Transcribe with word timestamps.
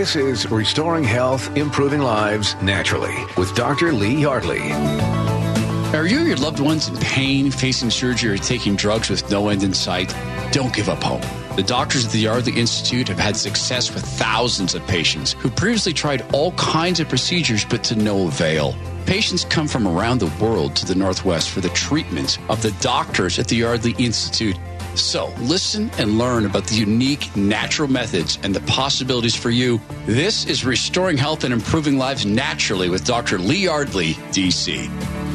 This 0.00 0.16
is 0.16 0.50
Restoring 0.50 1.04
Health, 1.04 1.54
Improving 1.58 2.00
Lives 2.00 2.56
Naturally 2.62 3.14
with 3.36 3.54
Dr. 3.54 3.92
Lee 3.92 4.22
Yardley. 4.22 4.72
Are 5.92 6.06
you 6.06 6.20
or 6.20 6.24
your 6.24 6.38
loved 6.38 6.58
ones 6.58 6.88
in 6.88 6.96
pain, 6.96 7.50
facing 7.50 7.90
surgery, 7.90 8.32
or 8.32 8.38
taking 8.38 8.76
drugs 8.76 9.10
with 9.10 9.30
no 9.30 9.50
end 9.50 9.62
in 9.62 9.74
sight? 9.74 10.16
Don't 10.52 10.72
give 10.72 10.88
up 10.88 11.02
hope. 11.02 11.20
The 11.54 11.62
doctors 11.62 12.06
at 12.06 12.12
the 12.12 12.20
Yardley 12.20 12.58
Institute 12.58 13.08
have 13.08 13.18
had 13.18 13.36
success 13.36 13.92
with 13.92 14.02
thousands 14.02 14.74
of 14.74 14.86
patients 14.86 15.34
who 15.34 15.50
previously 15.50 15.92
tried 15.92 16.22
all 16.32 16.52
kinds 16.52 16.98
of 17.00 17.10
procedures 17.10 17.66
but 17.66 17.84
to 17.84 17.94
no 17.94 18.26
avail. 18.26 18.74
Patients 19.04 19.44
come 19.44 19.68
from 19.68 19.86
around 19.86 20.20
the 20.20 20.32
world 20.42 20.76
to 20.76 20.86
the 20.86 20.94
Northwest 20.94 21.50
for 21.50 21.60
the 21.60 21.68
treatment 21.68 22.38
of 22.48 22.62
the 22.62 22.72
doctors 22.80 23.38
at 23.38 23.48
the 23.48 23.56
Yardley 23.56 23.94
Institute. 23.98 24.56
So, 24.94 25.32
listen 25.38 25.90
and 25.98 26.18
learn 26.18 26.46
about 26.46 26.66
the 26.66 26.74
unique 26.74 27.34
natural 27.36 27.88
methods 27.88 28.38
and 28.42 28.54
the 28.54 28.60
possibilities 28.62 29.36
for 29.36 29.50
you. 29.50 29.80
This 30.06 30.46
is 30.46 30.64
Restoring 30.64 31.16
Health 31.16 31.44
and 31.44 31.54
Improving 31.54 31.96
Lives 31.96 32.26
Naturally 32.26 32.88
with 32.88 33.04
Dr. 33.04 33.38
Lee 33.38 33.64
Yardley, 33.64 34.14
DC. 34.32 35.29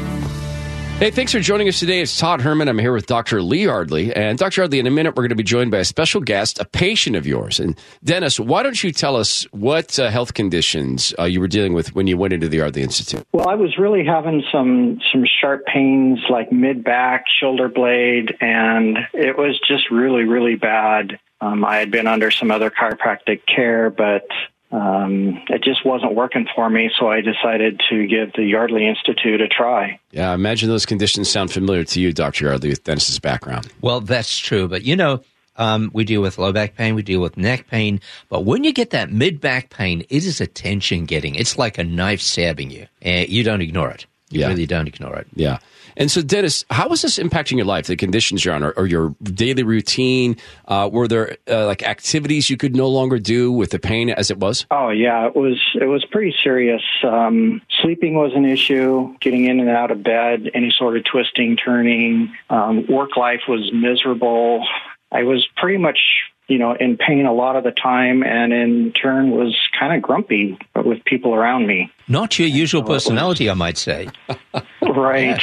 Hey, 0.98 1.12
thanks 1.12 1.34
for 1.34 1.42
joining 1.42 1.68
us 1.68 1.78
today. 1.78 2.00
It's 2.00 2.18
Todd 2.18 2.40
Herman. 2.40 2.70
I'm 2.70 2.80
here 2.80 2.94
with 2.94 3.06
Dr. 3.06 3.42
Lee 3.42 3.66
Yardley. 3.66 4.16
And 4.16 4.38
Dr. 4.38 4.62
Yardley, 4.62 4.80
in 4.80 4.88
a 4.88 4.92
minute, 4.92 5.10
we're 5.10 5.24
going 5.24 5.30
to 5.30 5.36
be 5.36 5.44
joined 5.44 5.70
by 5.70 5.80
a 5.80 5.84
special 5.84 6.22
guest, 6.22 6.58
a 6.58 6.64
patient 6.64 7.18
of 7.18 7.28
yours. 7.28 7.60
And 7.60 7.78
Dennis, 8.02 8.40
why 8.40 8.64
don't 8.64 8.82
you 8.82 8.94
tell 8.94 9.18
us 9.18 9.44
what 9.52 10.00
uh, 10.00 10.10
health 10.10 10.34
conditions 10.36 11.14
uh, 11.20 11.26
you 11.26 11.42
were 11.42 11.50
dealing 11.50 11.74
with 11.74 11.94
when 11.96 12.08
you 12.08 12.18
went 12.18 12.32
into 12.32 12.48
the 12.48 12.58
Yardley 12.58 12.82
Institute? 12.82 13.28
Well, 13.34 13.50
I 13.50 13.56
was 13.56 13.78
really 13.78 14.06
having 14.06 14.42
some 14.54 15.02
some 15.12 15.26
sharp 15.42 15.66
pains 15.66 16.20
like 16.30 16.54
mid 16.54 16.82
back, 16.82 17.26
shoulder 17.42 17.68
blade, 17.68 18.34
and 18.40 18.98
it 19.14 19.38
was 19.38 19.60
just 19.68 19.92
really, 19.92 20.24
really 20.24 20.56
bad. 20.56 21.20
Um, 21.42 21.66
I 21.66 21.76
had 21.76 21.92
been 21.92 22.08
under 22.08 22.32
some 22.32 22.52
other 22.52 22.72
chiropractic 22.72 23.42
care, 23.54 23.90
but 23.90 24.30
um, 24.72 25.42
it 25.50 25.64
just 25.64 25.86
wasn't 25.86 26.16
working 26.16 26.48
for 26.56 26.70
me, 26.70 26.90
so 27.00 27.08
I 27.10 27.22
decided 27.22 27.82
to 27.90 28.08
give 28.08 28.34
the 28.34 28.44
Yardley 28.44 28.88
Institute 28.88 29.40
a 29.42 29.48
try. 29.48 30.00
Yeah, 30.12 30.32
I 30.32 30.34
imagine 30.34 30.70
those 30.70 30.86
conditions 30.86 31.30
sound 31.30 31.52
familiar 31.52 31.84
to 31.86 32.02
you, 32.02 32.12
Dr. 32.12 32.46
Yardley, 32.46 32.70
with 32.70 32.84
Dennis's 32.84 33.20
background. 33.20 33.72
Well, 33.82 34.02
that's 34.02 34.38
true. 34.38 34.68
But 34.68 34.84
you 34.84 34.96
know, 34.96 35.22
um, 35.58 35.92
we 35.94 36.04
deal 36.04 36.22
with 36.22 36.38
low 36.38 36.52
back 36.52 36.76
pain, 36.76 36.96
we 36.96 37.04
deal 37.04 37.22
with 37.22 37.38
neck 37.38 37.68
pain. 37.70 38.02
But 38.30 38.44
when 38.44 38.64
you 38.64 38.74
get 38.74 38.90
that 38.90 39.12
mid 39.12 39.40
back 39.40 39.70
pain, 39.70 40.02
it 40.10 40.26
is 40.26 40.42
a 40.42 40.48
tension 40.48 41.06
getting. 41.06 41.36
It's 41.36 41.58
like 41.58 41.78
a 41.78 41.84
knife 41.84 42.20
stabbing 42.22 42.72
you, 42.72 42.88
and 43.02 43.30
you 43.30 43.44
don't 43.44 43.62
ignore 43.62 43.92
it. 43.92 44.06
You 44.32 44.42
Yeah. 44.42 44.48
really 44.48 44.66
don't 44.66 44.88
ignore 44.88 45.16
it. 45.18 45.28
Yeah. 45.36 45.60
And 45.98 46.12
so, 46.12 46.22
Dennis, 46.22 46.66
how 46.70 46.90
is 46.90 47.02
this 47.02 47.18
impacting 47.18 47.58
your 47.58 47.66
life, 47.66 47.88
the 47.88 47.96
conditions 47.96 48.44
you're 48.44 48.54
on, 48.54 48.64
or, 48.64 48.72
or 48.72 48.86
your 48.86 49.16
daily 49.24 49.64
routine? 49.64 50.38
Uh, 50.68 50.90
were 50.92 51.08
there 51.08 51.38
uh, 51.50 51.66
like 51.66 51.84
activities 51.84 52.50
you 52.50 52.58
could 52.58 52.76
no 52.76 52.88
longer 52.88 53.18
do 53.18 53.52
with 53.52 53.72
the 53.72 53.80
pain 53.80 54.10
as 54.10 54.30
it 54.30 54.40
was? 54.40 54.66
Oh 54.72 54.90
yeah, 54.90 55.26
it 55.28 55.36
was 55.36 55.60
it 55.80 55.86
was 55.86 56.06
pretty 56.06 56.34
serious. 56.44 56.82
Um, 57.04 57.62
sleeping 57.82 58.16
was 58.16 58.32
an 58.36 58.46
issue. 58.46 59.16
Getting 59.20 59.46
in 59.46 59.60
and 59.60 59.70
out 59.70 59.92
of 59.92 60.04
bed, 60.04 60.50
any 60.54 60.74
sort 60.78 60.98
of 60.98 61.04
twisting, 61.06 61.58
turning. 61.58 62.34
Um, 62.50 62.86
work 62.88 63.16
life 63.16 63.42
was 63.48 63.72
miserable. 63.74 64.66
I 65.12 65.24
was 65.24 65.48
pretty 65.56 65.78
much 65.78 66.00
you 66.48 66.58
know 66.58 66.74
in 66.74 66.98
pain 66.98 67.26
a 67.26 67.34
lot 67.34 67.56
of 67.56 67.64
the 67.64 67.72
time, 67.72 68.24
and 68.24 68.52
in 68.52 68.92
turn 68.92 69.32
was 69.32 69.56
kind 69.80 69.96
of 69.96 70.02
grumpy 70.02 70.58
with 70.76 71.04
people 71.06 71.34
around 71.34 71.68
me. 71.68 71.92
Not 72.08 72.38
your 72.38 72.48
usual 72.48 72.84
personality, 72.84 73.50
I 73.50 73.54
might 73.54 73.78
say. 73.78 74.10
Right. 74.96 75.42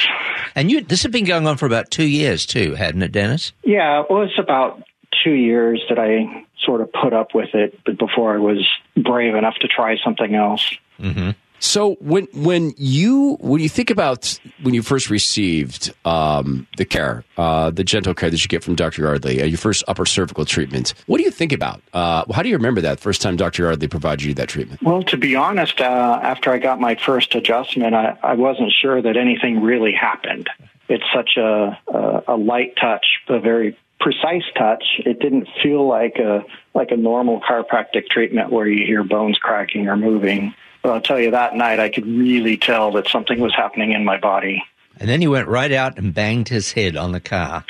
And 0.54 0.70
you, 0.70 0.82
this 0.82 1.02
has 1.02 1.12
been 1.12 1.24
going 1.24 1.46
on 1.46 1.56
for 1.56 1.66
about 1.66 1.90
two 1.90 2.06
years 2.06 2.46
too, 2.46 2.74
hadn't 2.74 3.02
it, 3.02 3.12
Dennis? 3.12 3.52
Yeah, 3.64 4.02
it 4.02 4.10
was 4.10 4.30
about 4.38 4.82
two 5.22 5.32
years 5.32 5.82
that 5.88 5.98
I 5.98 6.44
sort 6.64 6.80
of 6.80 6.92
put 6.92 7.12
up 7.12 7.34
with 7.34 7.54
it, 7.54 7.78
but 7.84 7.98
before 7.98 8.34
I 8.34 8.38
was 8.38 8.66
brave 8.96 9.34
enough 9.34 9.56
to 9.60 9.68
try 9.68 9.96
something 10.02 10.34
else. 10.34 10.74
Mm-hmm. 11.00 11.30
So 11.62 11.94
when 12.00 12.26
when 12.34 12.74
you 12.76 13.36
when 13.40 13.60
you 13.60 13.68
think 13.68 13.90
about 13.90 14.36
when 14.62 14.74
you 14.74 14.82
first 14.82 15.10
received 15.10 15.94
um, 16.04 16.66
the 16.76 16.84
care, 16.84 17.24
uh, 17.38 17.70
the 17.70 17.84
gentle 17.84 18.14
care 18.14 18.28
that 18.30 18.42
you 18.42 18.48
get 18.48 18.64
from 18.64 18.74
Dr. 18.74 19.02
Yardley, 19.02 19.40
uh, 19.40 19.44
your 19.44 19.58
first 19.58 19.84
upper 19.86 20.04
cervical 20.04 20.44
treatment, 20.44 20.92
what 21.06 21.18
do 21.18 21.22
you 21.22 21.30
think 21.30 21.52
about? 21.52 21.80
Uh, 21.92 22.24
how 22.32 22.42
do 22.42 22.48
you 22.48 22.56
remember 22.56 22.80
that 22.80 22.98
first 22.98 23.22
time 23.22 23.36
Dr. 23.36 23.62
Yardley 23.62 23.86
provided 23.86 24.24
you 24.24 24.34
that 24.34 24.48
treatment? 24.48 24.82
Well, 24.82 25.04
to 25.04 25.16
be 25.16 25.36
honest, 25.36 25.80
uh, 25.80 26.18
after 26.20 26.50
I 26.50 26.58
got 26.58 26.80
my 26.80 26.96
first 26.96 27.32
adjustment, 27.36 27.94
I, 27.94 28.18
I 28.24 28.34
wasn't 28.34 28.72
sure 28.72 29.00
that 29.00 29.16
anything 29.16 29.62
really 29.62 29.92
happened. 29.92 30.50
It's 30.88 31.04
such 31.14 31.36
a, 31.36 31.78
a, 31.86 32.22
a 32.26 32.36
light 32.36 32.74
touch, 32.80 33.06
a 33.28 33.38
very 33.38 33.78
precise 34.00 34.42
touch. 34.58 34.82
It 35.06 35.20
didn't 35.20 35.46
feel 35.62 35.86
like 35.86 36.16
a 36.16 36.44
like 36.74 36.90
a 36.90 36.96
normal 36.96 37.40
chiropractic 37.40 38.08
treatment 38.10 38.50
where 38.50 38.66
you 38.66 38.84
hear 38.84 39.04
bones 39.04 39.38
cracking 39.38 39.86
or 39.86 39.96
moving. 39.96 40.54
But 40.82 40.90
I'll 40.92 41.00
tell 41.00 41.20
you 41.20 41.30
that 41.30 41.54
night, 41.54 41.78
I 41.80 41.88
could 41.88 42.06
really 42.06 42.56
tell 42.56 42.92
that 42.92 43.08
something 43.08 43.38
was 43.40 43.54
happening 43.54 43.92
in 43.92 44.04
my 44.04 44.18
body. 44.18 44.62
And 44.98 45.08
then 45.08 45.20
he 45.20 45.26
went 45.28 45.48
right 45.48 45.72
out 45.72 45.98
and 45.98 46.12
banged 46.12 46.48
his 46.48 46.72
head 46.72 46.96
on 46.96 47.12
the 47.12 47.20
car. 47.20 47.64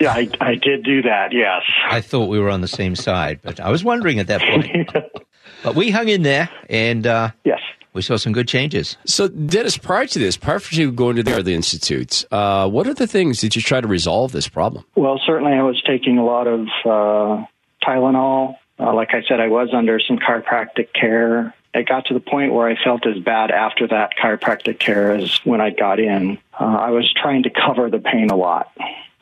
Yeah, 0.00 0.12
I, 0.12 0.28
I 0.40 0.54
did 0.54 0.84
do 0.84 1.02
that. 1.02 1.32
Yes. 1.32 1.62
I 1.88 2.00
thought 2.00 2.28
we 2.28 2.38
were 2.38 2.50
on 2.50 2.60
the 2.60 2.68
same 2.68 2.94
side, 2.94 3.40
but 3.42 3.58
I 3.58 3.70
was 3.70 3.82
wondering 3.82 4.18
at 4.20 4.28
that 4.28 4.40
point. 4.42 4.90
but 5.64 5.74
we 5.74 5.90
hung 5.90 6.08
in 6.08 6.22
there, 6.22 6.48
and 6.70 7.04
uh, 7.06 7.30
Yes. 7.44 7.58
we 7.94 8.02
saw 8.02 8.16
some 8.16 8.32
good 8.32 8.46
changes. 8.46 8.96
So, 9.06 9.26
Dennis, 9.26 9.76
prior 9.76 10.06
to 10.06 10.18
this, 10.20 10.36
prior 10.36 10.60
to 10.60 10.92
going 10.92 11.16
to 11.16 11.24
the 11.24 11.30
Yardley 11.32 11.54
institutes, 11.54 12.24
uh, 12.30 12.68
what 12.68 12.86
are 12.86 12.94
the 12.94 13.08
things 13.08 13.40
that 13.40 13.56
you 13.56 13.62
try 13.62 13.80
to 13.80 13.88
resolve 13.88 14.30
this 14.30 14.46
problem? 14.48 14.84
Well, 14.94 15.20
certainly 15.26 15.52
I 15.54 15.62
was 15.62 15.82
taking 15.84 16.18
a 16.18 16.24
lot 16.24 16.46
of 16.46 16.60
uh, 16.84 17.44
Tylenol. 17.84 18.54
Uh, 18.78 18.94
like 18.94 19.08
I 19.14 19.22
said, 19.28 19.40
I 19.40 19.48
was 19.48 19.70
under 19.74 19.98
some 19.98 20.18
chiropractic 20.18 20.92
care. 20.92 21.54
It 21.78 21.88
got 21.88 22.06
to 22.06 22.14
the 22.14 22.20
point 22.20 22.52
where 22.52 22.68
I 22.68 22.76
felt 22.82 23.06
as 23.06 23.18
bad 23.22 23.52
after 23.52 23.86
that 23.88 24.10
chiropractic 24.20 24.80
care 24.80 25.12
as 25.12 25.38
when 25.44 25.60
I 25.60 25.70
got 25.70 26.00
in. 26.00 26.38
Uh, 26.58 26.64
I 26.64 26.90
was 26.90 27.12
trying 27.14 27.44
to 27.44 27.50
cover 27.50 27.88
the 27.88 28.00
pain 28.00 28.30
a 28.30 28.36
lot. 28.36 28.72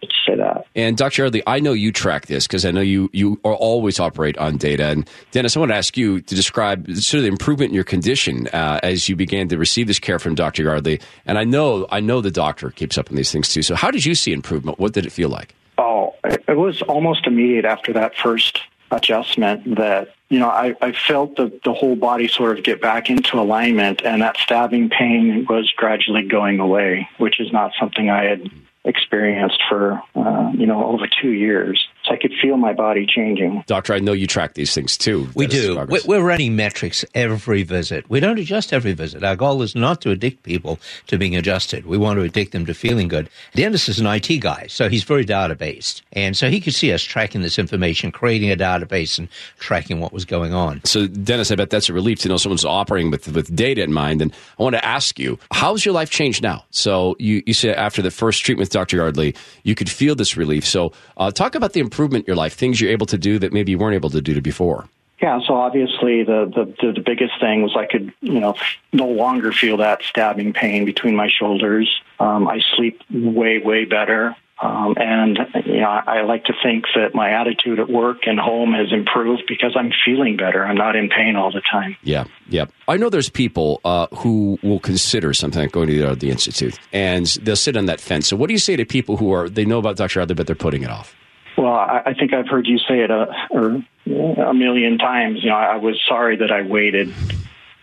Let's 0.03 0.15
say 0.27 0.37
that. 0.37 0.67
And 0.75 0.97
Dr. 0.97 1.23
Yardley, 1.23 1.43
I 1.47 1.61
know 1.61 1.73
you 1.73 1.93
track 1.93 2.27
this 2.27 2.47
because 2.47 2.65
I 2.65 2.71
know 2.71 2.81
you 2.81 3.11
you 3.13 3.41
are 3.45 3.55
always 3.55 4.01
operate 4.01 4.39
on 4.39 4.57
data. 4.57 4.87
And 4.87 5.09
Dennis, 5.33 5.57
I 5.57 5.61
want 5.61 5.73
to 5.73 5.77
ask 5.77 5.97
you 5.97 6.21
to 6.21 6.35
describe 6.35 6.91
sort 6.93 7.19
of 7.19 7.23
the 7.23 7.29
improvement 7.29 7.71
in 7.71 7.75
your 7.75 7.85
condition 7.85 8.47
uh, 8.49 8.81
as 8.83 9.09
you 9.09 9.17
began 9.17 9.49
to 9.49 9.59
receive 9.59 9.87
this 9.87 9.99
care 9.99 10.19
from 10.19 10.35
Dr. 10.35 10.63
Yardley. 10.63 11.01
And 11.27 11.39
I 11.39 11.45
know 11.45 11.87
I 11.91 12.01
know 12.01 12.21
the 12.21 12.31
doctor 12.31 12.71
keeps 12.71 12.97
up 12.97 13.11
on 13.11 13.17
these 13.17 13.33
things 13.33 13.53
too. 13.53 13.63
So 13.63 13.75
how 13.75 13.91
did 13.91 14.05
you 14.05 14.15
see 14.15 14.33
improvement? 14.33 14.79
What 14.79 14.93
did 14.93 15.05
it 15.07 15.13
feel 15.13 15.29
like? 15.29 15.55
Oh, 15.79 16.15
it 16.25 16.57
was 16.57 16.83
almost 16.83 17.27
immediate 17.27 17.65
after 17.65 17.93
that 17.95 18.17
first 18.17 18.63
adjustment 18.91 19.77
that, 19.77 20.15
you 20.29 20.39
know, 20.39 20.49
I, 20.49 20.75
I 20.81 20.93
felt 20.93 21.37
the, 21.37 21.59
the 21.65 21.73
whole 21.73 21.97
body 21.97 22.29
sort 22.29 22.59
of 22.59 22.65
get 22.65 22.81
back 22.81 23.11
into 23.11 23.39
alignment 23.39 24.03
and 24.05 24.23
that 24.23 24.37
stabbing 24.39 24.91
pain 24.91 25.47
was 25.49 25.73
gradually 25.77 26.23
going 26.23 26.61
away, 26.61 27.09
which 27.19 27.41
is 27.41 27.53
not 27.53 27.73
something 27.79 28.11
I 28.11 28.25
had 28.25 28.51
experienced 28.85 29.63
for, 29.69 30.01
uh, 30.15 30.53
you 30.55 30.67
know, 30.67 30.85
over 30.87 31.07
two 31.07 31.31
years. 31.31 31.89
So 32.07 32.15
I 32.15 32.19
could 32.19 32.33
feel 32.41 32.57
my 32.57 32.73
body 32.73 33.05
changing. 33.05 33.65
Doctor, 33.67 33.93
I 33.93 33.99
know 33.99 34.13
you 34.13 34.29
track 34.29 34.55
these 34.55 34.73
things 34.73 34.97
too. 34.97 35.29
We 35.35 35.49
do. 35.49 35.77
We're, 35.89 36.01
we're 36.07 36.23
running 36.23 36.55
metrics 36.55 37.05
every 37.15 37.65
visit. 37.65 38.09
We 38.09 38.21
don't 38.21 38.39
adjust 38.39 38.73
every 38.73 38.93
visit. 38.93 39.25
Our 39.25 39.35
goal 39.35 39.61
is 39.63 39.75
not 39.75 40.01
to 40.03 40.13
addict 40.13 40.45
people 40.45 40.79
to 41.09 41.19
being 41.19 41.35
adjusted. 41.35 41.85
We 41.85 41.99
want 41.99 42.19
to 42.19 42.25
addict 42.25 42.53
them 42.53 42.65
to 42.67 42.75
feeling 42.75 43.09
good. 43.09 43.29
Dennis 43.55 43.89
is 43.89 43.99
an 43.99 44.07
IT 44.07 44.39
guy, 44.39 44.67
so 44.69 44.89
he's 44.89 45.03
very 45.03 45.25
data 45.25 45.57
based. 45.57 46.03
And 46.13 46.37
so 46.37 46.49
he 46.49 46.61
could 46.61 46.75
see 46.75 46.93
us 46.93 47.03
tracking 47.03 47.43
this 47.43 47.59
information, 47.59 48.13
creating 48.13 48.53
a 48.53 48.57
database 48.57 49.19
and 49.19 49.29
tracking 49.59 49.99
what 49.99 50.13
was 50.13 50.25
going 50.25 50.55
on. 50.55 50.83
So, 50.85 51.09
Dennis, 51.09 51.51
I 51.51 51.57
bet 51.57 51.71
that's 51.71 51.89
a 51.89 51.93
relief 51.93 52.21
to 52.21 52.29
know 52.29 52.37
someone's 52.37 52.65
operating 52.65 53.11
with, 53.11 53.27
with 53.29 53.55
data 53.55 53.83
in 53.83 53.93
mind. 53.93 54.23
And 54.23 54.33
I 54.61 54.63
want 54.63 54.77
to 54.77 54.85
ask 54.85 55.19
you, 55.19 55.41
how's 55.51 55.85
your 55.85 55.95
life 55.95 56.11
changed 56.11 56.43
now? 56.43 56.65
So, 56.71 57.17
you, 57.19 57.43
you 57.47 57.53
said 57.53 57.77
after 57.77 58.01
the 58.01 58.13
first 58.13 58.45
treatment 58.45 58.67
with 58.67 58.71
Dr. 58.71 58.99
Yardley, 58.99 59.35
you 59.65 59.75
could 59.75 59.91
feel 59.91 60.15
this 60.15 60.37
relief. 60.37 60.65
So, 60.65 60.93
uh, 61.17 61.33
talk 61.33 61.57
about 61.57 61.73
the 61.73 61.81
improvement 61.97 62.25
in 62.25 62.27
your 62.27 62.37
life, 62.37 62.53
things 62.55 62.79
you're 62.79 62.91
able 62.91 63.07
to 63.07 63.17
do 63.17 63.39
that 63.39 63.55
maybe 63.55 63.73
you 63.73 63.79
weren't 63.79 63.95
able 63.95 64.11
to 64.11 64.21
do 64.21 64.39
before. 64.43 64.87
Yeah, 65.23 65.41
so 65.47 65.55
obviously 65.55 66.25
the, 66.25 66.45
the, 66.55 66.93
the, 66.93 67.01
biggest 67.01 67.41
thing 67.41 67.63
was 67.63 67.75
I 67.75 67.87
could, 67.87 68.13
you 68.21 68.39
know, 68.39 68.55
no 68.93 69.07
longer 69.07 69.51
feel 69.51 69.79
that 69.79 70.03
stabbing 70.03 70.53
pain 70.53 70.85
between 70.85 71.17
my 71.17 71.31
shoulders. 71.31 71.91
Um, 72.21 72.47
I 72.47 72.61
sleep 72.77 73.01
way, 73.11 73.59
way 73.59 73.87
better. 73.87 74.37
Um, 74.61 74.95
and, 74.99 75.39
you 75.65 75.81
know, 75.81 75.89
I 75.89 76.21
like 76.23 76.45
to 76.45 76.55
think 76.63 76.85
that 76.95 77.15
my 77.15 77.31
attitude 77.31 77.79
at 77.79 77.89
work 77.89 78.27
and 78.27 78.39
home 78.39 78.75
has 78.75 78.93
improved 78.93 79.45
because 79.49 79.75
I'm 79.75 79.91
feeling 80.05 80.37
better. 80.37 80.65
I'm 80.67 80.77
not 80.77 80.97
in 80.97 81.09
pain 81.09 81.35
all 81.35 81.51
the 81.51 81.63
time. 81.63 81.97
Yeah, 82.03 82.25
yeah. 82.49 82.67
I 82.87 82.99
know 82.99 83.09
there's 83.09 83.31
people 83.31 83.81
uh, 83.87 84.09
who 84.17 84.59
will 84.63 84.81
consider 84.81 85.33
something 85.33 85.63
like 85.63 85.73
going 85.73 85.89
to 85.89 86.09
the, 86.09 86.15
the 86.15 86.31
Institute 86.31 86.79
and 86.93 87.27
they'll 87.43 87.57
sit 87.57 87.77
on 87.77 87.87
that 87.87 88.01
fence. 88.01 88.29
So, 88.29 88.37
what 88.37 88.49
do 88.49 88.55
you 88.55 88.59
say 88.59 88.77
to 88.77 88.85
people 88.85 89.17
who 89.17 89.33
are, 89.33 89.49
they 89.49 89.65
know 89.65 89.79
about 89.79 89.97
Dr. 89.97 90.21
Adler 90.21 90.35
but 90.35 90.47
they're 90.47 90.57
putting 90.57 90.83
it 90.83 90.91
off? 90.91 91.15
Well, 91.57 91.73
I, 91.73 92.03
I 92.07 92.15
think 92.15 92.35
I've 92.35 92.49
heard 92.49 92.67
you 92.67 92.79
say 92.79 93.01
it 93.01 93.11
a, 93.11 93.29
or 93.51 93.83
a 94.07 94.55
million 94.55 94.99
times. 94.99 95.43
You 95.43 95.51
know, 95.51 95.57
I 95.57 95.77
was 95.77 96.01
sorry 96.07 96.37
that 96.37 96.51
I 96.51 96.63
waited. 96.63 97.13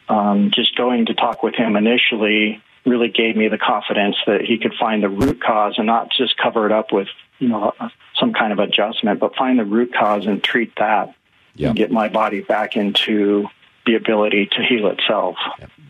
Um, 0.10 0.52
just 0.54 0.76
going 0.76 1.06
to 1.08 1.14
talk 1.14 1.44
with 1.44 1.56
him 1.56 1.76
initially 1.76 2.62
really 2.86 3.08
gave 3.10 3.36
me 3.38 3.48
the 3.48 3.58
confidence 3.58 4.18
that 4.28 4.42
he 4.42 4.58
could 4.58 4.74
find 4.80 5.02
the 5.02 5.10
root 5.10 5.42
cause 5.42 5.76
and 5.78 5.88
not 5.88 6.12
just 6.12 6.38
cover 6.38 6.66
it 6.66 6.72
up 6.72 6.92
with, 6.92 7.08
you 7.40 7.48
know, 7.48 7.72
some 8.20 8.34
kind 8.34 8.52
of 8.52 8.60
adjustment, 8.60 9.20
but 9.20 9.36
find 9.36 9.58
the 9.58 9.64
root 9.66 9.94
cause 9.94 10.26
and 10.26 10.44
treat 10.44 10.76
that 10.76 11.16
Yeah. 11.56 11.70
and 11.70 11.78
get 11.78 11.92
my 11.92 12.10
body 12.10 12.42
back 12.42 12.76
into 12.76 13.48
the 13.86 13.96
ability 13.96 14.48
to 14.48 14.64
heal 14.64 14.88
itself. 14.88 15.38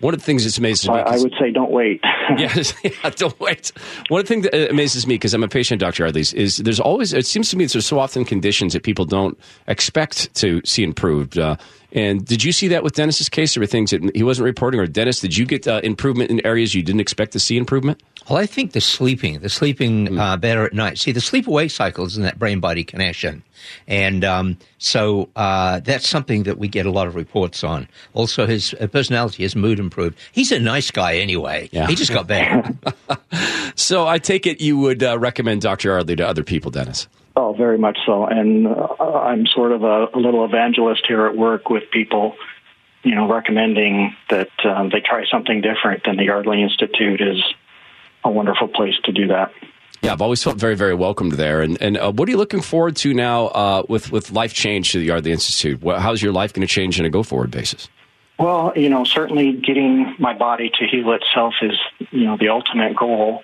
One 0.04 0.14
of 0.14 0.20
the 0.20 0.26
things 0.26 0.44
that's 0.44 0.58
amazing 0.58 0.88
so 0.90 0.94
me. 0.94 1.00
I, 1.00 1.16
I 1.16 1.18
would 1.18 1.34
say 1.40 1.50
don't 1.50 1.72
wait. 1.72 2.02
yes, 2.38 2.74
yeah, 2.84 3.10
don't 3.12 3.40
wait. 3.40 3.72
One 4.10 4.20
of 4.20 4.28
the 4.28 4.34
things 4.34 4.44
that 4.50 4.70
amazes 4.70 5.08
me, 5.08 5.16
because 5.16 5.34
I'm 5.34 5.44
a 5.44 5.48
patient, 5.48 5.80
Dr. 5.80 6.04
Yardley's, 6.04 6.34
is 6.34 6.58
there's 6.58 6.82
always, 6.82 7.14
it 7.14 7.26
seems 7.26 7.50
to 7.52 7.58
me 7.58 7.66
there's 7.66 7.86
so 7.86 8.00
often 8.00 8.26
conditions 8.26 8.74
that 8.74 8.84
people 8.84 9.06
don't 9.06 9.40
expect 9.68 10.34
to 10.36 10.62
see 10.66 10.84
improved. 10.84 11.38
Uh, 11.38 11.56
and 11.94 12.25
did 12.25 12.44
you 12.44 12.51
see 12.51 12.68
that 12.69 12.84
with 12.84 12.94
Dennis's 12.94 13.30
case? 13.30 13.54
There 13.54 13.62
were 13.62 13.68
things 13.68 13.92
that 13.92 14.16
he 14.16 14.24
wasn't 14.24 14.45
reporting, 14.45 14.80
or 14.80 14.88
Dennis, 14.88 15.19
did 15.19 15.38
you 15.38 15.45
get 15.45 15.68
uh, 15.68 15.80
improvement 15.84 16.31
in 16.31 16.44
areas 16.44 16.74
you 16.74 16.81
didn't 16.81 17.01
expect 17.01 17.34
to 17.34 17.40
see 17.40 17.56
improvement? 17.56 18.01
Well, 18.28 18.40
I 18.40 18.48
think 18.48 18.72
the 18.72 18.81
sleeping, 18.81 19.40
the 19.40 19.50
sleeping 19.50 20.07
mm. 20.07 20.19
uh, 20.19 20.38
better 20.38 20.66
at 20.66 20.74
night. 20.74 20.98
See, 20.98 21.12
the 21.12 21.22
sleep 21.22 21.45
awake 21.45 21.69
cycle 21.69 22.06
is 22.06 22.18
in 22.18 22.24
that 22.24 22.40
brain 22.40 22.60
body 22.60 22.84
connection. 22.84 23.44
And 23.88 24.24
um, 24.24 24.57
so 24.80 25.30
uh, 25.36 25.81
that's 25.81 26.10
something 26.10 26.44
that 26.44 26.57
we 26.57 26.68
get 26.68 26.88
a 26.88 26.92
lot 26.92 27.06
of 27.06 27.13
reports 27.13 27.63
on. 27.63 27.88
Also, 28.13 28.48
his 28.48 28.74
uh, 28.80 28.88
personality, 28.88 29.44
his 29.44 29.56
mood 29.56 29.80
improved. 29.80 30.18
He's 30.31 30.51
a 30.51 30.60
nice 30.60 30.89
guy 30.89 31.18
anyway. 31.18 31.69
Yeah. 31.72 31.86
He 31.86 31.94
just 31.94 32.12
got 32.12 32.25
better. 32.25 32.75
so 33.75 34.07
I 34.07 34.18
take 34.18 34.48
it 34.48 34.62
you 34.62 34.80
would 34.80 35.04
uh, 35.04 35.19
recommend 35.19 35.62
Dr. 35.62 35.89
Yardley 35.89 36.16
to 36.16 36.28
other 36.28 36.44
people, 36.44 36.72
Dennis? 36.72 37.07
Oh, 37.36 37.54
very 37.54 37.78
much 37.78 37.98
so. 38.06 38.26
And 38.26 38.68
uh, 38.68 38.96
I'm 39.00 39.48
sort 39.48 39.72
of 39.72 39.84
a, 39.84 40.08
a, 40.14 40.20
little 40.20 40.46
evangelist 40.46 41.04
here 41.08 41.26
at 41.26 41.36
work 41.36 41.70
with 41.70 41.90
people, 41.92 42.36
you 43.02 43.16
know, 43.16 43.28
recommending 43.28 44.16
that 44.30 44.52
um, 44.64 44.90
they 44.90 45.02
try 45.02 45.26
something 45.32 45.62
different. 45.62 46.04
And 46.06 46.20
the 46.20 46.26
Yardley 46.26 46.62
Institute 46.62 47.22
is 47.22 47.42
a 48.24 48.30
wonderful 48.30 48.68
place 48.68 48.96
to 49.06 49.12
do 49.12 49.28
that. 49.28 49.52
Yeah, 50.04 50.12
I've 50.12 50.22
always 50.22 50.44
felt 50.44 50.58
very, 50.58 50.76
very 50.76 50.94
welcomed 50.94 51.34
there. 51.34 51.62
And 51.62 51.82
and 51.82 51.98
uh, 51.98 52.12
what 52.12 52.28
are 52.28 52.32
you 52.32 52.38
looking 52.38 52.62
forward 52.62 52.98
to 52.98 53.14
now 53.14 53.48
uh, 53.48 53.84
with 53.88 54.12
with 54.12 54.32
life 54.32 54.54
change 54.54 54.92
to 54.92 55.00
the 55.00 55.06
Yardley 55.06 55.32
Institute? 55.32 55.82
how's 55.82 56.22
your 56.22 56.34
life 56.34 56.54
going 56.54 56.68
to 56.68 56.72
change 56.72 57.00
on 57.00 57.06
a 57.06 57.10
go 57.10 57.24
forward 57.24 57.52
basis? 57.52 57.88
Well, 58.38 58.74
you 58.76 58.90
know, 58.90 59.06
certainly 59.06 59.54
getting 59.54 60.16
my 60.20 60.34
body 60.34 60.70
to 60.78 60.86
heal 60.86 61.14
itself 61.14 61.54
is 61.62 61.78
you 62.12 62.26
know 62.26 62.38
the 62.38 62.50
ultimate 62.50 62.96
goal, 62.98 63.44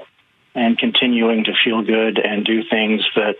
and 0.53 0.77
continuing 0.77 1.45
to 1.45 1.53
feel 1.63 1.81
good 1.81 2.19
and 2.19 2.45
do 2.45 2.61
things 2.69 3.01
that 3.15 3.37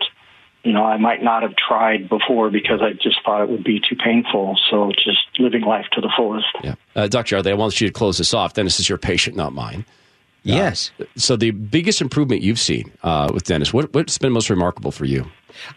you 0.62 0.72
know, 0.72 0.84
I 0.84 0.98
might 0.98 1.22
not 1.22 1.42
have 1.42 1.54
tried 1.56 2.08
before 2.08 2.50
because 2.50 2.80
I 2.82 2.92
just 2.92 3.18
thought 3.24 3.42
it 3.42 3.48
would 3.48 3.64
be 3.64 3.80
too 3.80 3.96
painful. 3.96 4.58
So 4.70 4.92
just 4.92 5.18
living 5.38 5.62
life 5.62 5.86
to 5.92 6.00
the 6.00 6.10
fullest. 6.16 6.46
Yeah. 6.62 6.74
Uh, 6.94 7.08
Dr. 7.08 7.36
I 7.38 7.54
want 7.54 7.80
you 7.80 7.86
to 7.86 7.92
close 7.92 8.18
this 8.18 8.34
off. 8.34 8.54
Dennis 8.54 8.78
is 8.78 8.88
your 8.88 8.98
patient, 8.98 9.36
not 9.36 9.52
mine. 9.52 9.84
Yes. 10.42 10.90
Uh, 11.00 11.04
so 11.16 11.36
the 11.36 11.50
biggest 11.50 12.00
improvement 12.00 12.42
you've 12.42 12.58
seen 12.58 12.92
uh, 13.02 13.30
with 13.32 13.44
Dennis, 13.44 13.72
what, 13.72 13.92
what's 13.92 14.18
been 14.18 14.32
most 14.32 14.50
remarkable 14.50 14.90
for 14.90 15.04
you? 15.04 15.26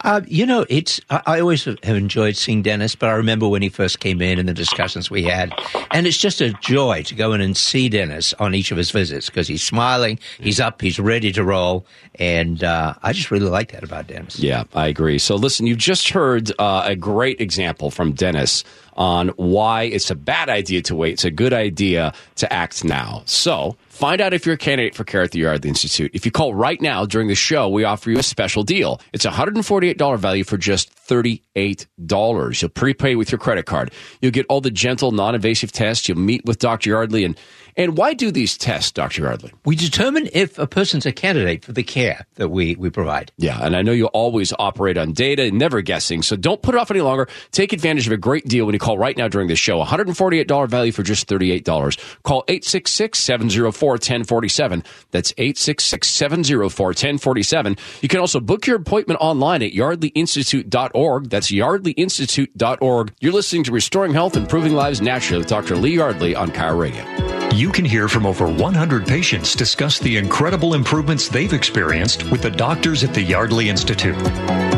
Uh, 0.01 0.21
you 0.27 0.45
know, 0.45 0.65
it's 0.69 1.01
I, 1.09 1.21
I, 1.25 1.39
always 1.39 1.65
have 1.65 1.77
enjoyed 1.83 2.35
seeing 2.35 2.61
Dennis, 2.61 2.95
but 2.95 3.09
I 3.09 3.13
remember 3.13 3.47
when 3.47 3.61
he 3.61 3.69
first 3.69 3.99
came 3.99 4.21
in 4.21 4.39
and 4.39 4.47
the 4.47 4.53
discussions 4.53 5.09
we 5.09 5.23
had, 5.23 5.53
and 5.91 6.07
it's 6.07 6.17
just 6.17 6.41
a 6.41 6.53
joy 6.53 7.03
to 7.03 7.15
go 7.15 7.33
in 7.33 7.41
and 7.41 7.55
see 7.55 7.89
Dennis 7.89 8.33
on 8.35 8.55
each 8.55 8.71
of 8.71 8.77
his 8.77 8.91
visits 8.91 9.27
because 9.27 9.47
he's 9.47 9.63
smiling, 9.63 10.19
he's 10.39 10.59
up, 10.59 10.81
he's 10.81 10.99
ready 10.99 11.31
to 11.31 11.43
roll, 11.43 11.85
and 12.15 12.63
uh, 12.63 12.93
I 13.03 13.13
just 13.13 13.31
really 13.31 13.49
like 13.49 13.71
that 13.71 13.83
about 13.83 14.07
Dennis. 14.07 14.39
Yeah, 14.39 14.63
I 14.73 14.87
agree. 14.87 15.17
So 15.17 15.35
listen, 15.35 15.67
you've 15.67 15.77
just 15.77 16.09
heard 16.09 16.51
uh, 16.59 16.83
a 16.85 16.95
great 16.95 17.41
example 17.41 17.91
from 17.91 18.13
Dennis 18.13 18.63
on 18.95 19.29
why 19.29 19.83
it's 19.83 20.09
a 20.11 20.15
bad 20.15 20.49
idea 20.49 20.81
to 20.83 20.95
wait. 20.95 21.13
It's 21.13 21.25
a 21.25 21.31
good 21.31 21.53
idea 21.53 22.13
to 22.35 22.51
act 22.51 22.83
now. 22.83 23.23
So 23.25 23.75
find 23.89 24.21
out 24.21 24.33
if 24.33 24.45
you're 24.45 24.55
a 24.55 24.57
candidate 24.57 24.95
for 24.95 25.03
care 25.03 25.21
at 25.21 25.31
the 25.31 25.39
Yardley 25.39 25.69
Institute. 25.69 26.11
If 26.13 26.25
you 26.25 26.31
call 26.31 26.53
right 26.53 26.81
now 26.81 27.05
during 27.05 27.27
the 27.27 27.35
show, 27.35 27.69
we 27.69 27.83
offer 27.83 28.09
you 28.11 28.19
a 28.19 28.23
special 28.23 28.63
deal. 28.63 28.99
It's 29.13 29.25
a 29.25 29.31
$148 29.31 30.17
value 30.17 30.43
for 30.43 30.57
just 30.57 30.93
$38. 31.07 32.61
You'll 32.61 32.69
prepay 32.69 33.15
with 33.15 33.31
your 33.31 33.39
credit 33.39 33.65
card. 33.65 33.91
You'll 34.21 34.31
get 34.31 34.45
all 34.49 34.61
the 34.61 34.71
gentle, 34.71 35.11
non-invasive 35.11 35.71
tests. 35.71 36.07
You'll 36.07 36.17
meet 36.17 36.45
with 36.45 36.59
Dr. 36.59 36.89
Yardley 36.89 37.23
and 37.25 37.37
and 37.75 37.97
why 37.97 38.13
do 38.13 38.31
these 38.31 38.57
tests, 38.57 38.91
Dr. 38.91 39.23
Yardley? 39.23 39.51
We 39.65 39.75
determine 39.75 40.29
if 40.33 40.59
a 40.59 40.67
person's 40.67 41.05
a 41.05 41.11
candidate 41.11 41.65
for 41.65 41.71
the 41.71 41.83
care 41.83 42.25
that 42.35 42.49
we, 42.49 42.75
we 42.75 42.89
provide. 42.89 43.31
Yeah, 43.37 43.59
and 43.61 43.75
I 43.75 43.81
know 43.81 43.91
you 43.91 44.07
always 44.07 44.53
operate 44.59 44.97
on 44.97 45.13
data, 45.13 45.51
never 45.51 45.81
guessing. 45.81 46.21
So 46.21 46.35
don't 46.35 46.61
put 46.61 46.75
it 46.75 46.77
off 46.77 46.91
any 46.91 47.01
longer. 47.01 47.27
Take 47.51 47.73
advantage 47.73 48.07
of 48.07 48.13
a 48.13 48.17
great 48.17 48.45
deal 48.45 48.65
when 48.65 48.73
you 48.73 48.79
call 48.79 48.97
right 48.97 49.17
now 49.17 49.27
during 49.27 49.47
this 49.47 49.59
show. 49.59 49.83
$148 49.83 50.69
value 50.69 50.91
for 50.91 51.03
just 51.03 51.27
$38. 51.27 52.17
Call 52.23 52.43
866-704-1047. 52.47 54.85
That's 55.11 55.31
866-704-1047. 55.33 57.79
You 58.01 58.09
can 58.09 58.19
also 58.19 58.39
book 58.39 58.67
your 58.67 58.77
appointment 58.77 59.19
online 59.21 59.61
at 59.63 59.71
yardleyinstitute.org. 59.71 61.29
That's 61.29 61.51
yardleyinstitute.org. 61.51 63.13
You're 63.19 63.33
listening 63.33 63.63
to 63.65 63.71
Restoring 63.71 64.13
Health, 64.13 64.37
Improving 64.37 64.73
Lives 64.73 65.01
Naturally 65.01 65.39
with 65.39 65.47
Dr. 65.47 65.75
Lee 65.75 65.95
Yardley 65.95 66.35
on 66.35 66.51
KIRO 66.51 66.79
Radio. 66.79 67.22
You 67.53 67.71
can 67.71 67.85
hear 67.85 68.09
from 68.09 68.25
over 68.25 68.51
100 68.51 69.05
patients 69.05 69.53
discuss 69.53 69.99
the 69.99 70.17
incredible 70.17 70.73
improvements 70.73 71.27
they've 71.27 71.53
experienced 71.53 72.23
with 72.31 72.41
the 72.41 72.49
doctors 72.49 73.03
at 73.03 73.13
the 73.13 73.21
Yardley 73.21 73.69
Institute. 73.69 74.15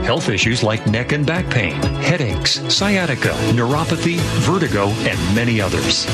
Health 0.03 0.27
issues 0.27 0.61
like 0.61 0.85
neck 0.85 1.13
and 1.13 1.25
back 1.25 1.49
pain, 1.49 1.81
headaches, 2.01 2.59
sciatica, 2.67 3.29
neuropathy, 3.53 4.17
vertigo, 4.41 4.87
and 5.07 5.17
many 5.33 5.61
others. 5.61 6.05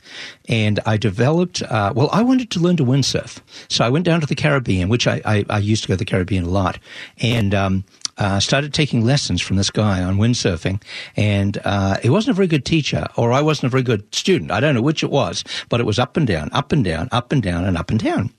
and 0.50 0.80
I 0.86 0.98
developed. 0.98 1.62
Uh, 1.62 1.94
well, 1.96 2.10
I 2.12 2.22
wanted 2.22 2.52
to 2.52 2.60
learn 2.60 2.78
to 2.78 2.86
windsurf, 2.86 3.40
so 3.70 3.86
I 3.86 3.90
went 3.90 4.06
down 4.06 4.22
to 4.22 4.28
the 4.28 4.36
Caribbean, 4.36 4.90
which 4.90 5.08
I, 5.08 5.22
I, 5.26 5.46
I 5.50 5.60
used 5.60 5.84
to 5.84 5.88
go 5.88 5.94
to 5.94 5.98
the 5.98 6.06
Caribbean 6.06 6.44
a 6.44 6.50
lot, 6.50 6.78
and 7.22 7.56
um, 7.56 7.86
uh, 8.18 8.40
started 8.40 8.74
taking 8.74 9.06
lessons 9.06 9.42
from 9.42 9.58
this 9.58 9.70
guy 9.70 10.04
on 10.04 10.18
windsurfing, 10.18 10.82
and 11.16 11.58
uh, 11.64 11.98
he 12.02 12.10
wasn't 12.10 12.32
a 12.32 12.36
very 12.36 12.48
good 12.48 12.66
teacher, 12.66 13.08
or 13.16 13.32
I 13.32 13.42
wasn't 13.42 13.66
a 13.66 13.70
very 13.70 13.84
good 13.84 14.14
student. 14.14 14.52
I 14.52 14.60
don't 14.60 14.76
know 14.76 14.82
which 14.82 15.04
it 15.04 15.10
was, 15.10 15.44
but 15.70 15.80
it 15.80 15.86
was 15.86 16.00
up 16.00 16.18
and 16.18 16.28
down, 16.28 16.50
up 16.52 16.72
and 16.72 16.84
down, 16.84 17.10
up 17.12 17.32
and 17.32 17.42
down, 17.42 17.66
and 17.66 17.78
up 17.78 17.90
and 17.90 18.00
down. 18.00 18.32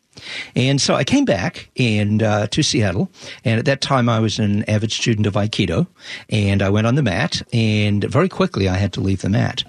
And 0.55 0.81
so 0.81 0.95
I 0.95 1.05
came 1.05 1.25
back 1.25 1.71
and 1.77 2.23
uh, 2.23 2.47
to 2.49 2.63
Seattle, 2.63 3.11
and 3.45 3.59
at 3.59 3.65
that 3.65 3.81
time 3.81 4.09
I 4.09 4.21
was 4.21 4.39
an 4.39 4.69
avid 4.69 4.93
student 4.93 5.27
of 5.27 5.35
Aikido, 5.35 5.87
and 6.29 6.63
I 6.63 6.71
went 6.71 6.87
on 6.87 6.95
the 6.95 7.03
mat, 7.03 7.43
and 7.53 8.05
very 8.05 8.29
quickly 8.29 8.69
I 8.69 8.77
had 8.77 8.93
to 8.95 9.01
leave 9.01 9.23
the 9.23 9.29
mat. 9.29 9.65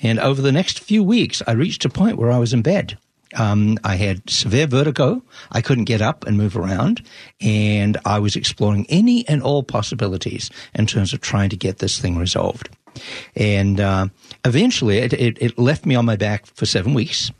And 0.00 0.18
over 0.18 0.42
the 0.42 0.52
next 0.52 0.80
few 0.80 1.02
weeks, 1.02 1.42
I 1.46 1.52
reached 1.52 1.84
a 1.84 1.88
point 1.88 2.18
where 2.18 2.30
I 2.30 2.38
was 2.38 2.52
in 2.52 2.62
bed. 2.62 2.98
Um, 3.34 3.78
I 3.84 3.96
had 3.96 4.28
severe 4.28 4.66
vertigo. 4.66 5.22
I 5.50 5.62
couldn't 5.62 5.84
get 5.84 6.02
up 6.02 6.26
and 6.26 6.36
move 6.36 6.56
around. 6.56 7.02
And 7.40 7.96
I 8.04 8.18
was 8.18 8.36
exploring 8.36 8.86
any 8.88 9.26
and 9.28 9.42
all 9.42 9.62
possibilities 9.62 10.50
in 10.74 10.86
terms 10.86 11.12
of 11.12 11.20
trying 11.20 11.50
to 11.50 11.56
get 11.56 11.78
this 11.78 11.98
thing 11.98 12.18
resolved. 12.18 12.68
And 13.34 13.80
uh, 13.80 14.08
eventually, 14.44 14.98
it, 14.98 15.14
it, 15.14 15.38
it 15.40 15.58
left 15.58 15.86
me 15.86 15.94
on 15.94 16.04
my 16.04 16.16
back 16.16 16.46
for 16.46 16.66
seven 16.66 16.92
weeks. 16.92 17.30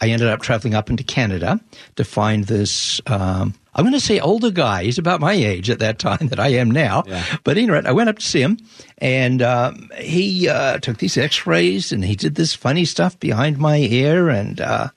I 0.00 0.08
ended 0.08 0.28
up 0.28 0.40
traveling 0.40 0.74
up 0.74 0.90
into 0.90 1.02
Canada 1.02 1.60
to 1.96 2.04
find 2.04 2.44
this. 2.44 3.00
Um, 3.06 3.54
I'm 3.74 3.84
going 3.84 3.92
to 3.92 4.00
say 4.00 4.18
older 4.18 4.50
guy. 4.50 4.84
He's 4.84 4.98
about 4.98 5.20
my 5.20 5.34
age 5.34 5.70
at 5.70 5.78
that 5.78 6.00
time 6.00 6.28
that 6.28 6.40
I 6.40 6.48
am 6.48 6.68
now. 6.70 7.04
Yeah. 7.06 7.24
But 7.44 7.58
anyway, 7.58 7.82
I 7.84 7.92
went 7.92 8.08
up 8.08 8.18
to 8.18 8.24
see 8.24 8.40
him, 8.42 8.58
and 8.98 9.40
um, 9.40 9.88
he 9.96 10.48
uh, 10.48 10.78
took 10.78 10.98
these 10.98 11.16
X-rays 11.16 11.92
and 11.92 12.04
he 12.04 12.16
did 12.16 12.34
this 12.34 12.54
funny 12.54 12.84
stuff 12.84 13.18
behind 13.20 13.58
my 13.58 13.76
ear, 13.76 14.30
and 14.30 14.60
uh, 14.60 14.88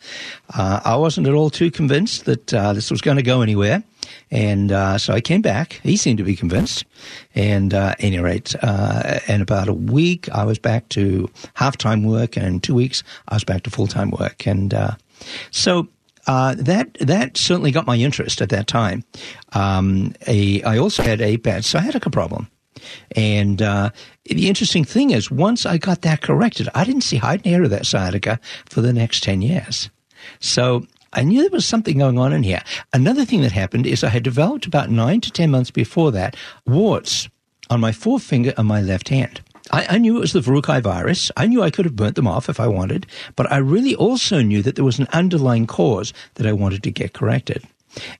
uh, 0.55 0.79
I 0.83 0.95
wasn't 0.95 1.27
at 1.27 1.33
all 1.33 1.51
too 1.51 1.69
convinced 1.69 2.25
that 2.25 2.53
uh, 2.53 2.73
this 2.73 2.89
was 2.89 3.01
going 3.01 3.17
to 3.17 3.23
go 3.23 3.41
anywhere. 3.41 3.83
And 4.31 4.71
uh, 4.71 4.97
so 4.97 5.13
I 5.13 5.21
came 5.21 5.41
back. 5.41 5.81
He 5.83 5.97
seemed 5.97 6.17
to 6.19 6.23
be 6.23 6.35
convinced. 6.35 6.85
And 7.35 7.73
uh, 7.73 7.95
any 7.99 8.19
rate, 8.19 8.55
uh, 8.61 9.19
in 9.27 9.41
about 9.41 9.67
a 9.67 9.73
week, 9.73 10.29
I 10.29 10.45
was 10.45 10.57
back 10.57 10.87
to 10.89 11.29
half 11.53 11.77
time 11.77 12.03
work, 12.03 12.37
and 12.37 12.45
in 12.45 12.59
two 12.61 12.73
weeks, 12.73 13.03
I 13.27 13.35
was 13.35 13.43
back 13.43 13.63
to 13.63 13.69
full 13.69 13.87
time 13.87 14.11
work. 14.11 14.47
And 14.47 14.73
uh, 14.73 14.91
so 15.51 15.87
uh, 16.27 16.55
that 16.57 16.93
that 16.99 17.37
certainly 17.37 17.71
got 17.71 17.85
my 17.85 17.97
interest 17.97 18.41
at 18.41 18.49
that 18.49 18.67
time. 18.67 19.03
Um, 19.53 20.13
a, 20.27 20.63
I 20.63 20.77
also 20.77 21.03
had 21.03 21.21
a 21.21 21.35
bad 21.37 21.65
sciatica 21.65 22.09
problem. 22.09 22.47
And 23.15 23.61
uh, 23.61 23.91
the 24.25 24.47
interesting 24.47 24.85
thing 24.85 25.11
is, 25.11 25.29
once 25.29 25.65
I 25.65 25.77
got 25.77 26.01
that 26.01 26.21
corrected, 26.21 26.69
I 26.73 26.83
didn't 26.83 27.01
see 27.01 27.17
hide 27.17 27.41
and 27.43 27.53
hair 27.53 27.63
of 27.63 27.69
that 27.69 27.85
sciatica 27.85 28.39
for 28.65 28.81
the 28.81 28.93
next 28.93 29.23
10 29.23 29.41
years. 29.41 29.89
So 30.39 30.85
I 31.13 31.23
knew 31.23 31.41
there 31.41 31.51
was 31.51 31.65
something 31.65 31.97
going 31.97 32.17
on 32.17 32.33
in 32.33 32.43
here. 32.43 32.61
Another 32.93 33.25
thing 33.25 33.41
that 33.41 33.51
happened 33.51 33.85
is 33.85 34.03
I 34.03 34.09
had 34.09 34.23
developed 34.23 34.65
about 34.65 34.89
nine 34.89 35.21
to 35.21 35.31
10 35.31 35.51
months 35.51 35.71
before 35.71 36.11
that 36.11 36.35
warts 36.65 37.27
on 37.69 37.79
my 37.79 37.91
forefinger 37.91 38.53
and 38.57 38.67
my 38.67 38.81
left 38.81 39.09
hand. 39.09 39.41
I, 39.71 39.85
I, 39.89 39.97
knew 39.97 40.17
it 40.17 40.21
was 40.21 40.33
the 40.33 40.39
Verruca 40.39 40.81
virus. 40.81 41.31
I 41.37 41.47
knew 41.47 41.61
I 41.61 41.69
could 41.69 41.85
have 41.85 41.95
burnt 41.95 42.15
them 42.15 42.27
off 42.27 42.49
if 42.49 42.59
I 42.59 42.67
wanted, 42.67 43.05
but 43.35 43.49
I 43.51 43.57
really 43.57 43.95
also 43.95 44.41
knew 44.41 44.61
that 44.63 44.75
there 44.75 44.85
was 44.85 44.99
an 44.99 45.07
underlying 45.13 45.67
cause 45.67 46.13
that 46.35 46.47
I 46.47 46.51
wanted 46.51 46.83
to 46.83 46.91
get 46.91 47.13
corrected. 47.13 47.63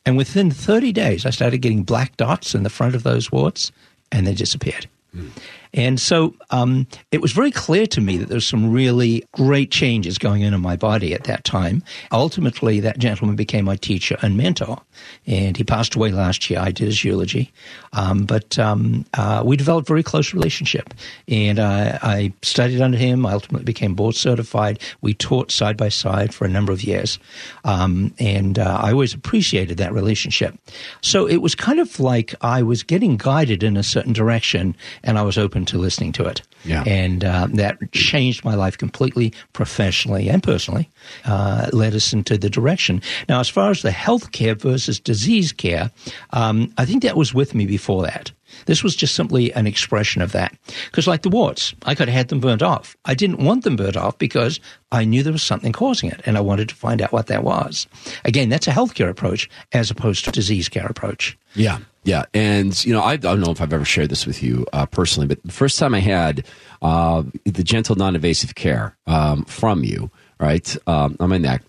And 0.06 0.18
within 0.18 0.52
30 0.52 0.92
days, 0.92 1.26
I 1.26 1.30
started 1.30 1.60
getting 1.60 1.84
black 1.84 2.16
dots 2.18 2.54
in 2.56 2.64
the 2.64 2.70
front 2.70 2.96
of 2.96 3.04
those 3.04 3.32
warts, 3.32 3.72
and 4.12 4.28
they 4.28 4.34
disappeared. 4.34 4.88
Mm. 5.16 5.32
And 5.74 6.00
so 6.00 6.36
um, 6.50 6.88
it 7.12 7.22
was 7.22 7.32
very 7.32 7.52
clear 7.52 7.88
to 7.88 8.02
me 8.02 8.18
that 8.18 8.28
there 8.28 8.42
some 8.42 8.72
really 8.72 9.24
great 9.32 9.72
changes 9.72 10.18
going 10.18 10.44
on 10.44 10.54
in 10.54 10.62
my 10.62 10.76
body 10.76 11.14
at 11.14 11.24
that 11.26 11.44
time. 11.44 11.84
Ultimately, 12.12 12.80
that 12.82 12.98
gentleman 12.98 13.36
became 13.36 13.66
my 13.66 13.76
teacher 13.76 14.18
and 14.22 14.36
mentor, 14.36 14.82
and 15.26 15.56
he 15.56 15.64
passed 15.64 15.96
away 15.96 16.12
last 16.12 16.50
year. 16.50 16.60
I 16.60 16.72
did 16.72 16.88
his 16.88 17.04
eulogy, 17.04 17.52
um, 17.94 18.26
but 18.26 18.58
um, 18.60 19.06
uh, 19.14 19.44
we 19.46 19.56
developed 19.56 19.88
a 19.88 19.94
very 19.94 20.04
close 20.04 20.34
relationship, 20.34 20.94
and 21.28 21.60
uh, 21.60 22.00
I 22.02 22.34
studied 22.42 22.82
under 22.82 22.98
him. 22.98 23.26
I 23.26 23.34
ultimately 23.34 23.66
became 23.66 23.94
board 23.94 24.16
certified. 24.16 24.80
We 25.02 25.14
taught 25.14 25.52
side 25.52 25.78
by 25.78 25.90
side 25.90 26.34
for 26.34 26.46
a 26.46 26.50
number 26.50 26.72
of 26.72 26.84
years, 26.84 27.20
um, 27.64 28.14
and 28.20 28.60
uh, 28.60 28.80
I 28.82 28.92
always 28.92 29.14
appreciated 29.14 29.78
that 29.78 29.94
relationship. 29.94 30.56
So 31.02 31.28
it 31.28 31.38
was 31.38 31.56
kind 31.56 31.80
of 31.80 32.00
like 32.00 32.36
I 32.42 32.64
was 32.64 32.84
getting 32.84 33.18
guided 33.18 33.64
in 33.64 33.78
a 33.78 33.84
certain 33.84 34.14
direction, 34.14 34.76
and 35.04 35.18
I 35.18 35.22
was 35.22 35.38
open 35.38 35.61
open 35.62 35.66
to 35.66 35.78
listening 35.78 36.12
to 36.14 36.26
it. 36.26 36.42
Yeah. 36.66 36.84
And 36.86 37.24
uh, 37.24 37.48
that 37.54 37.92
changed 37.92 38.46
my 38.46 38.56
life 38.56 38.78
completely, 38.78 39.34
professionally 39.54 40.30
and 40.30 40.44
personally, 40.44 40.90
uh, 41.26 41.70
led 41.74 41.96
us 41.96 42.14
into 42.14 42.38
the 42.38 42.50
direction. 42.50 43.02
Now, 43.28 43.40
as 43.40 43.50
far 43.50 43.72
as 43.72 43.82
the 43.82 43.92
health 43.92 44.32
care 44.32 44.56
versus 44.56 45.00
disease 45.00 45.52
care, 45.52 45.92
um, 46.32 46.72
I 46.78 46.86
think 46.86 47.04
that 47.04 47.18
was 47.18 47.34
with 47.34 47.56
me 47.56 47.66
before 47.66 48.04
that. 48.04 48.32
This 48.66 48.84
was 48.84 48.96
just 48.96 49.16
simply 49.16 49.54
an 49.54 49.68
expression 49.68 50.22
of 50.22 50.32
that. 50.32 50.56
Because, 50.86 51.08
like 51.08 51.22
the 51.22 51.30
warts, 51.30 51.74
I 51.84 51.96
could 51.96 52.08
have 52.08 52.18
had 52.18 52.28
them 52.30 52.40
burnt 52.40 52.62
off. 52.62 52.96
I 53.06 53.14
didn't 53.14 53.44
want 53.44 53.64
them 53.64 53.76
burnt 53.76 53.98
off 53.98 54.18
because 54.18 54.60
I 54.92 55.06
knew 55.06 55.24
there 55.24 55.34
was 55.34 55.44
something 55.44 55.72
causing 55.72 56.10
it, 56.10 56.22
and 56.26 56.38
I 56.38 56.42
wanted 56.42 56.70
to 56.70 56.76
find 56.76 57.02
out 57.02 57.12
what 57.12 57.28
that 57.28 57.44
was. 57.44 57.88
Again, 58.26 58.50
that's 58.50 58.68
a 58.68 58.72
healthcare 58.72 59.10
approach 59.10 59.50
as 59.72 59.90
opposed 59.90 60.26
to 60.26 60.32
disease 60.32 60.70
care 60.70 60.86
approach. 60.86 61.38
Yeah, 61.56 61.80
yeah. 62.04 62.26
And, 62.34 62.84
you 62.86 62.94
know, 62.94 63.02
I, 63.02 63.14
I 63.14 63.18
don't 63.18 63.42
know 63.42 63.52
if 63.52 63.62
I've 63.62 63.74
ever 63.74 63.86
shared 63.86 64.10
this 64.10 64.26
with 64.26 64.42
you 64.42 64.66
uh, 64.74 64.86
personally, 64.86 65.28
but 65.28 65.42
the 65.44 65.52
first 65.52 65.78
time 65.78 65.94
I 65.94 66.00
had 66.00 66.46
uh, 66.82 67.24
the 67.46 67.64
gentle, 67.64 67.96
non 67.96 68.16
invasive 68.16 68.56
care 68.56 68.98
um, 69.08 69.46
from 69.46 69.84
you, 69.84 70.10
right, 70.40 70.76
um, 70.88 71.16
on 71.20 71.30
my 71.30 71.38
neck, 71.38 71.64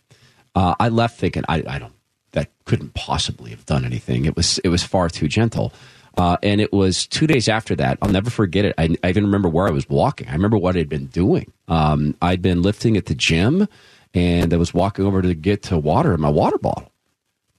uh, 0.55 0.75
I 0.81 0.89
left 0.89 1.19
thinking, 1.19 1.45
I, 1.49 1.63
I 1.67 1.79
don't, 1.79 1.93
that 2.33 2.51
couldn't 2.65 2.95
possibly 2.95 3.51
have 3.51 3.67
done 3.67 3.85
anything. 3.85 4.25
It 4.25 4.37
was, 4.37 4.59
it 4.59 4.69
was 4.69 4.83
far 4.83 5.09
too 5.09 5.29
gentle. 5.29 5.73
Uh, 6.17 6.37
and 6.43 6.61
it 6.61 6.73
was 6.73 7.07
two 7.07 7.27
days 7.27 7.49
after 7.49 7.75
that. 7.77 7.99
I'll 8.03 8.11
never 8.11 8.31
forget 8.31 8.65
it. 8.65 8.75
I, 8.77 8.95
I, 9.03 9.09
even 9.09 9.25
remember 9.25 9.49
where 9.49 9.67
I 9.67 9.71
was 9.71 9.89
walking. 9.89 10.29
I 10.29 10.33
remember 10.33 10.59
what 10.59 10.77
I'd 10.77 10.89
been 10.89 11.07
doing. 11.07 11.53
Um, 11.69 12.17
I'd 12.21 12.43
been 12.43 12.63
lifting 12.63 12.97
at 12.97 13.07
the 13.07 13.15
gym, 13.15 13.67
and 14.13 14.53
I 14.53 14.57
was 14.57 14.75
walking 14.75 15.07
over 15.07 15.23
to 15.23 15.35
get 15.35 15.63
to 15.65 15.79
water 15.79 16.13
in 16.13 16.21
my 16.21 16.29
water 16.29 16.59
bottle. 16.59 16.93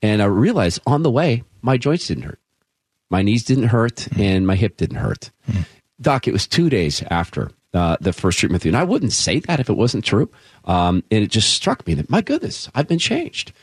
And 0.01 0.21
I 0.21 0.25
realized 0.25 0.81
on 0.85 1.03
the 1.03 1.11
way, 1.11 1.43
my 1.61 1.77
joints 1.77 2.07
didn't 2.07 2.23
hurt. 2.23 2.39
My 3.09 3.21
knees 3.21 3.43
didn't 3.43 3.69
hurt, 3.69 4.07
and 4.17 4.45
my 4.45 4.55
hip 4.55 4.77
didn't 4.77 4.97
hurt. 4.97 5.31
Doc, 6.01 6.27
it 6.27 6.33
was 6.33 6.47
two 6.47 6.69
days 6.69 7.03
after 7.09 7.51
uh, 7.73 7.97
the 8.01 8.13
first 8.13 8.39
treatment 8.39 8.65
you. 8.65 8.69
And 8.69 8.77
I 8.77 8.83
wouldn't 8.83 9.13
say 9.13 9.39
that 9.39 9.59
if 9.59 9.69
it 9.69 9.77
wasn't 9.77 10.05
true. 10.05 10.29
Um, 10.65 11.03
and 11.09 11.23
it 11.23 11.31
just 11.31 11.53
struck 11.53 11.85
me 11.87 11.93
that, 11.95 12.09
my 12.09 12.21
goodness, 12.21 12.69
I've 12.75 12.87
been 12.87 12.99
changed 12.99 13.53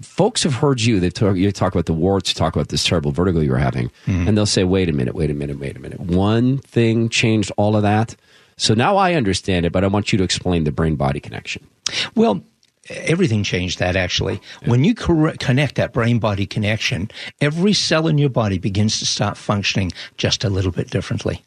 folks 0.00 0.42
have 0.42 0.54
heard 0.54 0.80
you. 0.80 1.00
They 1.00 1.10
talk, 1.10 1.36
you 1.36 1.50
talk 1.52 1.72
about 1.72 1.86
the 1.86 1.92
warts, 1.92 2.30
you 2.30 2.34
talk 2.34 2.54
about 2.54 2.68
this 2.68 2.84
terrible 2.84 3.12
vertigo 3.12 3.40
you 3.40 3.50
were 3.50 3.58
having, 3.58 3.90
mm. 4.06 4.26
and 4.26 4.36
they'll 4.36 4.46
say, 4.46 4.64
"Wait 4.64 4.88
a 4.88 4.92
minute, 4.92 5.14
wait 5.14 5.30
a 5.30 5.34
minute, 5.34 5.58
wait 5.58 5.76
a 5.76 5.80
minute." 5.80 6.00
One 6.00 6.58
thing 6.58 7.08
changed 7.08 7.52
all 7.56 7.76
of 7.76 7.82
that. 7.82 8.16
So 8.56 8.74
now 8.74 8.96
I 8.96 9.14
understand 9.14 9.66
it, 9.66 9.72
but 9.72 9.82
I 9.84 9.86
want 9.86 10.12
you 10.12 10.18
to 10.18 10.24
explain 10.24 10.64
the 10.64 10.72
brain 10.72 10.96
body 10.96 11.20
connection. 11.20 11.66
Well, 12.14 12.42
everything 12.88 13.42
changed 13.42 13.78
that 13.78 13.96
actually. 13.96 14.40
Yeah. 14.62 14.70
When 14.70 14.84
you 14.84 14.94
cor- 14.94 15.34
connect 15.38 15.76
that 15.76 15.92
brain 15.92 16.18
body 16.18 16.46
connection, 16.46 17.10
every 17.40 17.72
cell 17.72 18.06
in 18.06 18.18
your 18.18 18.28
body 18.28 18.58
begins 18.58 18.98
to 18.98 19.06
start 19.06 19.36
functioning 19.36 19.92
just 20.16 20.44
a 20.44 20.50
little 20.50 20.72
bit 20.72 20.90
differently 20.90 21.42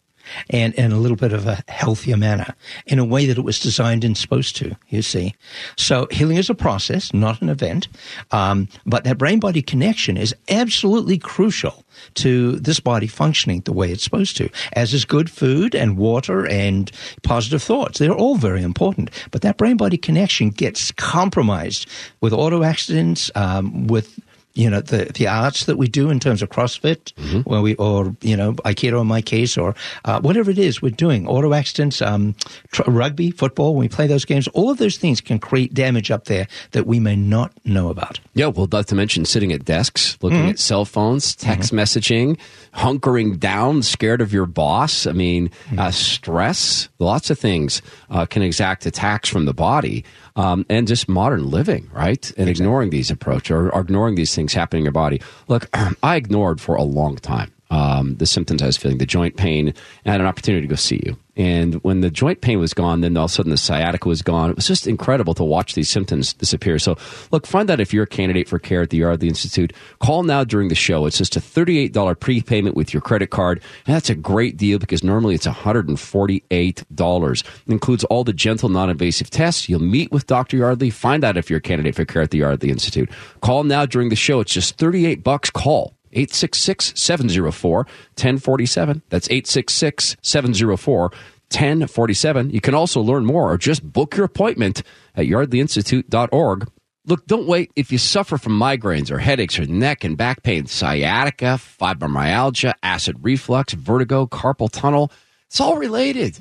and 0.50 0.74
in 0.76 0.92
a 0.92 0.98
little 0.98 1.18
bit 1.18 1.34
of 1.34 1.48
a 1.48 1.64
healthier 1.68 2.18
manner 2.18 2.54
in 2.86 3.00
a 3.00 3.06
way 3.06 3.26
that 3.26 3.38
it 3.38 3.44
was 3.44 3.60
designed 3.60 4.04
and 4.04 4.18
supposed 4.18 4.56
to, 4.58 4.76
you 4.90 5.02
see. 5.02 5.34
So 5.78 6.08
healing 6.12 6.38
is 6.38 6.50
a 6.50 6.56
process, 6.56 7.14
not 7.14 7.42
an 7.42 7.50
event. 7.50 7.88
Um, 8.32 8.68
but 8.86 9.04
that 9.04 9.18
brain 9.18 9.40
body 9.40 9.62
connection 9.62 10.18
is 10.18 10.36
absolutely 10.50 11.18
crucial 11.18 11.84
to 12.16 12.58
this 12.58 12.80
body 12.80 13.08
functioning 13.08 13.62
the 13.62 13.74
way 13.74 13.92
it's 13.92 14.04
supposed 14.04 14.38
to, 14.38 14.50
as 14.74 14.94
is 14.94 15.06
good 15.06 15.30
food 15.30 15.76
and 15.76 15.98
water 15.98 16.46
and 16.48 16.92
positive 17.24 17.64
thoughts. 17.64 18.00
They're 18.00 18.14
all 18.14 18.36
very 18.36 18.62
important. 18.62 19.10
But 19.32 19.42
that 19.42 19.58
brain 19.58 19.78
body 19.78 19.98
connection 19.98 20.50
gets 20.50 20.92
compromised 20.92 21.88
with 22.22 22.34
auto 22.34 22.64
accidents, 22.64 23.32
um, 23.36 23.88
with 23.88 24.20
you 24.56 24.70
know 24.70 24.82
the 24.82 25.06
the 25.14 25.28
arts 25.28 25.66
that 25.66 25.78
we 25.78 25.88
do 25.88 26.10
in 26.10 26.20
terms 26.20 26.42
of 26.42 26.50
CrossFit, 26.50 27.14
mm-hmm. 27.14 27.42
where 27.42 27.62
we 27.62 27.76
or 27.76 28.16
you 28.22 28.36
know 28.36 28.54
Aikido 28.54 29.02
in 29.02 29.08
my 29.08 29.22
case, 29.22 29.58
or 29.58 29.76
uh, 30.06 30.20
whatever 30.22 30.50
it 30.50 30.58
is 30.58 30.82
we're 30.82 30.90
doing, 30.90 31.28
auto 31.28 31.54
accidents, 31.54 32.02
um, 32.02 32.36
tr- 32.72 32.90
rugby, 32.90 33.32
football. 33.32 33.76
When 33.76 33.82
we 33.82 33.90
play 33.90 34.08
those 34.08 34.26
games, 34.26 34.48
all 34.50 34.72
of 34.72 34.78
those 34.78 34.98
things 34.98 35.22
can 35.22 35.40
create 35.40 35.74
damage 35.74 36.10
up 36.10 36.26
there 36.26 36.48
that 36.72 36.88
we 36.88 37.00
may 37.00 37.16
not 37.16 37.52
know 37.66 37.90
about. 37.90 38.20
Yeah, 38.34 38.48
well, 38.48 38.68
not 38.72 38.88
to 38.88 38.96
mention 38.96 39.26
sitting 39.26 39.52
at 39.52 39.66
desks, 39.66 40.18
looking 40.22 40.40
mm-hmm. 40.40 40.50
at 40.50 40.60
cell 40.60 40.86
phones, 40.86 41.36
text 41.36 41.74
mm-hmm. 41.74 41.80
messaging, 41.80 42.40
hunkering 42.74 43.40
down, 43.40 43.84
scared 43.84 44.22
of 44.22 44.32
your 44.32 44.46
boss. 44.46 45.06
I 45.06 45.12
mean, 45.12 45.50
mm-hmm. 45.50 45.80
uh, 45.80 45.92
stress, 45.92 46.88
lots 47.00 47.30
of 47.30 47.38
things 47.38 47.82
uh, 48.10 48.26
can 48.26 48.42
exact 48.42 48.86
attacks 48.86 49.28
from 49.28 49.46
the 49.46 49.54
body 49.54 50.06
um, 50.36 50.66
and 50.70 50.88
just 50.88 51.08
modern 51.08 51.50
living, 51.50 51.90
right? 51.94 52.26
And 52.38 52.50
exactly. 52.50 52.52
ignoring 52.52 52.90
these 52.90 53.10
approaches 53.10 53.52
or, 53.52 53.70
or, 53.70 53.82
ignoring 53.82 54.16
these 54.16 54.36
things 54.36 54.45
happening 54.54 54.82
in 54.82 54.86
your 54.86 54.92
body. 54.92 55.22
Look, 55.48 55.70
I 56.04 56.16
ignored 56.16 56.62
for 56.62 56.76
a 56.76 56.84
long 56.84 57.16
time. 57.18 57.55
Um, 57.76 58.16
the 58.16 58.26
symptoms 58.26 58.62
I 58.62 58.68
was 58.68 58.78
feeling, 58.78 59.00
the 59.00 59.06
joint 59.06 59.36
pain, 59.36 59.68
and 59.68 59.78
I 60.06 60.12
had 60.12 60.22
an 60.22 60.28
opportunity 60.28 60.66
to 60.66 60.70
go 60.70 60.76
see 60.76 61.02
you. 61.06 61.18
And 61.36 61.76
when 61.84 62.00
the 62.00 62.10
joint 62.10 62.40
pain 62.40 62.58
was 62.58 62.74
gone, 62.74 63.02
then 63.02 63.18
all 63.18 63.26
of 63.26 63.32
a 63.32 63.34
sudden 63.34 63.50
the 63.50 63.58
sciatica 63.58 64.08
was 64.08 64.22
gone. 64.22 64.50
It 64.50 64.56
was 64.56 64.66
just 64.66 64.88
incredible 64.88 65.34
to 65.34 65.44
watch 65.44 65.74
these 65.74 65.90
symptoms 65.90 66.32
disappear. 66.32 66.80
So, 66.80 66.96
look, 67.32 67.46
find 67.46 67.70
out 67.70 67.82
if 67.82 67.94
you're 67.94 68.06
a 68.06 68.08
candidate 68.08 68.48
for 68.48 68.60
care 68.60 68.82
at 68.82 68.92
the 68.92 68.98
Yardley 68.98 69.28
Institute. 69.28 69.74
Call 70.00 70.24
now 70.24 70.46
during 70.46 70.70
the 70.70 70.76
show. 70.76 71.06
It's 71.06 71.18
just 71.18 71.36
a 71.36 71.42
$38 71.42 72.18
prepayment 72.18 72.78
with 72.78 72.94
your 72.94 73.02
credit 73.02 73.32
card. 73.32 73.62
And 73.86 73.94
that's 73.94 74.10
a 74.10 74.16
great 74.16 74.56
deal 74.56 74.80
because 74.80 75.04
normally 75.04 75.36
it's 75.36 75.46
$148. 75.46 76.50
It 76.50 77.44
includes 77.68 78.04
all 78.06 78.24
the 78.24 78.32
gentle, 78.32 78.70
non 78.70 78.90
invasive 78.90 79.30
tests. 79.30 79.68
You'll 79.68 79.82
meet 79.82 80.14
with 80.14 80.28
Dr. 80.28 80.56
Yardley. 80.56 80.92
Find 80.92 81.26
out 81.26 81.36
if 81.36 81.50
you're 81.50 81.60
a 81.60 81.62
candidate 81.62 81.96
for 81.96 82.06
care 82.06 82.22
at 82.22 82.32
the 82.32 82.38
Yardley 82.38 82.70
Institute. 82.70 83.10
Call 83.42 83.66
now 83.66 83.86
during 83.86 84.08
the 84.08 84.16
show. 84.16 84.40
It's 84.40 84.54
just 84.54 84.78
38 84.78 85.22
bucks. 85.22 85.50
Call 85.50 85.95
866 86.16 86.94
704 86.96 87.78
1047. 87.78 89.02
That's 89.10 89.28
866 89.30 90.18
704 90.22 91.12
1047. 91.52 92.50
You 92.50 92.62
can 92.62 92.74
also 92.74 93.02
learn 93.02 93.26
more 93.26 93.52
or 93.52 93.58
just 93.58 93.84
book 93.84 94.16
your 94.16 94.26
appointment 94.26 94.82
at 95.16 95.26
yardleyinstitute.org. 95.26 96.70
Look, 97.08 97.28
don't 97.28 97.48
wait. 97.48 97.72
If 97.76 97.92
you 97.92 98.00
suffer 98.00 98.38
from 98.38 98.60
migraines 98.60 99.12
or 99.12 99.20
headaches 99.20 99.60
or 99.60 99.66
neck 99.68 100.04
and 100.04 100.18
back 100.18 100.42
pain, 100.42 100.66
sciatica, 100.66 101.60
fibromyalgia, 101.80 102.74
acid 102.82 103.18
reflux, 103.22 103.74
vertigo, 103.74 104.26
carpal 104.26 104.72
tunnel, 104.72 105.12
it's 105.48 105.62
all 105.62 105.78
related 105.78 106.40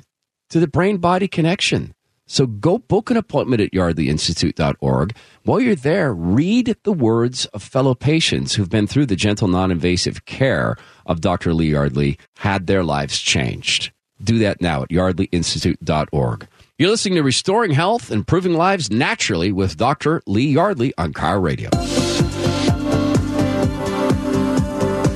to 0.49 0.59
the 0.59 0.67
brain 0.67 0.97
body 0.97 1.27
connection. 1.27 1.94
So 2.27 2.47
go 2.47 2.79
book 2.79 3.11
an 3.11 3.17
appointment 3.17 3.61
at 3.61 3.71
yardleyinstitute.org. 3.71 5.15
While 5.43 5.59
you're 5.59 5.75
there, 5.75 6.13
read 6.13 6.75
the 6.83 6.93
words 6.93 7.45
of 7.47 7.61
fellow 7.61 7.93
patients 7.93 8.55
who've 8.55 8.69
been 8.69 8.87
through 8.87 9.05
the 9.05 9.15
gentle, 9.15 9.47
non 9.47 9.71
invasive 9.71 10.25
care 10.25 10.75
of 11.05 11.21
Dr. 11.21 11.53
Lee 11.53 11.71
Yardley, 11.71 12.17
had 12.37 12.67
their 12.67 12.83
lives 12.83 13.19
changed. 13.19 13.91
Do 14.23 14.39
that 14.39 14.61
now 14.61 14.83
at 14.83 14.89
yardleyinstitute.org. 14.89 16.47
You're 16.77 16.89
listening 16.89 17.15
to 17.15 17.23
Restoring 17.23 17.71
Health, 17.71 18.11
Improving 18.11 18.53
Lives 18.53 18.91
Naturally 18.91 19.51
with 19.51 19.77
Dr. 19.77 20.21
Lee 20.25 20.47
Yardley 20.47 20.93
on 20.97 21.13
Car 21.13 21.39
Radio. 21.39 21.69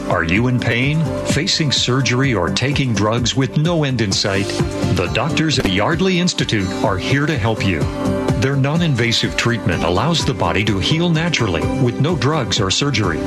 Are 0.09 0.23
you 0.23 0.47
in 0.47 0.59
pain, 0.59 1.05
facing 1.27 1.71
surgery, 1.71 2.33
or 2.33 2.49
taking 2.49 2.95
drugs 2.95 3.35
with 3.35 3.57
no 3.57 3.83
end 3.83 4.01
in 4.01 4.11
sight? 4.11 4.47
The 4.95 5.09
doctors 5.13 5.59
at 5.59 5.65
the 5.65 5.71
Yardley 5.71 6.19
Institute 6.19 6.67
are 6.83 6.97
here 6.97 7.27
to 7.27 7.37
help 7.37 7.63
you. 7.63 7.79
Their 8.41 8.55
non 8.55 8.81
invasive 8.81 9.37
treatment 9.37 9.83
allows 9.83 10.25
the 10.25 10.33
body 10.33 10.65
to 10.65 10.79
heal 10.79 11.11
naturally 11.11 11.61
with 11.83 12.01
no 12.01 12.15
drugs 12.15 12.59
or 12.59 12.71
surgery. 12.71 13.19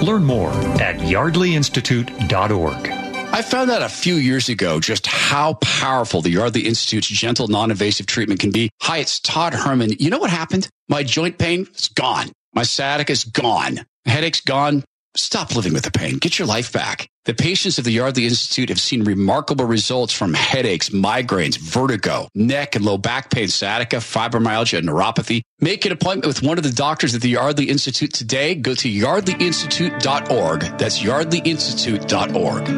Learn 0.00 0.24
more 0.24 0.50
at 0.80 0.96
yardleyinstitute.org. 0.96 2.88
I 3.32 3.42
found 3.42 3.70
out 3.70 3.82
a 3.82 3.88
few 3.88 4.14
years 4.14 4.48
ago 4.48 4.80
just 4.80 5.06
how 5.06 5.54
powerful 5.54 6.22
the 6.22 6.30
Yardley 6.30 6.62
Institute's 6.62 7.08
gentle, 7.08 7.48
non 7.48 7.70
invasive 7.70 8.06
treatment 8.06 8.40
can 8.40 8.50
be. 8.50 8.70
Hi, 8.80 8.98
it's 8.98 9.20
Todd 9.20 9.52
Herman. 9.52 9.92
You 9.98 10.08
know 10.08 10.18
what 10.18 10.30
happened? 10.30 10.68
My 10.88 11.02
joint 11.02 11.36
pain 11.36 11.66
is 11.74 11.88
gone. 11.88 12.32
My 12.54 12.62
sciatica 12.62 13.12
is 13.12 13.24
gone. 13.24 13.84
Headache's 14.06 14.40
gone. 14.40 14.84
Stop 15.16 15.56
living 15.56 15.72
with 15.72 15.82
the 15.82 15.90
pain. 15.90 16.18
Get 16.18 16.38
your 16.38 16.46
life 16.46 16.72
back. 16.72 17.08
The 17.24 17.34
patients 17.34 17.78
of 17.78 17.84
the 17.84 17.90
Yardley 17.90 18.26
Institute 18.26 18.68
have 18.68 18.80
seen 18.80 19.02
remarkable 19.02 19.64
results 19.64 20.12
from 20.12 20.34
headaches, 20.34 20.90
migraines, 20.90 21.58
vertigo, 21.58 22.28
neck 22.34 22.76
and 22.76 22.84
low 22.84 22.96
back 22.96 23.28
pain, 23.30 23.48
sciatica, 23.48 23.96
fibromyalgia, 23.96 24.78
and 24.78 24.88
neuropathy. 24.88 25.42
Make 25.60 25.84
an 25.84 25.90
appointment 25.92 26.26
with 26.26 26.42
one 26.42 26.58
of 26.58 26.64
the 26.64 26.70
doctors 26.72 27.14
at 27.14 27.22
the 27.22 27.30
Yardley 27.30 27.68
Institute 27.68 28.12
today. 28.12 28.54
Go 28.54 28.74
to 28.76 28.88
yardleyinstitute.org. 28.88 30.60
That's 30.78 31.00
yardleyinstitute.org. 31.02 32.68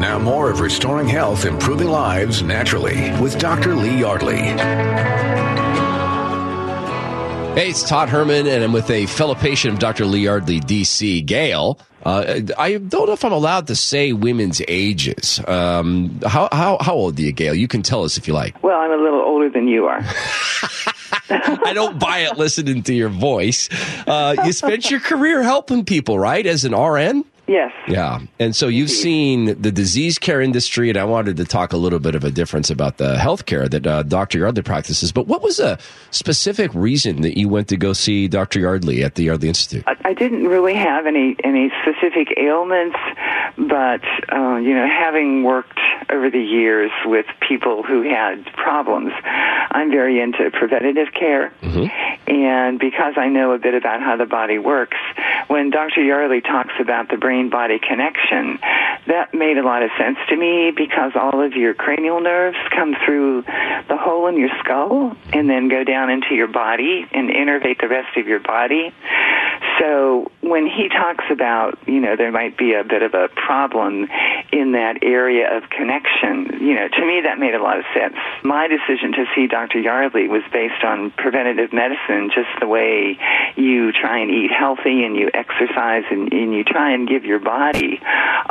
Now, 0.00 0.18
more 0.18 0.50
of 0.50 0.60
Restoring 0.60 1.08
Health, 1.08 1.44
Improving 1.46 1.88
Lives 1.88 2.42
Naturally 2.42 3.12
with 3.20 3.38
Dr. 3.38 3.74
Lee 3.76 4.00
Yardley. 4.00 5.55
Hey, 7.56 7.70
it's 7.70 7.88
Todd 7.88 8.10
Herman, 8.10 8.46
and 8.46 8.62
I'm 8.62 8.74
with 8.74 8.90
a 8.90 9.06
fellow 9.06 9.34
patient 9.34 9.72
of 9.72 9.80
Dr. 9.80 10.04
Lee 10.04 10.24
Yardley, 10.24 10.60
DC, 10.60 11.24
Gail. 11.24 11.78
Uh, 12.04 12.42
I 12.58 12.76
don't 12.76 13.06
know 13.06 13.14
if 13.14 13.24
I'm 13.24 13.32
allowed 13.32 13.68
to 13.68 13.74
say 13.74 14.12
women's 14.12 14.60
ages. 14.68 15.40
Um, 15.48 16.20
how, 16.20 16.50
how, 16.52 16.76
how 16.78 16.92
old 16.92 17.18
are 17.18 17.22
you, 17.22 17.32
Gail? 17.32 17.54
You 17.54 17.66
can 17.66 17.82
tell 17.82 18.04
us 18.04 18.18
if 18.18 18.28
you 18.28 18.34
like. 18.34 18.62
Well, 18.62 18.78
I'm 18.78 18.90
a 18.90 19.02
little 19.02 19.22
older 19.22 19.48
than 19.48 19.68
you 19.68 19.86
are. 19.86 20.00
I 21.30 21.72
don't 21.72 21.98
buy 21.98 22.18
it 22.18 22.36
listening 22.36 22.82
to 22.82 22.94
your 22.94 23.08
voice. 23.08 23.70
Uh, 24.06 24.36
you 24.44 24.52
spent 24.52 24.90
your 24.90 25.00
career 25.00 25.42
helping 25.42 25.86
people, 25.86 26.18
right, 26.18 26.44
as 26.44 26.66
an 26.66 26.76
RN? 26.76 27.24
Yes. 27.46 27.72
Yeah. 27.86 28.20
And 28.38 28.56
so 28.56 28.66
you've 28.66 28.90
seen 28.90 29.60
the 29.60 29.70
disease 29.70 30.18
care 30.18 30.40
industry, 30.40 30.88
and 30.88 30.98
I 30.98 31.04
wanted 31.04 31.36
to 31.36 31.44
talk 31.44 31.72
a 31.72 31.76
little 31.76 32.00
bit 32.00 32.14
of 32.14 32.24
a 32.24 32.30
difference 32.30 32.70
about 32.70 32.96
the 32.96 33.16
healthcare 33.16 33.70
that 33.70 33.86
uh, 33.86 34.02
Dr. 34.02 34.38
Yardley 34.38 34.62
practices. 34.62 35.12
But 35.12 35.28
what 35.28 35.42
was 35.42 35.60
a 35.60 35.78
specific 36.10 36.74
reason 36.74 37.22
that 37.22 37.38
you 37.38 37.48
went 37.48 37.68
to 37.68 37.76
go 37.76 37.92
see 37.92 38.26
Dr. 38.26 38.58
Yardley 38.58 39.04
at 39.04 39.14
the 39.14 39.24
Yardley 39.24 39.48
Institute? 39.48 39.84
I, 39.86 39.96
I 40.04 40.14
didn't 40.14 40.48
really 40.48 40.74
have 40.74 41.06
any, 41.06 41.36
any 41.44 41.70
specific 41.82 42.34
ailments, 42.36 42.96
but, 43.56 44.02
uh, 44.32 44.56
you 44.56 44.74
know, 44.74 44.86
having 44.86 45.44
worked 45.44 45.78
over 46.10 46.30
the 46.30 46.42
years 46.42 46.90
with 47.04 47.26
people 47.46 47.82
who 47.82 48.02
had 48.02 48.44
problems, 48.54 49.12
I'm 49.24 49.90
very 49.90 50.20
into 50.20 50.50
preventative 50.50 51.12
care. 51.12 51.52
Mm-hmm. 51.62 52.32
And 52.32 52.80
because 52.80 53.14
I 53.16 53.28
know 53.28 53.52
a 53.52 53.58
bit 53.58 53.74
about 53.74 54.00
how 54.00 54.16
the 54.16 54.26
body 54.26 54.58
works, 54.58 54.96
when 55.46 55.70
Dr. 55.70 56.02
Yardley 56.02 56.40
talks 56.40 56.74
about 56.80 57.08
the 57.08 57.16
brain 57.16 57.35
body 57.44 57.78
connection, 57.78 58.58
that 59.06 59.32
made 59.32 59.58
a 59.58 59.62
lot 59.62 59.82
of 59.82 59.90
sense 59.98 60.18
to 60.28 60.36
me 60.36 60.72
because 60.76 61.12
all 61.14 61.44
of 61.44 61.52
your 61.52 61.74
cranial 61.74 62.20
nerves 62.20 62.56
come 62.74 62.94
through 63.04 63.42
the 63.42 63.96
hole 63.96 64.26
in 64.26 64.38
your 64.38 64.50
skull 64.60 65.16
and 65.32 65.48
then 65.48 65.68
go 65.68 65.84
down 65.84 66.10
into 66.10 66.34
your 66.34 66.48
body 66.48 67.06
and 67.12 67.30
innervate 67.30 67.80
the 67.80 67.88
rest 67.88 68.16
of 68.16 68.26
your 68.26 68.40
body. 68.40 68.92
So 69.78 70.30
when 70.48 70.66
he 70.66 70.88
talks 70.88 71.24
about, 71.30 71.78
you 71.86 72.00
know, 72.00 72.16
there 72.16 72.30
might 72.30 72.56
be 72.56 72.74
a 72.74 72.84
bit 72.84 73.02
of 73.02 73.14
a 73.14 73.28
problem 73.28 74.08
in 74.52 74.72
that 74.72 75.02
area 75.02 75.56
of 75.56 75.68
connection, 75.70 76.60
you 76.60 76.74
know, 76.74 76.88
to 76.88 77.04
me 77.04 77.20
that 77.22 77.38
made 77.38 77.54
a 77.54 77.62
lot 77.62 77.78
of 77.78 77.84
sense. 77.92 78.14
My 78.44 78.68
decision 78.68 79.12
to 79.12 79.26
see 79.34 79.46
Dr. 79.46 79.80
Yardley 79.80 80.28
was 80.28 80.42
based 80.52 80.84
on 80.84 81.10
preventative 81.10 81.72
medicine, 81.72 82.30
just 82.34 82.48
the 82.60 82.66
way 82.66 83.18
you 83.56 83.92
try 83.92 84.18
and 84.18 84.30
eat 84.30 84.50
healthy 84.50 85.04
and 85.04 85.16
you 85.16 85.30
exercise 85.34 86.04
and, 86.10 86.32
and 86.32 86.54
you 86.54 86.64
try 86.64 86.92
and 86.92 87.08
give 87.08 87.24
your 87.24 87.40
body 87.40 88.00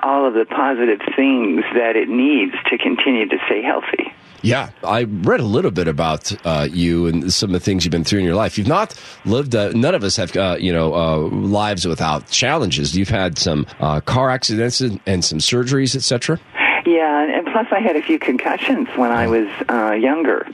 all 0.04 0.28
of 0.28 0.34
the 0.34 0.46
positive 0.46 1.02
things 1.16 1.64
that 1.74 1.96
it 1.96 2.10
needs 2.10 2.54
to 2.70 2.78
continue 2.78 3.28
to 3.28 3.38
stay 3.46 3.62
healthy. 3.62 4.14
Yeah, 4.46 4.70
I 4.84 5.06
read 5.06 5.40
a 5.40 5.46
little 5.46 5.72
bit 5.72 5.88
about 5.88 6.32
uh, 6.46 6.68
you 6.72 7.08
and 7.08 7.34
some 7.34 7.50
of 7.50 7.54
the 7.54 7.60
things 7.60 7.84
you've 7.84 7.92
been 7.92 8.04
through 8.04 8.20
in 8.20 8.26
your 8.26 8.36
life. 8.36 8.60
You've 8.60 8.68
not 8.68 8.94
lived. 9.26 9.56
Uh, 9.56 9.70
none 9.70 9.96
of 9.96 10.04
us 10.04 10.18
have, 10.18 10.38
uh, 10.38 10.58
you 10.60 10.72
know, 10.72 10.94
uh, 10.94 11.18
lives 11.18 11.88
without 11.88 12.30
challenges. 12.30 12.96
You've 12.96 13.10
had 13.10 13.40
some 13.40 13.66
uh, 13.80 14.02
car 14.02 14.30
accidents 14.30 14.82
and 14.82 15.26
some 15.26 15.40
surgeries, 15.40 15.96
etc. 15.96 16.40
Yeah, 16.86 17.36
and 17.36 17.48
plus 17.48 17.66
I 17.72 17.80
had 17.80 17.96
a 17.96 18.04
few 18.04 18.20
concussions 18.20 18.88
when 18.96 19.12
I 19.12 19.26
was 19.26 19.48
uh, 19.68 19.94
younger. 19.94 20.48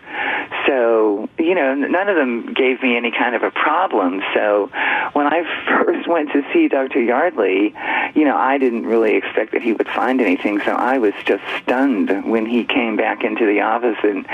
So, 0.72 1.28
you 1.38 1.54
know, 1.54 1.76
none 1.76 2.08
of 2.08 2.16
them 2.16 2.54
gave 2.54 2.82
me 2.82 2.96
any 2.96 3.12
kind 3.12 3.36
of 3.36 3.44
a 3.44 3.52
problem. 3.52 4.22
So 4.34 4.70
when 5.12 5.28
I 5.28 5.44
first 5.84 6.08
went 6.08 6.32
to 6.32 6.44
see 6.54 6.70
Dr. 6.70 7.02
Yardley, 7.02 7.76
you 8.16 8.24
know, 8.24 8.38
I 8.38 8.58
didn't 8.58 8.86
really 8.86 9.16
expect 9.16 9.52
that 9.52 9.62
he 9.62 9.74
would 9.74 9.90
find 9.90 10.22
anything. 10.22 10.62
So 10.62 10.72
I 10.72 10.98
was 10.98 11.14
just 11.26 11.44
stunned 11.62 12.24
when 12.24 12.46
he 12.46 12.64
came 12.64 12.96
back 12.96 13.26
into 13.26 13.46
the 13.46 13.60
office 13.60 13.98
and 14.02 14.26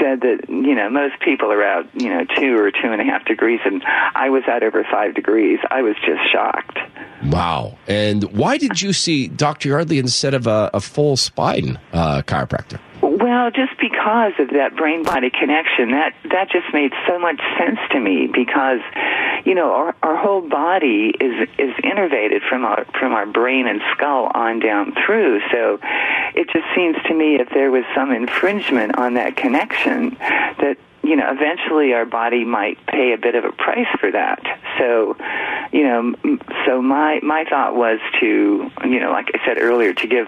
said 0.00 0.22
that, 0.22 0.46
you 0.48 0.74
know, 0.74 0.88
most 0.88 1.20
people 1.20 1.52
are 1.52 1.62
out, 1.62 1.86
you 1.92 2.08
know, 2.08 2.24
two 2.34 2.56
or 2.56 2.70
two 2.70 2.90
and 2.90 3.02
a 3.02 3.04
half 3.04 3.26
degrees, 3.26 3.60
and 3.66 3.84
I 3.84 4.30
was 4.30 4.44
out 4.48 4.62
over 4.62 4.84
five 4.90 5.14
degrees. 5.14 5.58
I 5.70 5.82
was 5.82 5.96
just 5.96 6.32
shocked. 6.32 6.78
Wow. 7.26 7.76
And 7.86 8.24
why 8.32 8.56
did 8.56 8.80
you 8.80 8.94
see 8.94 9.28
Dr. 9.28 9.68
Yardley 9.68 9.98
instead 9.98 10.32
of 10.32 10.46
a, 10.46 10.70
a 10.72 10.80
full 10.80 11.18
spine 11.18 11.78
uh, 11.92 12.22
chiropractor? 12.22 12.80
Well, 13.14 13.52
just 13.52 13.78
because 13.78 14.32
of 14.40 14.50
that 14.50 14.74
brain 14.74 15.04
body 15.04 15.30
connection, 15.30 15.92
that 15.92 16.16
that 16.32 16.50
just 16.50 16.66
made 16.74 16.92
so 17.06 17.16
much 17.16 17.40
sense 17.56 17.78
to 17.92 18.00
me 18.00 18.26
because, 18.26 18.80
you 19.44 19.54
know, 19.54 19.70
our, 19.70 19.94
our 20.02 20.16
whole 20.16 20.40
body 20.40 21.14
is 21.20 21.48
is 21.56 21.70
innervated 21.84 22.40
from 22.48 22.64
our 22.64 22.84
from 22.98 23.12
our 23.12 23.24
brain 23.24 23.68
and 23.68 23.80
skull 23.92 24.32
on 24.34 24.58
down 24.58 24.96
through. 25.06 25.40
So, 25.52 25.78
it 26.34 26.48
just 26.52 26.66
seems 26.74 26.96
to 27.06 27.14
me 27.14 27.36
if 27.36 27.50
there 27.50 27.70
was 27.70 27.84
some 27.94 28.10
infringement 28.10 28.98
on 28.98 29.14
that 29.14 29.36
connection, 29.36 30.16
that 30.18 30.76
you 31.04 31.16
know, 31.16 31.30
eventually 31.30 31.92
our 31.92 32.06
body 32.06 32.44
might 32.44 32.84
pay 32.86 33.12
a 33.12 33.18
bit 33.18 33.34
of 33.34 33.44
a 33.44 33.52
price 33.52 33.86
for 34.00 34.10
that. 34.10 34.42
So, 34.78 35.16
you 35.70 35.84
know, 35.84 36.38
so 36.66 36.80
my 36.80 37.20
my 37.22 37.44
thought 37.44 37.76
was 37.76 38.00
to, 38.20 38.70
you 38.84 39.00
know, 39.00 39.12
like 39.12 39.28
I 39.34 39.46
said 39.46 39.58
earlier, 39.58 39.92
to 39.92 40.06
give 40.06 40.26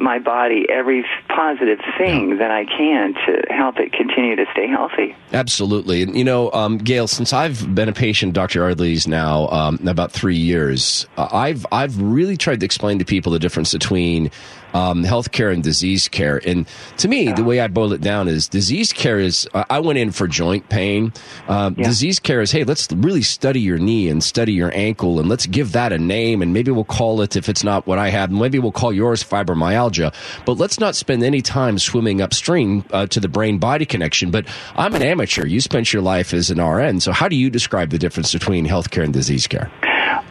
my 0.00 0.18
body 0.18 0.66
every 0.68 1.04
positive 1.28 1.78
thing 1.98 2.38
that 2.38 2.50
I 2.50 2.64
can 2.64 3.14
to 3.26 3.52
help 3.52 3.78
it 3.78 3.92
continue 3.92 4.34
to 4.36 4.46
stay 4.52 4.66
healthy. 4.66 5.14
Absolutely. 5.32 6.02
And, 6.02 6.16
you 6.16 6.24
know, 6.24 6.50
um, 6.52 6.78
Gail, 6.78 7.06
since 7.06 7.32
I've 7.32 7.74
been 7.74 7.88
a 7.88 7.92
patient, 7.92 8.32
Dr. 8.32 8.60
Yardley's 8.60 9.06
now 9.06 9.48
um, 9.48 9.86
about 9.86 10.10
three 10.10 10.36
years, 10.36 11.06
uh, 11.16 11.28
I've, 11.30 11.66
I've 11.70 12.00
really 12.00 12.36
tried 12.36 12.60
to 12.60 12.66
explain 12.66 12.98
to 12.98 13.04
people 13.04 13.32
the 13.32 13.38
difference 13.38 13.72
between 13.72 14.30
um, 14.74 15.04
healthcare 15.04 15.52
and 15.52 15.62
disease 15.62 16.08
care. 16.08 16.40
And 16.46 16.66
to 16.98 17.08
me, 17.08 17.24
yeah. 17.24 17.34
the 17.34 17.44
way 17.44 17.60
I 17.60 17.68
boil 17.68 17.92
it 17.92 18.00
down 18.00 18.28
is 18.28 18.48
disease 18.48 18.92
care 18.92 19.18
is 19.18 19.48
I 19.54 19.80
went 19.80 19.98
in 19.98 20.10
for 20.10 20.26
joint 20.26 20.68
pain. 20.68 21.12
Uh, 21.48 21.70
yeah. 21.76 21.84
Disease 21.84 22.18
care 22.20 22.40
is 22.40 22.50
hey, 22.50 22.64
let's 22.64 22.90
really 22.92 23.22
study 23.22 23.60
your 23.60 23.78
knee 23.78 24.08
and 24.08 24.22
study 24.22 24.52
your 24.52 24.72
ankle 24.74 25.20
and 25.20 25.28
let's 25.28 25.46
give 25.46 25.72
that 25.72 25.92
a 25.92 25.98
name 25.98 26.42
and 26.42 26.52
maybe 26.52 26.70
we'll 26.70 26.84
call 26.84 27.20
it 27.20 27.36
if 27.36 27.48
it's 27.48 27.64
not 27.64 27.86
what 27.86 27.98
I 27.98 28.08
have. 28.08 28.30
Maybe 28.30 28.58
we'll 28.58 28.72
call 28.72 28.92
yours 28.92 29.22
fibromyalgia. 29.22 30.14
But 30.44 30.58
let's 30.58 30.80
not 30.80 30.96
spend 30.96 31.22
any 31.22 31.42
time 31.42 31.78
swimming 31.78 32.20
upstream 32.20 32.84
uh, 32.90 33.06
to 33.06 33.20
the 33.20 33.28
brain 33.28 33.58
body 33.58 33.86
connection. 33.86 34.30
But 34.30 34.46
I'm 34.76 34.94
an 34.94 35.02
amateur. 35.02 35.46
You 35.46 35.60
spent 35.60 35.92
your 35.92 36.02
life 36.02 36.32
as 36.32 36.50
an 36.50 36.60
RN. 36.60 37.00
So 37.00 37.12
how 37.12 37.28
do 37.28 37.36
you 37.36 37.50
describe 37.50 37.90
the 37.90 37.98
difference 37.98 38.32
between 38.32 38.66
healthcare 38.66 39.04
and 39.04 39.12
disease 39.12 39.46
care? 39.46 39.70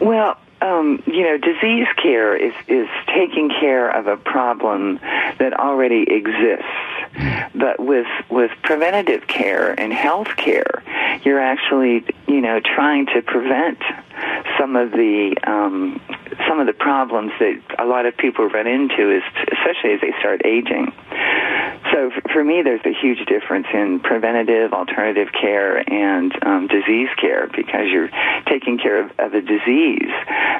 Well, 0.00 0.36
um, 0.62 1.02
you 1.06 1.22
know, 1.22 1.38
disease 1.38 1.86
care 1.96 2.36
is, 2.36 2.52
is 2.68 2.88
taking 3.06 3.48
care 3.48 3.90
of 3.90 4.06
a 4.06 4.16
problem 4.16 4.98
that 5.38 5.54
already 5.58 6.02
exists. 6.02 6.66
But 7.54 7.80
with, 7.80 8.06
with 8.30 8.50
preventative 8.62 9.26
care 9.26 9.78
and 9.78 9.92
health 9.92 10.36
care, 10.36 10.82
you're 11.24 11.40
actually, 11.40 12.04
you 12.28 12.40
know, 12.40 12.60
trying 12.60 13.06
to 13.06 13.22
prevent 13.22 13.78
some 14.58 14.76
of 14.76 14.92
the 14.92 15.36
um, 15.44 16.00
some 16.48 16.60
of 16.60 16.66
the 16.66 16.72
problems 16.72 17.32
that 17.38 17.60
a 17.78 17.84
lot 17.84 18.06
of 18.06 18.16
people 18.16 18.48
run 18.48 18.66
into, 18.66 19.10
is 19.10 19.22
especially 19.52 19.94
as 19.94 20.00
they 20.00 20.12
start 20.18 20.44
aging. 20.44 20.92
So 21.92 22.10
for 22.32 22.44
me, 22.44 22.62
there's 22.62 22.84
a 22.84 22.92
huge 22.92 23.26
difference 23.26 23.66
in 23.72 24.00
preventative, 24.00 24.72
alternative 24.72 25.28
care, 25.32 25.78
and 25.78 26.32
um, 26.44 26.66
disease 26.68 27.08
care 27.20 27.48
because 27.48 27.88
you're 27.90 28.10
taking 28.46 28.78
care 28.78 29.04
of, 29.04 29.10
of 29.18 29.34
a 29.34 29.40
disease 29.40 30.12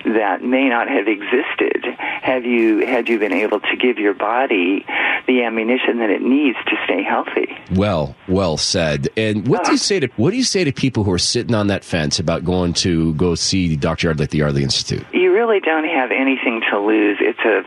that 0.05 0.43
may 0.43 0.69
not 0.69 0.89
have 0.89 1.07
existed 1.09 1.85
have 2.23 2.45
you 2.45 2.87
had 2.87 3.09
you 3.09 3.19
been 3.19 3.33
able 3.33 3.61
to 3.61 3.77
give 3.77 3.99
your 3.99 4.15
body 4.15 4.85
the 5.27 5.43
ammunition 5.45 5.99
that 5.99 6.11
it 6.11 6.23
needs 6.23 6.59
to 6.67 6.77
stay 6.85 7.03
healthy. 7.03 7.57
Well, 7.73 8.17
well 8.29 8.57
said. 8.57 9.09
And 9.17 9.47
what 9.47 9.65
do 9.65 9.73
you 9.73 9.79
say 9.79 10.01
to 10.01 10.09
what 10.17 10.31
do 10.31 10.37
you 10.37 10.45
say 10.45 10.65
to 10.65 10.73
people 10.73 11.05
who 11.05 11.13
are 11.13 11.19
sitting 11.19 11.55
on 11.55 11.69
that 11.69 11.85
fence 11.85 12.19
about 12.19 12.45
going 12.45 12.73
to 12.75 13.15
go 13.15 13.35
see 13.35 13.69
the 13.69 13.77
Dr. 13.77 14.09
Yardley 14.09 14.25
at 14.25 14.31
the 14.31 14.39
Yardley 14.39 14.63
Institute? 14.63 15.05
You 15.13 15.33
really 15.33 15.61
don't 15.71 15.85
have 15.85 16.11
anything 16.11 16.63
to 16.71 16.79
lose. 16.81 17.19
It's 17.21 17.45
a 17.47 17.63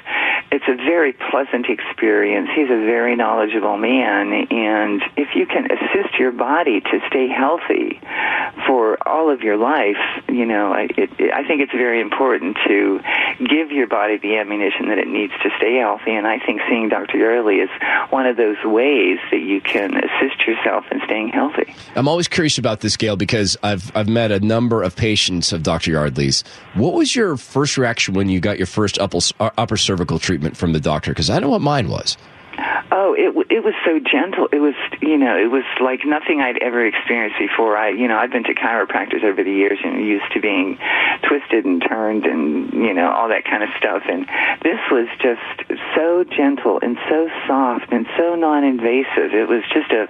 it's 0.51 0.67
a 0.67 0.75
very 0.75 1.13
pleasant 1.13 1.67
experience. 1.69 2.49
He's 2.53 2.69
a 2.69 2.83
very 2.85 3.15
knowledgeable 3.15 3.77
man, 3.77 4.33
and 4.51 5.01
if 5.15 5.35
you 5.35 5.45
can 5.45 5.65
assist 5.71 6.19
your 6.19 6.31
body 6.31 6.81
to 6.81 6.99
stay 7.07 7.27
healthy 7.27 8.01
for 8.67 8.97
all 9.07 9.31
of 9.31 9.41
your 9.41 9.57
life, 9.57 10.01
you 10.27 10.45
know, 10.45 10.73
it, 10.73 10.91
it, 10.97 11.33
I 11.33 11.47
think 11.47 11.61
it's 11.61 11.71
very 11.71 12.01
important 12.01 12.57
to 12.67 12.99
give 13.39 13.71
your 13.71 13.87
body 13.87 14.17
the 14.17 14.37
ammunition 14.37 14.89
that 14.89 14.97
it 14.97 15.07
needs 15.07 15.33
to 15.43 15.49
stay 15.57 15.77
healthy. 15.77 16.11
And 16.11 16.27
I 16.27 16.39
think 16.39 16.61
seeing 16.69 16.89
Dr. 16.89 17.17
Yardley 17.17 17.55
is 17.57 17.69
one 18.09 18.25
of 18.25 18.37
those 18.37 18.57
ways 18.63 19.19
that 19.31 19.41
you 19.41 19.61
can 19.61 19.95
assist 19.95 20.47
yourself 20.47 20.85
in 20.91 21.01
staying 21.05 21.29
healthy. 21.29 21.73
I'm 21.95 22.07
always 22.07 22.27
curious 22.27 22.57
about 22.57 22.81
this, 22.81 22.97
Gail, 22.97 23.15
because 23.15 23.57
I've 23.63 23.95
I've 23.95 24.09
met 24.09 24.31
a 24.31 24.39
number 24.39 24.83
of 24.83 24.95
patients 24.95 25.51
of 25.53 25.63
Dr. 25.63 25.91
Yardley's. 25.91 26.43
What 26.75 26.93
was 26.93 27.15
your 27.15 27.37
first 27.37 27.77
reaction 27.77 28.13
when 28.13 28.29
you 28.29 28.39
got 28.39 28.57
your 28.57 28.67
first 28.67 28.99
upper, 28.99 29.19
upper 29.39 29.77
cervical 29.77 30.19
treatment 30.19 30.57
from 30.57 30.73
the 30.73 30.79
doctor? 30.79 31.11
Because 31.11 31.29
I 31.29 31.39
know 31.39 31.49
what 31.49 31.61
mine 31.61 31.89
was. 31.89 32.17
Oh, 32.95 33.15
it 33.17 33.34
it 33.49 33.63
was 33.63 33.73
so 33.84 33.97
gentle. 33.97 34.47
It 34.51 34.60
was 34.60 34.75
you 35.01 35.17
know 35.17 35.36
it 35.36 35.49
was 35.49 35.63
like 35.82 36.06
nothing 36.06 36.41
I'd 36.41 36.62
ever 36.62 36.86
experienced 36.86 37.39
before. 37.39 37.75
I 37.75 37.89
you 37.89 38.08
know 38.08 38.17
I've 38.17 38.29
been 38.29 38.43
to 38.43 38.53
chiropractors 38.53 39.23
over 39.23 39.43
the 39.43 39.51
years 39.51 39.79
and 39.84 40.06
used 40.06 40.32
to 40.34 40.39
being 40.39 40.77
twisted 41.27 41.65
and 41.65 41.82
turned 41.82 42.27
and 42.27 42.71
you 42.71 42.93
know 42.93 43.10
all 43.10 43.29
that 43.29 43.45
kind 43.45 43.63
of 43.63 43.69
stuff. 43.79 44.03
And 44.08 44.27
this 44.62 44.77
was 44.91 45.08
just 45.17 45.41
so 45.95 46.23
gentle 46.23 46.77
and 46.84 46.95
so 47.10 47.29
soft 47.47 47.91
and 47.91 48.06
so 48.15 48.36
non-invasive. 48.36 49.34
It 49.34 49.49
was 49.49 49.63
just 49.73 49.89
a 49.89 50.06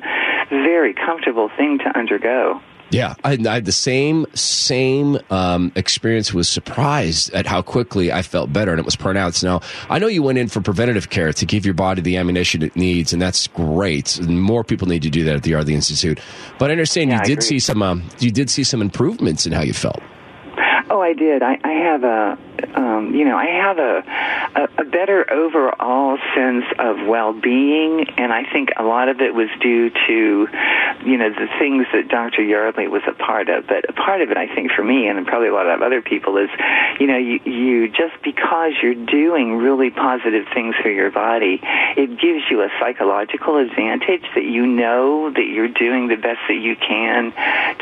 very 0.49 0.93
comfortable 0.93 1.49
thing 1.55 1.79
to 1.79 1.97
undergo. 1.97 2.59
Yeah, 2.93 3.15
I, 3.23 3.33
I, 3.33 3.53
had 3.55 3.65
the 3.65 3.71
same 3.71 4.25
same 4.35 5.17
um, 5.29 5.71
experience. 5.75 6.33
Was 6.33 6.47
surprised 6.47 7.33
at 7.33 7.45
how 7.45 7.61
quickly 7.61 8.11
I 8.11 8.21
felt 8.21 8.53
better, 8.53 8.71
and 8.71 8.79
it 8.79 8.85
was 8.85 8.95
pronounced. 8.95 9.43
Now 9.43 9.61
I 9.89 9.99
know 9.99 10.07
you 10.07 10.23
went 10.23 10.37
in 10.37 10.47
for 10.47 10.61
preventative 10.61 11.09
care 11.09 11.33
to 11.33 11.45
give 11.45 11.65
your 11.65 11.73
body 11.73 12.01
the 12.01 12.17
ammunition 12.17 12.61
it 12.61 12.75
needs, 12.75 13.11
and 13.13 13.21
that's 13.21 13.47
great. 13.47 14.17
And 14.19 14.41
more 14.41 14.63
people 14.63 14.87
need 14.87 15.01
to 15.01 15.09
do 15.09 15.23
that 15.23 15.35
at 15.35 15.43
the 15.43 15.51
Yardley 15.51 15.75
Institute. 15.75 16.19
But 16.59 16.69
I 16.69 16.73
understand 16.73 17.09
yeah, 17.09 17.17
you 17.17 17.21
I 17.21 17.25
did 17.25 17.33
agree. 17.39 17.47
see 17.47 17.59
some 17.59 17.81
um, 17.81 18.03
you 18.19 18.31
did 18.31 18.49
see 18.49 18.63
some 18.63 18.81
improvements 18.81 19.45
in 19.45 19.53
how 19.53 19.61
you 19.61 19.73
felt. 19.73 20.01
Oh, 20.89 21.01
I 21.01 21.13
did. 21.13 21.41
I, 21.41 21.57
I 21.63 21.71
have 21.71 22.03
a, 22.03 22.37
um, 22.75 23.13
you 23.13 23.25
know, 23.25 23.37
I 23.37 23.45
have 23.45 23.77
a, 23.77 24.03
a, 24.55 24.81
a 24.81 24.85
better 24.85 25.31
overall 25.31 26.17
sense 26.35 26.65
of 26.79 27.07
well-being, 27.07 28.07
and 28.17 28.31
I 28.31 28.43
think 28.51 28.69
a 28.77 28.83
lot 28.83 29.09
of 29.09 29.21
it 29.21 29.33
was 29.33 29.49
due 29.61 29.89
to, 29.89 30.47
you 31.05 31.17
know, 31.17 31.29
the 31.29 31.47
things 31.59 31.85
that 31.93 32.07
Dr. 32.09 32.43
Yardley 32.43 32.87
was 32.87 33.01
a 33.07 33.13
part 33.13 33.49
of. 33.49 33.67
But 33.67 33.89
a 33.89 33.93
part 33.93 34.21
of 34.21 34.31
it, 34.31 34.37
I 34.37 34.53
think, 34.53 34.71
for 34.71 34.83
me, 34.83 35.07
and 35.07 35.25
probably 35.25 35.49
a 35.49 35.53
lot 35.53 35.67
of 35.67 35.81
other 35.81 36.01
people, 36.01 36.37
is, 36.37 36.49
you 36.99 37.07
know, 37.07 37.17
you, 37.17 37.39
you 37.45 37.89
just 37.89 38.21
because 38.23 38.73
you're 38.81 39.05
doing 39.05 39.55
really 39.57 39.89
positive 39.89 40.45
things 40.53 40.75
for 40.81 40.89
your 40.89 41.11
body, 41.11 41.59
it 41.97 42.19
gives 42.19 42.43
you 42.49 42.61
a 42.61 42.69
psychological 42.79 43.57
advantage 43.57 44.23
that 44.35 44.45
you 44.45 44.65
know 44.65 45.31
that 45.31 45.45
you're 45.45 45.67
doing 45.67 46.07
the 46.07 46.15
best 46.15 46.39
that 46.47 46.59
you 46.61 46.75
can 46.75 47.31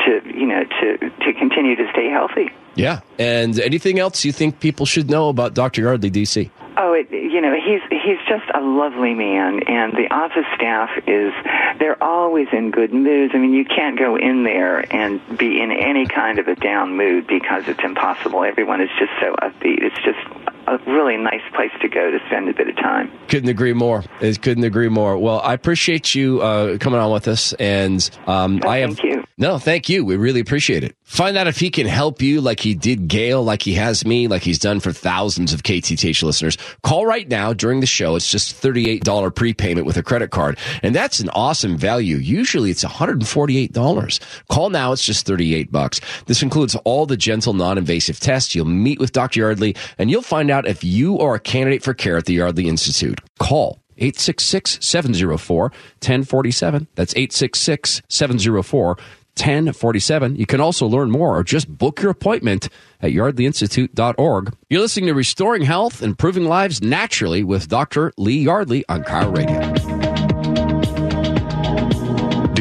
to, 0.04 0.38
you 0.38 0.46
know, 0.46 0.64
to 0.64 1.10
to 1.10 1.32
continue 1.34 1.76
to 1.76 1.88
stay 1.92 2.08
healthy. 2.10 2.50
Yeah. 2.74 3.00
And 3.18 3.58
anything 3.60 3.98
else 3.98 4.24
you 4.24 4.32
think 4.32 4.60
people 4.62 4.86
should 4.86 5.10
know 5.10 5.28
about 5.28 5.54
Dr. 5.54 5.82
Yardley, 5.82 6.08
DC? 6.08 6.48
Oh, 6.76 6.94
it, 6.94 7.10
you 7.10 7.40
know, 7.40 7.52
he's 7.52 7.82
he's 7.90 8.18
just 8.28 8.48
a 8.54 8.60
lovely 8.60 9.12
man, 9.12 9.60
and 9.66 9.92
the 9.92 10.06
office 10.10 10.46
staff 10.54 10.88
is 11.06 11.32
they're 11.78 12.02
always 12.02 12.46
in 12.52 12.70
good 12.70 12.94
moods. 12.94 13.32
I 13.34 13.38
mean, 13.38 13.52
you 13.52 13.64
can't 13.64 13.98
go 13.98 14.16
in 14.16 14.44
there 14.44 14.80
and 14.94 15.20
be 15.36 15.60
in 15.60 15.70
any 15.70 16.06
kind 16.06 16.38
of 16.38 16.46
a 16.46 16.54
down 16.54 16.96
mood 16.96 17.26
because 17.26 17.64
it's 17.66 17.82
impossible. 17.82 18.44
Everyone 18.44 18.80
is 18.80 18.88
just 18.98 19.12
so 19.20 19.34
upbeat. 19.42 19.82
It's 19.82 19.96
just 20.02 20.20
a 20.66 20.78
really 20.90 21.16
nice 21.16 21.42
place 21.54 21.72
to 21.80 21.88
go 21.88 22.10
to 22.10 22.18
spend 22.26 22.48
a 22.48 22.54
bit 22.54 22.68
of 22.68 22.76
time. 22.76 23.10
Couldn't 23.28 23.48
agree 23.48 23.72
more. 23.72 24.04
Couldn't 24.20 24.64
agree 24.64 24.88
more. 24.88 25.18
Well, 25.18 25.40
I 25.40 25.54
appreciate 25.54 26.14
you 26.14 26.40
uh, 26.40 26.78
coming 26.78 27.00
on 27.00 27.12
with 27.12 27.28
us, 27.28 27.52
and 27.54 28.08
um, 28.26 28.60
oh, 28.64 28.68
I 28.68 28.78
have. 28.78 28.98
No, 29.42 29.58
thank 29.58 29.88
you. 29.88 30.04
We 30.04 30.14
really 30.14 30.38
appreciate 30.38 30.84
it. 30.84 30.94
Find 31.02 31.36
out 31.36 31.48
if 31.48 31.58
he 31.58 31.68
can 31.68 31.88
help 31.88 32.22
you 32.22 32.40
like 32.40 32.60
he 32.60 32.76
did 32.76 33.08
Gail, 33.08 33.42
like 33.42 33.60
he 33.60 33.74
has 33.74 34.06
me, 34.06 34.28
like 34.28 34.42
he's 34.42 34.60
done 34.60 34.78
for 34.78 34.92
thousands 34.92 35.52
of 35.52 35.64
KTTH 35.64 36.22
listeners. 36.22 36.56
Call 36.84 37.06
right 37.06 37.28
now 37.28 37.52
during 37.52 37.80
the 37.80 37.86
show. 37.86 38.14
It's 38.14 38.30
just 38.30 38.54
$38 38.62 39.34
prepayment 39.34 39.84
with 39.84 39.96
a 39.96 40.02
credit 40.04 40.30
card. 40.30 40.58
And 40.84 40.94
that's 40.94 41.18
an 41.18 41.28
awesome 41.30 41.76
value. 41.76 42.18
Usually 42.18 42.70
it's 42.70 42.84
$148. 42.84 44.20
Call 44.48 44.70
now. 44.70 44.92
It's 44.92 45.04
just 45.04 45.26
38 45.26 45.72
bucks. 45.72 46.00
This 46.26 46.44
includes 46.44 46.76
all 46.84 47.04
the 47.04 47.16
gentle, 47.16 47.52
non-invasive 47.52 48.20
tests. 48.20 48.54
You'll 48.54 48.66
meet 48.66 49.00
with 49.00 49.10
Dr. 49.10 49.40
Yardley 49.40 49.74
and 49.98 50.08
you'll 50.08 50.22
find 50.22 50.52
out 50.52 50.68
if 50.68 50.84
you 50.84 51.18
are 51.18 51.34
a 51.34 51.40
candidate 51.40 51.82
for 51.82 51.94
care 51.94 52.16
at 52.16 52.26
the 52.26 52.34
Yardley 52.34 52.68
Institute. 52.68 53.20
Call 53.40 53.80
866 53.98 54.78
704 54.80 55.62
1047. 55.62 56.86
That's 56.94 57.12
866 57.16 58.02
704 58.08 58.96
1047. 59.36 60.36
You 60.36 60.46
can 60.46 60.60
also 60.60 60.86
learn 60.86 61.10
more 61.10 61.36
or 61.36 61.44
just 61.44 61.68
book 61.68 62.02
your 62.02 62.10
appointment 62.10 62.68
at 63.00 63.12
yardleyinstitute.org. 63.12 64.54
You're 64.68 64.80
listening 64.80 65.06
to 65.06 65.14
Restoring 65.14 65.62
Health, 65.62 66.02
Improving 66.02 66.44
Lives 66.44 66.82
Naturally 66.82 67.42
with 67.42 67.68
Dr. 67.68 68.12
Lee 68.16 68.38
Yardley 68.40 68.84
on 68.88 69.04
KIRO 69.04 69.36
Radio. 69.36 69.91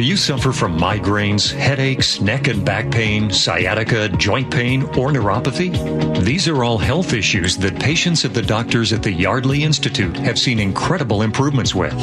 Do 0.01 0.07
you 0.07 0.17
suffer 0.17 0.51
from 0.51 0.79
migraines, 0.79 1.53
headaches, 1.53 2.19
neck 2.19 2.47
and 2.47 2.65
back 2.65 2.89
pain, 2.89 3.29
sciatica, 3.29 4.09
joint 4.09 4.49
pain, 4.49 4.81
or 4.81 5.11
neuropathy? 5.11 6.23
These 6.23 6.47
are 6.47 6.63
all 6.63 6.79
health 6.79 7.13
issues 7.13 7.55
that 7.57 7.79
patients 7.79 8.25
at 8.25 8.33
the 8.33 8.41
doctors 8.41 8.93
at 8.93 9.03
the 9.03 9.11
Yardley 9.11 9.63
Institute 9.63 10.17
have 10.17 10.39
seen 10.39 10.57
incredible 10.57 11.21
improvements 11.21 11.75
with. 11.75 11.93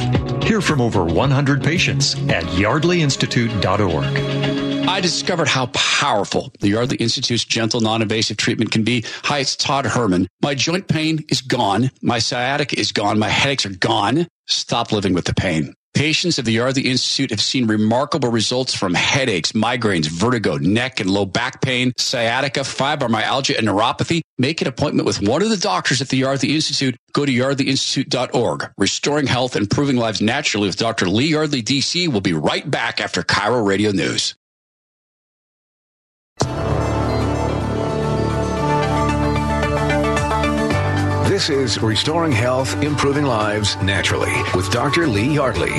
Hear 0.44 0.61
from 0.61 0.80
over 0.80 1.04
100 1.04 1.64
patients 1.64 2.14
at 2.28 2.44
yardleyinstitute.org. 2.44 4.88
I 4.88 5.00
discovered 5.00 5.48
how 5.48 5.66
powerful 5.66 6.52
the 6.61 6.68
Yardley 6.68 6.98
Institute's 6.98 7.44
gentle, 7.44 7.80
non-invasive 7.80 8.37
treatment 8.37 8.70
can 8.70 8.84
be. 8.84 9.04
Hi, 9.24 9.40
it's 9.40 9.56
Todd 9.56 9.87
Herman. 9.87 10.28
My 10.40 10.54
joint 10.54 10.87
pain 10.87 11.24
is 11.30 11.40
gone. 11.40 11.90
My 12.00 12.20
sciatica 12.20 12.78
is 12.78 12.92
gone. 12.92 13.18
My 13.18 13.28
headaches 13.28 13.66
are 13.66 13.70
gone. 13.70 14.28
Stop 14.46 14.92
living 14.92 15.14
with 15.14 15.24
the 15.24 15.34
pain. 15.34 15.74
Patients 15.94 16.38
of 16.38 16.44
the 16.44 16.53
Yardley 16.53 16.83
Institute 16.83 17.31
have 17.31 17.40
seen 17.40 17.66
remarkable 17.66 18.31
results 18.31 18.74
from 18.74 18.94
headaches, 18.94 19.53
migraines, 19.53 20.07
vertigo, 20.07 20.57
neck 20.57 21.01
and 21.01 21.11
low 21.11 21.24
back 21.27 21.61
pain, 21.61 21.92
sciatica, 21.96 22.61
fibromyalgia, 22.61 23.59
and 23.59 23.66
neuropathy. 23.66 24.20
Make 24.38 24.61
an 24.61 24.68
appointment 24.68 25.07
with 25.07 25.20
one 25.20 25.42
of 25.42 25.51
the 25.51 25.57
doctors 25.57 26.01
at 26.01 26.09
the 26.09 26.18
Yardley 26.18 26.55
Institute 26.55 26.96
go 27.12 27.27
to 27.27 27.33
yardleyinstitute.org. 27.33 28.70
Restoring 28.79 29.27
health, 29.27 29.57
improving 29.57 29.96
lives 29.96 30.20
naturally 30.20 30.68
with 30.68 30.77
Dr. 30.77 31.09
Lee 31.09 31.29
Yardley, 31.29 31.62
DC. 31.62 32.09
We'll 32.09 32.20
be 32.20 32.33
right 32.33 32.70
back 32.70 33.01
after 33.01 33.22
KIRO 33.22 33.66
Radio 33.66 33.90
News. 33.90 34.35
This 41.38 41.51
is 41.51 41.81
Restoring 41.81 42.33
Health, 42.33 42.83
Improving 42.83 43.24
Lives 43.24 43.77
Naturally 43.77 44.35
with 44.57 44.68
Dr. 44.72 45.07
Lee 45.07 45.35
Yardley. 45.35 45.70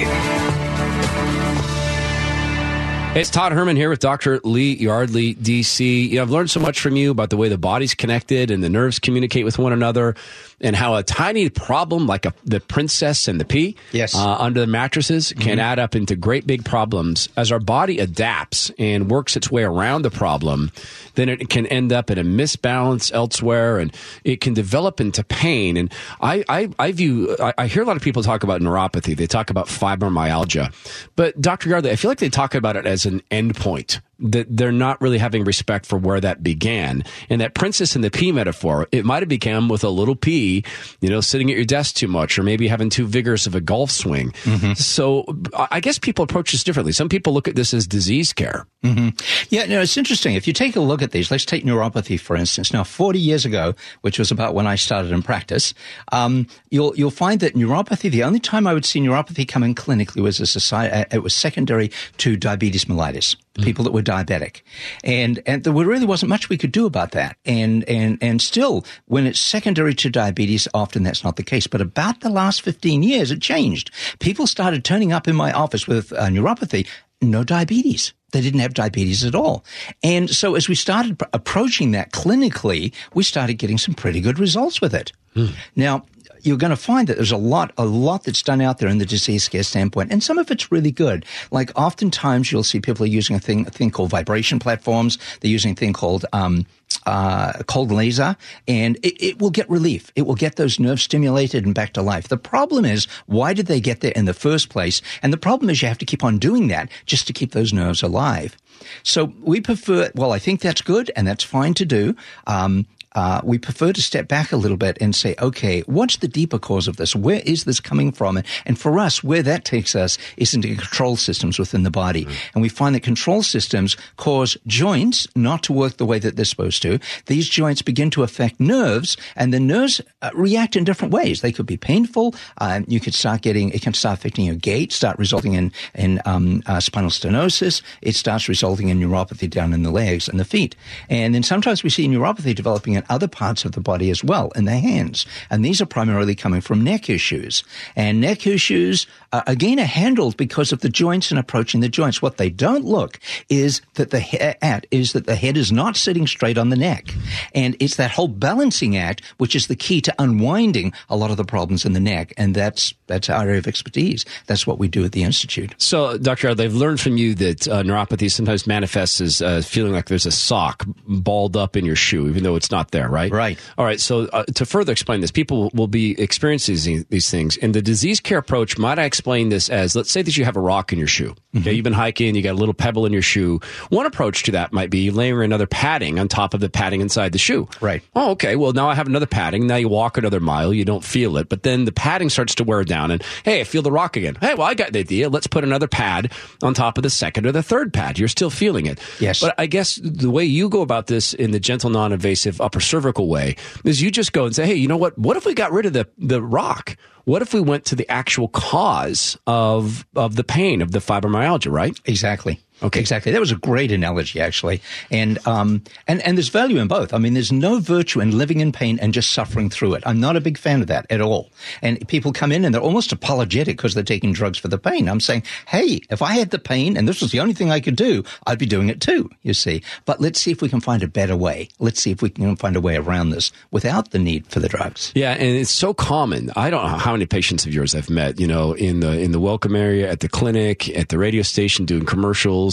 It's 3.13 3.29
Todd 3.29 3.51
Herman 3.51 3.75
here 3.75 3.89
with 3.89 3.99
Dr. 3.99 4.39
Lee 4.45 4.77
Yardley, 4.77 5.35
DC. 5.35 6.11
You 6.11 6.15
know, 6.15 6.21
I've 6.21 6.29
learned 6.29 6.49
so 6.49 6.61
much 6.61 6.79
from 6.79 6.95
you 6.95 7.11
about 7.11 7.29
the 7.29 7.35
way 7.35 7.49
the 7.49 7.57
body's 7.57 7.93
connected 7.93 8.51
and 8.51 8.63
the 8.63 8.69
nerves 8.69 8.99
communicate 8.99 9.43
with 9.43 9.59
one 9.59 9.73
another 9.73 10.15
and 10.61 10.75
how 10.75 10.95
a 10.95 11.03
tiny 11.03 11.49
problem 11.49 12.07
like 12.07 12.25
a, 12.25 12.33
the 12.43 12.59
princess 12.59 13.27
and 13.27 13.39
the 13.39 13.45
pea 13.45 13.75
yes. 13.91 14.15
uh, 14.15 14.35
under 14.35 14.59
the 14.59 14.67
mattresses 14.67 15.33
can 15.33 15.53
mm-hmm. 15.53 15.59
add 15.59 15.79
up 15.79 15.95
into 15.95 16.15
great 16.15 16.45
big 16.45 16.65
problems. 16.65 17.29
As 17.37 17.51
our 17.51 17.59
body 17.59 17.99
adapts 17.99 18.71
and 18.77 19.09
works 19.09 19.35
its 19.35 19.51
way 19.51 19.63
around 19.63 20.01
the 20.01 20.11
problem, 20.11 20.71
then 21.15 21.29
it 21.29 21.49
can 21.49 21.65
end 21.67 21.91
up 21.91 22.11
in 22.11 22.17
a 22.17 22.23
misbalance 22.23 23.11
elsewhere 23.13 23.79
and 23.79 23.95
it 24.23 24.41
can 24.41 24.53
develop 24.53 24.99
into 24.99 25.23
pain. 25.23 25.77
And 25.77 25.93
I, 26.21 26.43
I, 26.49 26.69
I 26.77 26.91
view, 26.91 27.35
I, 27.39 27.53
I 27.57 27.67
hear 27.67 27.83
a 27.83 27.85
lot 27.85 27.95
of 27.95 28.01
people 28.01 28.23
talk 28.23 28.43
about 28.43 28.61
neuropathy. 28.61 29.15
They 29.15 29.27
talk 29.27 29.49
about 29.49 29.67
fibromyalgia. 29.67 30.73
But 31.15 31.39
Dr. 31.39 31.69
Yardley, 31.69 31.91
I 31.91 31.95
feel 31.95 32.11
like 32.11 32.19
they 32.19 32.29
talk 32.29 32.55
about 32.55 32.75
it 32.75 32.85
as 32.85 33.05
an 33.05 33.21
endpoint 33.31 33.99
that 34.19 34.47
they're 34.49 34.71
not 34.71 34.99
really 35.01 35.17
having 35.17 35.43
respect 35.43 35.85
for 35.85 35.97
where 35.97 36.19
that 36.19 36.43
began. 36.43 37.03
And 37.29 37.41
that 37.41 37.53
princess 37.53 37.95
and 37.95 38.03
the 38.03 38.11
pea 38.11 38.31
metaphor, 38.31 38.87
it 38.91 39.05
might 39.05 39.21
have 39.21 39.29
become 39.29 39.69
with 39.69 39.83
a 39.83 39.89
little 39.89 40.15
pea, 40.15 40.63
you 41.01 41.09
know, 41.09 41.21
sitting 41.21 41.49
at 41.49 41.55
your 41.55 41.65
desk 41.65 41.95
too 41.95 42.07
much 42.07 42.37
or 42.37 42.43
maybe 42.43 42.67
having 42.67 42.89
too 42.89 43.07
vigorous 43.07 43.47
of 43.47 43.55
a 43.55 43.61
golf 43.61 43.91
swing. 43.91 44.31
Mm-hmm. 44.43 44.73
So 44.73 45.25
I 45.71 45.79
guess 45.79 45.99
people 45.99 46.23
approach 46.23 46.51
this 46.51 46.63
differently. 46.63 46.91
Some 46.91 47.09
people 47.09 47.33
look 47.33 47.47
at 47.47 47.55
this 47.55 47.73
as 47.73 47.87
disease 47.87 48.33
care. 48.33 48.65
Mm-hmm. 48.83 49.09
Yeah, 49.49 49.65
no, 49.65 49.81
it's 49.81 49.97
interesting. 49.97 50.35
If 50.35 50.47
you 50.47 50.53
take 50.53 50.75
a 50.75 50.81
look 50.81 51.01
at 51.01 51.11
these, 51.11 51.31
let's 51.31 51.45
take 51.45 51.65
neuropathy, 51.65 52.19
for 52.19 52.35
instance. 52.35 52.73
Now, 52.73 52.83
40 52.83 53.19
years 53.19 53.45
ago, 53.45 53.75
which 54.01 54.19
was 54.19 54.31
about 54.31 54.53
when 54.53 54.67
I 54.67 54.75
started 54.75 55.11
in 55.11 55.21
practice, 55.21 55.73
um, 56.11 56.47
you'll, 56.69 56.95
you'll 56.95 57.11
find 57.11 57.39
that 57.41 57.55
neuropathy, 57.55 58.09
the 58.09 58.23
only 58.23 58.39
time 58.39 58.67
I 58.67 58.73
would 58.73 58.85
see 58.85 58.99
neuropathy 58.99 59.47
come 59.47 59.63
in 59.63 59.75
clinically 59.75 60.21
was 60.21 60.39
a 60.39 60.45
society, 60.45 60.93
uh, 60.93 61.05
it 61.11 61.23
was 61.23 61.33
secondary 61.33 61.91
to 62.17 62.37
diabetes 62.37 62.85
mellitus. 62.85 63.35
People 63.55 63.83
that 63.83 63.91
were 63.91 64.01
diabetic. 64.01 64.61
And, 65.03 65.41
and 65.45 65.63
there 65.63 65.73
really 65.73 66.05
wasn't 66.05 66.29
much 66.29 66.49
we 66.49 66.57
could 66.57 66.71
do 66.71 66.85
about 66.85 67.11
that. 67.11 67.37
And, 67.45 67.83
and, 67.89 68.17
and 68.21 68.41
still, 68.41 68.85
when 69.05 69.25
it's 69.25 69.39
secondary 69.39 69.93
to 69.95 70.09
diabetes, 70.09 70.67
often 70.73 71.03
that's 71.03 71.23
not 71.23 71.35
the 71.35 71.43
case. 71.43 71.67
But 71.67 71.81
about 71.81 72.21
the 72.21 72.29
last 72.29 72.61
15 72.61 73.03
years, 73.03 73.31
it 73.31 73.41
changed. 73.41 73.91
People 74.19 74.47
started 74.47 74.83
turning 74.83 75.11
up 75.11 75.27
in 75.27 75.35
my 75.35 75.51
office 75.51 75.87
with 75.87 76.13
uh, 76.13 76.27
neuropathy, 76.27 76.87
no 77.21 77.43
diabetes. 77.43 78.13
They 78.31 78.41
didn't 78.41 78.59
have 78.59 78.73
diabetes 78.73 79.25
at 79.25 79.35
all. 79.35 79.65
And 80.03 80.29
so 80.29 80.55
as 80.55 80.69
we 80.69 80.75
started 80.75 81.21
approaching 81.33 81.91
that 81.91 82.11
clinically, 82.11 82.93
we 83.13 83.23
started 83.23 83.55
getting 83.55 83.77
some 83.77 83.95
pretty 83.95 84.21
good 84.21 84.37
results 84.37 84.81
with 84.81 84.93
it. 84.93 85.11
Mm. 85.35 85.53
Now, 85.75 86.05
you're 86.41 86.57
going 86.57 86.69
to 86.69 86.77
find 86.77 87.07
that 87.07 87.17
there's 87.17 87.31
a 87.31 87.37
lot, 87.37 87.71
a 87.77 87.85
lot 87.85 88.23
that's 88.23 88.41
done 88.41 88.61
out 88.61 88.79
there 88.79 88.89
in 88.89 88.97
the 88.97 89.05
disease 89.05 89.47
care 89.47 89.63
standpoint, 89.63 90.11
and 90.11 90.23
some 90.23 90.37
of 90.37 90.51
it's 90.51 90.71
really 90.71 90.91
good. 90.91 91.25
Like 91.51 91.71
oftentimes 91.75 92.51
you'll 92.51 92.63
see 92.63 92.79
people 92.79 93.03
are 93.03 93.09
using 93.09 93.35
a 93.35 93.39
thing, 93.39 93.67
a 93.67 93.71
thing 93.71 93.91
called 93.91 94.09
vibration 94.09 94.59
platforms. 94.59 95.17
They're 95.39 95.51
using 95.51 95.73
a 95.73 95.75
thing 95.75 95.93
called, 95.93 96.25
um, 96.33 96.65
uh, 97.05 97.53
cold 97.67 97.91
laser, 97.91 98.35
and 98.67 98.97
it, 98.97 99.23
it, 99.23 99.39
will 99.39 99.51
get 99.51 99.69
relief. 99.69 100.11
It 100.15 100.23
will 100.23 100.35
get 100.35 100.55
those 100.55 100.79
nerves 100.79 101.03
stimulated 101.03 101.65
and 101.65 101.73
back 101.73 101.93
to 101.93 102.01
life. 102.01 102.27
The 102.27 102.37
problem 102.37 102.83
is, 102.85 103.05
why 103.25 103.53
did 103.53 103.67
they 103.67 103.79
get 103.79 104.01
there 104.01 104.11
in 104.15 104.25
the 104.25 104.33
first 104.33 104.69
place? 104.69 105.01
And 105.21 105.31
the 105.31 105.37
problem 105.37 105.69
is, 105.69 105.81
you 105.81 105.87
have 105.87 105.97
to 105.99 106.05
keep 106.05 106.23
on 106.23 106.39
doing 106.39 106.67
that 106.69 106.89
just 107.05 107.27
to 107.27 107.33
keep 107.33 107.51
those 107.51 107.73
nerves 107.73 108.03
alive. 108.03 108.57
So 109.03 109.33
we 109.41 109.61
prefer, 109.61 110.11
well, 110.15 110.31
I 110.31 110.39
think 110.39 110.61
that's 110.61 110.81
good 110.81 111.11
and 111.15 111.27
that's 111.27 111.43
fine 111.43 111.73
to 111.75 111.85
do. 111.85 112.15
Um, 112.47 112.85
uh, 113.13 113.41
we 113.43 113.57
prefer 113.57 113.91
to 113.93 114.01
step 114.01 114.27
back 114.27 114.51
a 114.51 114.57
little 114.57 114.77
bit 114.77 114.97
and 115.01 115.15
say, 115.15 115.35
okay, 115.39 115.81
what's 115.81 116.17
the 116.17 116.27
deeper 116.27 116.59
cause 116.59 116.87
of 116.87 116.97
this? 116.97 117.15
Where 117.15 117.41
is 117.45 117.63
this 117.63 117.79
coming 117.79 118.11
from? 118.11 118.41
And 118.65 118.79
for 118.79 118.99
us, 118.99 119.23
where 119.23 119.43
that 119.43 119.65
takes 119.65 119.95
us 119.95 120.17
is 120.37 120.53
into 120.53 120.75
control 120.75 121.15
systems 121.15 121.57
within 121.57 121.83
the 121.83 121.91
body. 121.91 122.25
Mm-hmm. 122.25 122.51
And 122.55 122.61
we 122.61 122.69
find 122.69 122.95
that 122.95 123.03
control 123.03 123.43
systems 123.43 123.97
cause 124.17 124.57
joints 124.67 125.27
not 125.35 125.63
to 125.63 125.73
work 125.73 125.97
the 125.97 126.05
way 126.05 126.19
that 126.19 126.35
they're 126.35 126.45
supposed 126.45 126.81
to. 126.83 126.99
These 127.25 127.49
joints 127.49 127.81
begin 127.81 128.09
to 128.11 128.23
affect 128.23 128.59
nerves, 128.59 129.17
and 129.35 129.53
the 129.53 129.59
nerves 129.59 130.01
uh, 130.21 130.29
react 130.33 130.75
in 130.75 130.83
different 130.83 131.13
ways. 131.13 131.41
They 131.41 131.51
could 131.51 131.65
be 131.65 131.77
painful. 131.77 132.35
Um, 132.59 132.85
you 132.87 132.99
could 132.99 133.13
start 133.13 133.41
getting, 133.41 133.69
it 133.71 133.81
can 133.81 133.93
start 133.93 134.19
affecting 134.19 134.45
your 134.45 134.55
gait, 134.55 134.91
start 134.91 135.17
resulting 135.17 135.53
in, 135.53 135.71
in 135.95 136.21
um, 136.25 136.61
uh, 136.65 136.79
spinal 136.79 137.09
stenosis. 137.09 137.81
It 138.01 138.15
starts 138.15 138.47
resulting 138.47 138.89
in 138.89 138.99
neuropathy 138.99 139.49
down 139.49 139.73
in 139.73 139.83
the 139.83 139.91
legs 139.91 140.27
and 140.27 140.39
the 140.39 140.45
feet. 140.45 140.75
And 141.09 141.33
then 141.33 141.43
sometimes 141.43 141.83
we 141.83 141.89
see 141.89 142.07
neuropathy 142.07 142.53
developing 142.53 142.98
other 143.09 143.27
parts 143.27 143.65
of 143.65 143.73
the 143.73 143.81
body 143.81 144.09
as 144.09 144.23
well, 144.23 144.51
in 144.55 144.65
the 144.65 144.77
hands. 144.77 145.25
And 145.49 145.63
these 145.63 145.81
are 145.81 145.85
primarily 145.85 146.35
coming 146.35 146.61
from 146.61 146.83
neck 146.83 147.09
issues. 147.09 147.63
And 147.95 148.19
neck 148.19 148.45
issues, 148.47 149.07
uh, 149.31 149.41
again, 149.47 149.79
are 149.79 149.85
handled 149.85 150.37
because 150.37 150.71
of 150.71 150.81
the 150.81 150.89
joints 150.89 151.31
and 151.31 151.39
approaching 151.39 151.81
the 151.81 151.89
joints. 151.89 152.21
What 152.21 152.37
they 152.37 152.49
don't 152.49 152.85
look 152.85 153.19
is 153.49 153.81
that 153.95 154.11
the 154.11 154.19
he- 154.19 154.39
at 154.39 154.85
is 154.91 155.13
that 155.13 155.25
the 155.25 155.35
head 155.35 155.57
is 155.57 155.71
not 155.71 155.95
sitting 155.95 156.27
straight 156.27 156.57
on 156.57 156.69
the 156.69 156.75
neck. 156.75 157.13
And 157.53 157.75
it's 157.79 157.95
that 157.97 158.11
whole 158.11 158.27
balancing 158.27 158.97
act, 158.97 159.21
which 159.37 159.55
is 159.55 159.67
the 159.67 159.75
key 159.75 160.01
to 160.01 160.15
unwinding 160.19 160.93
a 161.09 161.15
lot 161.15 161.31
of 161.31 161.37
the 161.37 161.45
problems 161.45 161.85
in 161.85 161.93
the 161.93 161.99
neck. 161.99 162.33
And 162.37 162.55
that's, 162.55 162.93
that's 163.07 163.29
our 163.29 163.43
area 163.43 163.59
of 163.59 163.67
expertise. 163.67 164.25
That's 164.47 164.65
what 164.65 164.79
we 164.79 164.87
do 164.87 165.05
at 165.05 165.11
the 165.11 165.23
Institute. 165.23 165.75
So, 165.77 166.17
Dr. 166.17 166.55
they've 166.55 166.73
learned 166.73 166.99
from 166.99 167.17
you 167.17 167.35
that 167.35 167.67
uh, 167.67 167.83
neuropathy 167.83 168.31
sometimes 168.31 168.65
manifests 168.65 169.21
as 169.21 169.41
uh, 169.41 169.61
feeling 169.61 169.93
like 169.93 170.05
there's 170.05 170.25
a 170.25 170.31
sock 170.31 170.85
balled 171.07 171.55
up 171.55 171.75
in 171.75 171.85
your 171.85 171.95
shoe, 171.95 172.27
even 172.27 172.43
though 172.43 172.55
it's 172.55 172.71
not 172.71 172.91
there, 172.91 173.09
right? 173.09 173.31
Right. 173.31 173.59
All 173.77 173.85
right. 173.85 173.99
So 173.99 174.27
uh, 174.27 174.43
to 174.55 174.65
further 174.65 174.91
explain 174.91 175.21
this, 175.21 175.31
people 175.31 175.71
will 175.73 175.87
be 175.87 176.19
experiencing 176.19 177.05
these 177.09 177.29
things. 177.29 177.57
and 177.57 177.73
the 177.73 177.81
disease 177.81 178.19
care 178.19 178.37
approach, 178.37 178.77
might 178.77 178.99
I 178.99 179.05
explain 179.19 179.49
this 179.49 179.67
as 179.67 179.97
let's 179.97 180.09
say 180.09 180.21
that 180.21 180.37
you 180.37 180.45
have 180.45 180.55
a 180.55 180.61
rock 180.61 180.93
in 180.93 180.97
your 180.97 181.07
shoe. 181.07 181.35
Mm-hmm. 181.53 181.69
you've 181.69 181.83
been 181.83 181.91
hiking, 181.91 182.35
you 182.35 182.41
got 182.41 182.53
a 182.53 182.57
little 182.57 182.73
pebble 182.73 183.05
in 183.05 183.11
your 183.11 183.21
shoe. 183.21 183.59
One 183.89 184.05
approach 184.05 184.43
to 184.43 184.51
that 184.51 184.71
might 184.71 184.89
be 184.89 185.11
layering 185.11 185.45
another 185.45 185.67
padding 185.67 186.19
on 186.19 186.29
top 186.29 186.53
of 186.53 186.61
the 186.61 186.69
padding 186.69 187.01
inside 187.01 187.33
the 187.33 187.37
shoe. 187.37 187.67
Right. 187.81 188.01
Oh, 188.15 188.31
okay. 188.31 188.55
Well, 188.55 188.71
now 188.71 188.87
I 188.87 188.95
have 188.95 189.07
another 189.07 189.25
padding. 189.25 189.67
Now 189.67 189.75
you 189.75 189.89
walk 189.89 190.17
another 190.17 190.39
mile, 190.39 190.73
you 190.73 190.85
don't 190.85 191.03
feel 191.03 191.35
it, 191.35 191.49
but 191.49 191.63
then 191.63 191.83
the 191.83 191.91
padding 191.91 192.29
starts 192.29 192.55
to 192.55 192.63
wear 192.63 192.83
down, 192.85 193.11
and 193.11 193.21
hey, 193.43 193.59
I 193.59 193.63
feel 193.65 193.81
the 193.81 193.91
rock 193.91 194.15
again. 194.15 194.37
Hey, 194.39 194.53
well, 194.53 194.67
I 194.67 194.73
got 194.73 194.93
the 194.93 194.99
idea. 194.99 195.27
Let's 195.27 195.47
put 195.47 195.65
another 195.65 195.87
pad 195.87 196.31
on 196.63 196.73
top 196.73 196.97
of 196.97 197.03
the 197.03 197.09
second 197.09 197.45
or 197.45 197.51
the 197.51 197.63
third 197.63 197.93
pad. 197.93 198.19
You're 198.19 198.29
still 198.29 198.49
feeling 198.49 198.85
it. 198.85 198.99
Yes. 199.19 199.41
But 199.41 199.55
I 199.57 199.65
guess 199.65 199.99
the 200.01 200.29
way 200.29 200.45
you 200.45 200.69
go 200.69 200.81
about 200.81 201.07
this 201.07 201.33
in 201.33 201.51
the 201.51 201.59
gentle, 201.59 201.89
non-invasive 201.89 202.61
upper 202.61 202.79
cervical 202.79 203.27
way 203.27 203.57
is 203.83 204.01
you 204.01 204.11
just 204.11 204.31
go 204.31 204.45
and 204.45 204.55
say, 204.55 204.65
hey, 204.65 204.75
you 204.75 204.87
know 204.87 204.97
what? 204.97 205.17
What 205.17 205.35
if 205.35 205.45
we 205.45 205.53
got 205.53 205.71
rid 205.71 205.87
of 205.87 205.93
the, 205.93 206.07
the 206.17 206.41
rock? 206.41 206.95
What 207.29 207.43
if 207.43 207.53
we 207.53 207.61
went 207.61 207.85
to 207.85 207.95
the 207.95 208.09
actual 208.09 208.47
cause 208.47 209.37
of, 209.45 210.03
of 210.15 210.35
the 210.35 210.43
pain, 210.43 210.81
of 210.81 210.93
the 210.93 210.97
fibromyalgia, 210.97 211.71
right? 211.71 211.95
Exactly. 212.05 212.59
Okay, 212.81 212.99
exactly. 212.99 213.31
That 213.31 213.39
was 213.39 213.51
a 213.51 213.57
great 213.57 213.91
analogy, 213.91 214.39
actually, 214.39 214.81
and 215.11 215.45
um, 215.45 215.83
and 216.07 216.21
and 216.21 216.37
there's 216.37 216.49
value 216.49 216.77
in 216.77 216.87
both. 216.87 217.13
I 217.13 217.17
mean, 217.17 217.33
there's 217.33 217.51
no 217.51 217.79
virtue 217.79 218.21
in 218.21 218.37
living 218.37 218.61
in 218.61 218.71
pain 218.71 218.99
and 218.99 219.13
just 219.13 219.31
suffering 219.31 219.69
through 219.69 219.95
it. 219.95 220.03
I'm 220.05 220.19
not 220.19 220.35
a 220.35 220.41
big 220.41 220.57
fan 220.57 220.81
of 220.81 220.87
that 220.87 221.05
at 221.09 221.21
all. 221.21 221.49
And 221.81 222.07
people 222.07 222.31
come 222.31 222.51
in 222.51 222.63
and 222.63 222.73
they're 222.73 222.81
almost 222.81 223.11
apologetic 223.11 223.77
because 223.77 223.93
they're 223.93 224.03
taking 224.03 224.31
drugs 224.31 224.57
for 224.57 224.69
the 224.69 224.77
pain. 224.77 225.09
I'm 225.09 225.19
saying, 225.19 225.43
hey, 225.67 226.01
if 226.09 226.21
I 226.21 226.33
had 226.33 226.51
the 226.51 226.59
pain 226.59 226.95
and 226.95 227.07
this 227.07 227.21
was 227.21 227.31
the 227.31 227.39
only 227.39 227.53
thing 227.53 227.71
I 227.71 227.79
could 227.79 227.95
do, 227.95 228.23
I'd 228.47 228.59
be 228.59 228.65
doing 228.65 228.89
it 228.89 229.01
too. 229.01 229.29
You 229.41 229.53
see, 229.53 229.83
but 230.05 230.21
let's 230.21 230.39
see 230.39 230.51
if 230.51 230.61
we 230.61 230.69
can 230.69 230.79
find 230.79 231.03
a 231.03 231.07
better 231.07 231.35
way. 231.35 231.69
Let's 231.79 232.01
see 232.01 232.11
if 232.11 232.21
we 232.21 232.29
can 232.29 232.55
find 232.55 232.75
a 232.75 232.81
way 232.81 232.95
around 232.95 233.31
this 233.31 233.51
without 233.71 234.11
the 234.11 234.19
need 234.19 234.47
for 234.47 234.59
the 234.59 234.69
drugs. 234.69 235.11
Yeah, 235.15 235.31
and 235.31 235.41
it's 235.41 235.71
so 235.71 235.93
common. 235.93 236.51
I 236.55 236.69
don't 236.69 236.83
know 236.83 236.97
how 236.97 237.11
many 237.11 237.25
patients 237.25 237.65
of 237.65 237.73
yours 237.73 237.93
I've 237.93 238.09
met. 238.09 238.39
You 238.39 238.47
know, 238.47 238.73
in 238.73 239.01
the 239.01 239.19
in 239.19 239.31
the 239.31 239.39
welcome 239.39 239.75
area, 239.75 240.09
at 240.09 240.21
the 240.21 240.29
clinic, 240.29 240.89
at 240.97 241.09
the 241.09 241.17
radio 241.17 241.41
station, 241.41 241.85
doing 241.85 242.05
commercials 242.05 242.68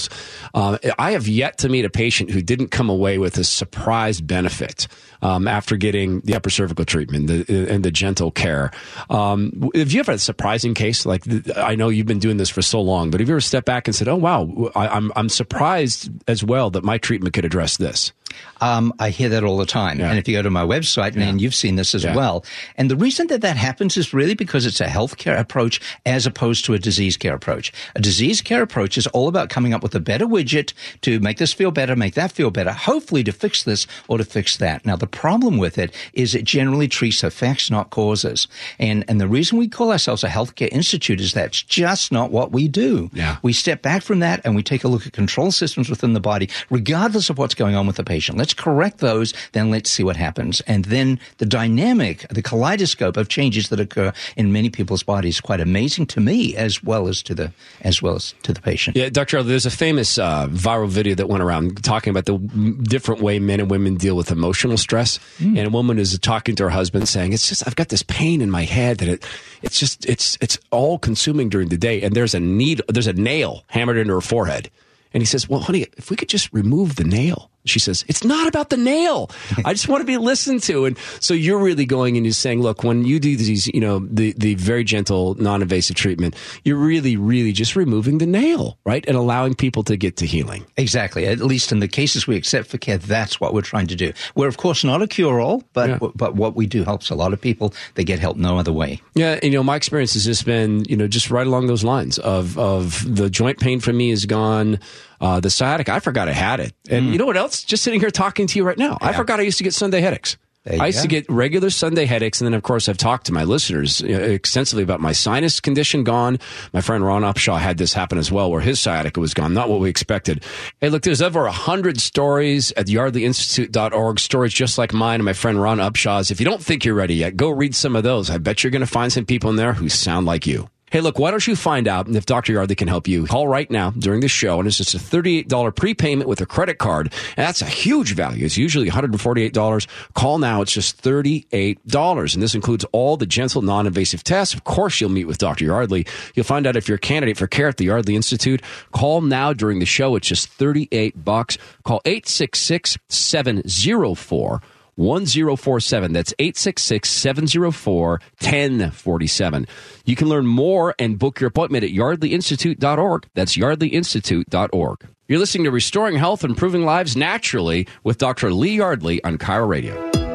um, 0.54 0.78
I 0.98 1.12
have 1.12 1.26
yet 1.28 1.58
to 1.58 1.68
meet 1.68 1.84
a 1.84 1.90
patient 1.90 2.30
who 2.30 2.42
didn't 2.42 2.68
come 2.68 2.88
away 2.88 3.18
with 3.18 3.38
a 3.38 3.44
surprise 3.44 4.20
benefit 4.20 4.88
um, 5.22 5.48
after 5.48 5.76
getting 5.76 6.20
the 6.20 6.34
upper 6.34 6.50
cervical 6.50 6.84
treatment 6.84 7.26
the, 7.28 7.68
and 7.68 7.84
the 7.84 7.90
gentle 7.90 8.30
care. 8.30 8.70
Um, 9.10 9.70
have 9.74 9.92
you 9.92 10.00
ever 10.00 10.12
had 10.12 10.16
a 10.16 10.22
surprising 10.22 10.74
case? 10.74 11.06
Like, 11.06 11.22
I 11.56 11.74
know 11.74 11.88
you've 11.88 12.06
been 12.06 12.18
doing 12.18 12.36
this 12.36 12.50
for 12.50 12.62
so 12.62 12.80
long, 12.80 13.10
but 13.10 13.20
have 13.20 13.28
you 13.28 13.34
ever 13.34 13.40
stepped 13.40 13.66
back 13.66 13.88
and 13.88 13.94
said, 13.94 14.08
"Oh 14.08 14.16
wow, 14.16 14.70
I, 14.74 14.88
I'm 14.88 15.12
I'm 15.16 15.28
surprised 15.28 16.10
as 16.28 16.44
well 16.44 16.70
that 16.70 16.84
my 16.84 16.98
treatment 16.98 17.34
could 17.34 17.44
address 17.44 17.76
this"? 17.76 18.12
Um, 18.60 18.92
I 18.98 19.10
hear 19.10 19.28
that 19.28 19.44
all 19.44 19.58
the 19.58 19.66
time. 19.66 19.98
Yeah. 19.98 20.08
And 20.10 20.18
if 20.18 20.26
you 20.26 20.36
go 20.36 20.42
to 20.42 20.50
my 20.50 20.64
website, 20.64 21.14
yeah. 21.14 21.24
and 21.24 21.40
you've 21.40 21.54
seen 21.54 21.76
this 21.76 21.94
as 21.94 22.04
yeah. 22.04 22.16
well. 22.16 22.44
And 22.76 22.90
the 22.90 22.96
reason 22.96 23.26
that 23.28 23.42
that 23.42 23.56
happens 23.56 23.96
is 23.96 24.14
really 24.14 24.34
because 24.34 24.64
it's 24.64 24.80
a 24.80 24.86
healthcare 24.86 25.38
approach 25.38 25.80
as 26.06 26.26
opposed 26.26 26.64
to 26.64 26.74
a 26.74 26.78
disease 26.78 27.16
care 27.16 27.34
approach. 27.34 27.72
A 27.94 28.00
disease 28.00 28.40
care 28.40 28.62
approach 28.62 28.96
is 28.96 29.06
all 29.08 29.28
about 29.28 29.50
coming 29.50 29.74
up 29.74 29.82
with 29.82 29.94
a 29.94 30.00
better 30.00 30.26
widget 30.26 30.72
to 31.02 31.20
make 31.20 31.38
this 31.38 31.52
feel 31.52 31.70
better, 31.70 31.94
make 31.94 32.14
that 32.14 32.32
feel 32.32 32.50
better, 32.50 32.72
hopefully 32.72 33.22
to 33.24 33.32
fix 33.32 33.62
this 33.62 33.86
or 34.08 34.18
to 34.18 34.24
fix 34.24 34.56
that. 34.56 34.84
Now, 34.86 34.96
the 34.96 35.06
problem 35.06 35.58
with 35.58 35.78
it 35.78 35.94
is 36.14 36.34
it 36.34 36.44
generally 36.44 36.88
treats 36.88 37.22
effects, 37.22 37.70
not 37.70 37.90
causes. 37.90 38.48
And, 38.78 39.04
and 39.08 39.20
the 39.20 39.28
reason 39.28 39.58
we 39.58 39.68
call 39.68 39.92
ourselves 39.92 40.24
a 40.24 40.28
healthcare 40.28 40.68
institute 40.72 41.20
is 41.20 41.34
that's 41.34 41.62
just 41.62 42.10
not 42.10 42.30
what 42.30 42.52
we 42.52 42.68
do. 42.68 43.10
We 43.42 43.52
step 43.52 43.82
back 43.82 44.02
from 44.02 44.20
that 44.20 44.40
and 44.44 44.56
we 44.56 44.62
take 44.62 44.84
a 44.84 44.88
look 44.88 45.06
at 45.06 45.12
control 45.12 45.50
systems 45.50 45.90
within 45.90 46.14
the 46.14 46.20
body, 46.20 46.48
regardless 46.70 47.28
of 47.28 47.38
what's 47.38 47.54
going 47.54 47.74
on 47.74 47.86
with 47.86 47.96
the 47.96 48.04
patient. 48.04 48.15
Let's 48.36 48.54
correct 48.54 48.98
those, 48.98 49.32
then 49.52 49.70
let's 49.70 49.90
see 49.90 50.02
what 50.02 50.16
happens. 50.16 50.60
And 50.62 50.86
then 50.86 51.20
the 51.38 51.46
dynamic, 51.46 52.26
the 52.28 52.42
kaleidoscope 52.42 53.16
of 53.16 53.28
changes 53.28 53.68
that 53.68 53.80
occur 53.80 54.12
in 54.36 54.52
many 54.52 54.70
people's 54.70 55.02
bodies 55.02 55.36
is 55.36 55.40
quite 55.40 55.60
amazing 55.60 56.06
to 56.06 56.20
me 56.20 56.56
as 56.56 56.82
well 56.82 57.08
as 57.08 57.22
to 57.22 57.34
the 57.34 57.52
as 57.82 58.02
well 58.02 58.16
as 58.16 58.34
to 58.42 58.52
the 58.52 58.60
patient. 58.60 58.96
Yeah, 58.96 59.08
Dr. 59.08 59.42
there's 59.42 59.66
a 59.66 59.70
famous 59.70 60.18
uh, 60.18 60.48
viral 60.48 60.88
video 60.88 61.14
that 61.14 61.28
went 61.28 61.42
around 61.42 61.82
talking 61.84 62.10
about 62.10 62.24
the 62.24 62.38
different 62.82 63.20
way 63.20 63.38
men 63.38 63.60
and 63.60 63.70
women 63.70 63.96
deal 63.96 64.16
with 64.16 64.30
emotional 64.30 64.76
stress. 64.76 65.18
Mm. 65.38 65.58
And 65.58 65.66
a 65.66 65.70
woman 65.70 65.98
is 65.98 66.18
talking 66.18 66.56
to 66.56 66.64
her 66.64 66.70
husband 66.70 67.08
saying, 67.08 67.32
"It's 67.32 67.48
just 67.48 67.66
I've 67.66 67.76
got 67.76 67.88
this 67.88 68.02
pain 68.02 68.40
in 68.40 68.50
my 68.50 68.62
head 68.62 68.98
that 68.98 69.08
it 69.08 69.26
it's 69.62 69.78
just 69.78 70.06
it's 70.06 70.38
it's 70.40 70.58
all 70.70 70.98
consuming 70.98 71.48
during 71.48 71.68
the 71.68 71.78
day 71.78 72.02
and 72.02 72.14
there's 72.14 72.34
a 72.34 72.40
needle 72.40 72.84
there's 72.88 73.06
a 73.06 73.12
nail 73.12 73.64
hammered 73.68 73.98
into 73.98 74.14
her 74.14 74.20
forehead." 74.20 74.70
And 75.12 75.22
he 75.22 75.26
says, 75.26 75.48
"Well, 75.48 75.60
honey, 75.60 75.86
if 75.96 76.10
we 76.10 76.16
could 76.16 76.28
just 76.28 76.52
remove 76.52 76.96
the 76.96 77.04
nail." 77.04 77.50
She 77.66 77.78
says, 77.78 78.04
It's 78.08 78.24
not 78.24 78.48
about 78.48 78.70
the 78.70 78.76
nail. 78.76 79.30
I 79.64 79.72
just 79.72 79.88
want 79.88 80.00
to 80.00 80.06
be 80.06 80.16
listened 80.16 80.62
to. 80.64 80.84
And 80.84 80.96
so 81.20 81.34
you're 81.34 81.58
really 81.58 81.84
going 81.84 82.16
and 82.16 82.24
you're 82.24 82.32
saying, 82.32 82.62
Look, 82.62 82.84
when 82.84 83.04
you 83.04 83.18
do 83.20 83.36
these, 83.36 83.66
you 83.68 83.80
know, 83.80 84.00
the, 84.00 84.34
the 84.36 84.54
very 84.54 84.84
gentle, 84.84 85.34
non 85.34 85.62
invasive 85.62 85.96
treatment, 85.96 86.34
you're 86.64 86.76
really, 86.76 87.16
really 87.16 87.52
just 87.52 87.76
removing 87.76 88.18
the 88.18 88.26
nail, 88.26 88.78
right? 88.84 89.04
And 89.06 89.16
allowing 89.16 89.54
people 89.54 89.82
to 89.84 89.96
get 89.96 90.16
to 90.18 90.26
healing. 90.26 90.64
Exactly. 90.76 91.26
At 91.26 91.40
least 91.40 91.72
in 91.72 91.80
the 91.80 91.88
cases 91.88 92.26
we 92.26 92.36
accept 92.36 92.68
for 92.68 92.78
care, 92.78 92.98
that's 92.98 93.40
what 93.40 93.54
we're 93.54 93.62
trying 93.62 93.86
to 93.88 93.96
do. 93.96 94.12
We're, 94.34 94.48
of 94.48 94.56
course, 94.56 94.84
not 94.84 95.02
a 95.02 95.06
cure 95.06 95.40
all, 95.40 95.62
but, 95.72 95.88
yeah. 95.90 95.98
but 96.14 96.34
what 96.34 96.54
we 96.54 96.66
do 96.66 96.84
helps 96.84 97.10
a 97.10 97.14
lot 97.14 97.32
of 97.32 97.40
people. 97.40 97.74
They 97.94 98.04
get 98.04 98.18
help 98.18 98.36
no 98.36 98.58
other 98.58 98.72
way. 98.72 99.00
Yeah. 99.14 99.38
And, 99.42 99.44
you 99.44 99.58
know, 99.58 99.62
my 99.62 99.76
experience 99.76 100.14
has 100.14 100.24
just 100.24 100.44
been, 100.44 100.84
you 100.84 100.96
know, 100.96 101.08
just 101.08 101.30
right 101.30 101.46
along 101.46 101.66
those 101.66 101.84
lines 101.84 102.18
of, 102.18 102.58
of 102.58 103.04
the 103.14 103.30
joint 103.30 103.58
pain 103.58 103.80
for 103.80 103.92
me 103.92 104.10
is 104.10 104.26
gone. 104.26 104.78
Uh, 105.20 105.40
the 105.40 105.50
sciatic, 105.50 105.88
I 105.88 106.00
forgot 106.00 106.28
I 106.28 106.32
had 106.32 106.60
it. 106.60 106.72
And 106.88 107.06
mm. 107.06 107.12
you 107.12 107.18
know 107.18 107.26
what 107.26 107.36
else? 107.36 107.62
Just 107.64 107.82
sitting 107.82 108.00
here 108.00 108.10
talking 108.10 108.46
to 108.46 108.58
you 108.58 108.64
right 108.64 108.78
now, 108.78 108.98
yeah. 109.00 109.08
I 109.08 109.12
forgot 109.12 109.40
I 109.40 109.44
used 109.44 109.58
to 109.58 109.64
get 109.64 109.74
Sunday 109.74 110.00
headaches. 110.00 110.36
I 110.68 110.86
used 110.86 110.98
go. 110.98 111.02
to 111.02 111.08
get 111.08 111.30
regular 111.30 111.70
Sunday 111.70 112.06
headaches, 112.06 112.40
and 112.40 112.46
then 112.46 112.54
of 112.54 112.62
course 112.62 112.88
I've 112.88 112.96
talked 112.96 113.26
to 113.26 113.32
my 113.32 113.44
listeners 113.44 114.00
extensively 114.00 114.82
about 114.82 115.00
my 115.00 115.12
sinus 115.12 115.60
condition 115.60 116.02
gone. 116.02 116.38
My 116.72 116.80
friend 116.80 117.04
Ron 117.04 117.22
Upshaw 117.22 117.58
had 117.58 117.78
this 117.78 117.92
happen 117.92 118.18
as 118.18 118.32
well, 118.32 118.50
where 118.50 118.60
his 118.60 118.80
sciatica 118.80 119.20
was 119.20 119.32
gone, 119.32 119.54
not 119.54 119.68
what 119.68 119.80
we 119.80 119.88
expected. 119.88 120.44
Hey, 120.80 120.88
look, 120.88 121.02
there's 121.02 121.22
over 121.22 121.46
a 121.46 121.52
hundred 121.52 122.00
stories 122.00 122.72
at 122.72 122.86
yardleyinstitute.org, 122.86 124.18
stories 124.18 124.52
just 124.52 124.76
like 124.76 124.92
mine 124.92 125.20
and 125.20 125.24
my 125.24 125.34
friend 125.34 125.60
Ron 125.60 125.78
Upshaw's. 125.78 126.30
If 126.30 126.40
you 126.40 126.46
don't 126.46 126.62
think 126.62 126.84
you're 126.84 126.94
ready 126.94 127.14
yet, 127.14 127.36
go 127.36 127.50
read 127.50 127.74
some 127.74 127.94
of 127.94 128.02
those. 128.02 128.28
I 128.28 128.38
bet 128.38 128.64
you're 128.64 128.72
going 128.72 128.80
to 128.80 128.86
find 128.86 129.12
some 129.12 129.24
people 129.24 129.50
in 129.50 129.56
there 129.56 129.72
who 129.72 129.88
sound 129.88 130.26
like 130.26 130.46
you. 130.46 130.68
Hey, 130.96 131.02
look, 131.02 131.18
why 131.18 131.30
don't 131.30 131.46
you 131.46 131.56
find 131.56 131.88
out 131.88 132.08
if 132.08 132.24
Dr. 132.24 132.54
Yardley 132.54 132.74
can 132.74 132.88
help 132.88 133.06
you? 133.06 133.26
Call 133.26 133.48
right 133.48 133.70
now 133.70 133.90
during 133.90 134.22
the 134.22 134.28
show, 134.28 134.58
and 134.58 134.66
it's 134.66 134.78
just 134.78 134.94
a 134.94 134.98
$38 134.98 135.76
prepayment 135.76 136.26
with 136.26 136.40
a 136.40 136.46
credit 136.46 136.78
card. 136.78 137.12
And 137.36 137.46
that's 137.46 137.60
a 137.60 137.66
huge 137.66 138.14
value. 138.14 138.46
It's 138.46 138.56
usually 138.56 138.88
$148. 138.88 139.86
Call 140.14 140.38
now. 140.38 140.62
It's 140.62 140.72
just 140.72 141.02
$38. 141.02 142.32
And 142.32 142.42
this 142.42 142.54
includes 142.54 142.86
all 142.92 143.18
the 143.18 143.26
gentle, 143.26 143.60
non-invasive 143.60 144.24
tests. 144.24 144.54
Of 144.54 144.64
course, 144.64 144.98
you'll 144.98 145.10
meet 145.10 145.26
with 145.26 145.36
Dr. 145.36 145.66
Yardley. 145.66 146.06
You'll 146.34 146.44
find 146.44 146.66
out 146.66 146.76
if 146.76 146.88
you're 146.88 146.96
a 146.96 146.98
candidate 146.98 147.36
for 147.36 147.46
care 147.46 147.68
at 147.68 147.76
the 147.76 147.84
Yardley 147.84 148.16
Institute. 148.16 148.62
Call 148.92 149.20
now 149.20 149.52
during 149.52 149.80
the 149.80 149.84
show. 149.84 150.16
It's 150.16 150.28
just 150.28 150.48
38 150.48 151.22
bucks. 151.22 151.58
Call 151.84 152.00
866 152.06 152.96
704 153.10 154.62
1047. 154.96 156.12
That's 156.12 156.34
866 156.38 157.08
704 157.08 158.20
1047. 158.40 159.66
You 160.04 160.16
can 160.16 160.28
learn 160.28 160.46
more 160.46 160.94
and 160.98 161.18
book 161.18 161.40
your 161.40 161.48
appointment 161.48 161.84
at 161.84 161.90
yardleyinstitute.org. 161.90 163.28
That's 163.34 163.56
yardleyinstitute.org. 163.56 165.08
You're 165.28 165.38
listening 165.38 165.64
to 165.64 165.70
Restoring 165.70 166.16
Health, 166.16 166.44
Improving 166.44 166.84
Lives 166.84 167.16
Naturally 167.16 167.88
with 168.04 168.18
Dr. 168.18 168.52
Lee 168.52 168.76
Yardley 168.76 169.22
on 169.24 169.38
KIRO 169.38 169.68
Radio. 169.68 170.25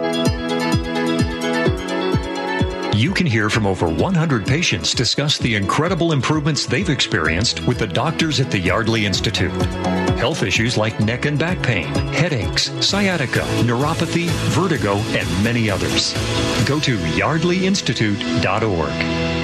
You 3.02 3.14
can 3.16 3.26
hear 3.26 3.50
from 3.50 3.66
over 3.66 3.90
100 3.90 4.46
patients 4.46 4.94
discuss 4.94 5.40
the 5.40 5.56
incredible 5.56 6.12
improvements 6.12 6.68
they've 6.68 6.88
experienced 6.88 7.66
with 7.66 7.80
the 7.80 7.88
doctors 7.88 8.40
at 8.40 8.52
the 8.52 8.60
Yardley 8.60 9.08
Institute. 9.08 9.60
Health 10.20 10.44
issues 10.44 10.78
like 10.78 11.00
neck 11.00 11.26
and 11.26 11.40
back 11.40 11.64
pain, 11.64 11.88
headaches, 12.14 12.70
sciatica, 12.80 13.40
neuropathy, 13.64 14.28
vertigo, 14.54 14.98
and 15.18 15.28
many 15.44 15.68
others. 15.68 16.14
Go 16.68 16.80
to 16.82 16.96
yardleyinstitute.org. 17.18 19.41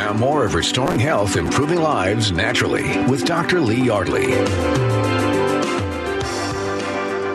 Now, 0.00 0.14
more 0.14 0.46
of 0.46 0.54
Restoring 0.54 0.98
Health, 0.98 1.36
Improving 1.36 1.82
Lives 1.82 2.32
Naturally 2.32 2.84
with 3.04 3.26
Dr. 3.26 3.60
Lee 3.60 3.82
Yardley. 3.82 4.28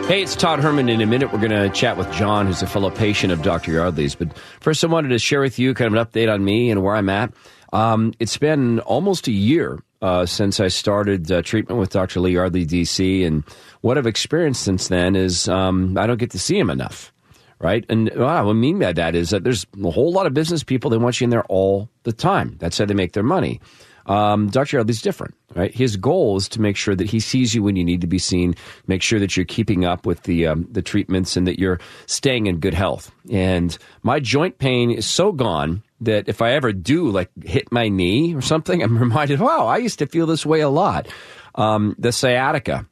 Hey, 0.08 0.20
it's 0.20 0.34
Todd 0.34 0.58
Herman. 0.58 0.88
In 0.88 1.00
a 1.00 1.06
minute, 1.06 1.32
we're 1.32 1.38
going 1.38 1.52
to 1.52 1.70
chat 1.70 1.96
with 1.96 2.10
John, 2.10 2.48
who's 2.48 2.62
a 2.62 2.66
fellow 2.66 2.90
patient 2.90 3.32
of 3.32 3.42
Dr. 3.42 3.70
Yardley's. 3.70 4.16
But 4.16 4.36
first, 4.58 4.82
I 4.82 4.88
wanted 4.88 5.10
to 5.10 5.20
share 5.20 5.40
with 5.42 5.60
you 5.60 5.74
kind 5.74 5.94
of 5.94 6.00
an 6.00 6.04
update 6.04 6.28
on 6.30 6.44
me 6.44 6.72
and 6.72 6.82
where 6.82 6.96
I'm 6.96 7.08
at. 7.08 7.32
Um, 7.72 8.12
it's 8.18 8.36
been 8.36 8.80
almost 8.80 9.28
a 9.28 9.32
year 9.32 9.78
uh, 10.02 10.26
since 10.26 10.58
I 10.58 10.66
started 10.66 11.30
uh, 11.30 11.42
treatment 11.42 11.78
with 11.78 11.90
Dr. 11.90 12.18
Lee 12.18 12.32
Yardley, 12.32 12.66
DC. 12.66 13.24
And 13.24 13.44
what 13.82 13.96
I've 13.96 14.08
experienced 14.08 14.64
since 14.64 14.88
then 14.88 15.14
is 15.14 15.48
um, 15.48 15.96
I 15.96 16.08
don't 16.08 16.18
get 16.18 16.32
to 16.32 16.40
see 16.40 16.58
him 16.58 16.70
enough. 16.70 17.12
Right. 17.58 17.86
And 17.88 18.10
what 18.14 18.28
I 18.28 18.52
mean 18.52 18.78
by 18.78 18.92
that 18.92 19.14
is 19.14 19.30
that 19.30 19.42
there's 19.42 19.64
a 19.82 19.90
whole 19.90 20.12
lot 20.12 20.26
of 20.26 20.34
business 20.34 20.62
people, 20.62 20.90
they 20.90 20.98
want 20.98 21.20
you 21.20 21.24
in 21.24 21.30
there 21.30 21.44
all 21.44 21.88
the 22.02 22.12
time. 22.12 22.56
That's 22.58 22.76
how 22.76 22.84
they 22.84 22.92
make 22.92 23.12
their 23.12 23.22
money. 23.22 23.60
Um, 24.06 24.48
Dr. 24.48 24.76
Yardley's 24.76 25.02
different, 25.02 25.34
right? 25.54 25.74
His 25.74 25.96
goal 25.96 26.36
is 26.36 26.48
to 26.50 26.60
make 26.60 26.76
sure 26.76 26.94
that 26.94 27.08
he 27.08 27.18
sees 27.18 27.54
you 27.54 27.62
when 27.62 27.76
you 27.76 27.84
need 27.84 28.00
to 28.02 28.06
be 28.06 28.18
seen, 28.18 28.54
make 28.86 29.02
sure 29.02 29.18
that 29.18 29.36
you're 29.36 29.46
keeping 29.46 29.84
up 29.84 30.06
with 30.06 30.22
the 30.22 30.46
um, 30.46 30.68
the 30.70 30.82
treatments 30.82 31.36
and 31.36 31.46
that 31.46 31.58
you're 31.58 31.80
staying 32.06 32.46
in 32.46 32.60
good 32.60 32.74
health. 32.74 33.10
And 33.30 33.76
my 34.02 34.20
joint 34.20 34.58
pain 34.58 34.92
is 34.92 35.06
so 35.06 35.32
gone 35.32 35.82
that 36.00 36.28
if 36.28 36.40
I 36.40 36.52
ever 36.52 36.72
do 36.72 37.10
like 37.10 37.30
hit 37.44 37.72
my 37.72 37.88
knee 37.88 38.34
or 38.34 38.42
something, 38.42 38.82
I'm 38.84 38.96
reminded, 38.96 39.40
wow, 39.40 39.66
I 39.66 39.78
used 39.78 39.98
to 39.98 40.06
feel 40.06 40.26
this 40.26 40.46
way 40.46 40.60
a 40.60 40.68
lot. 40.68 41.08
Um, 41.56 41.96
the 41.98 42.12
sciatica 42.12 42.86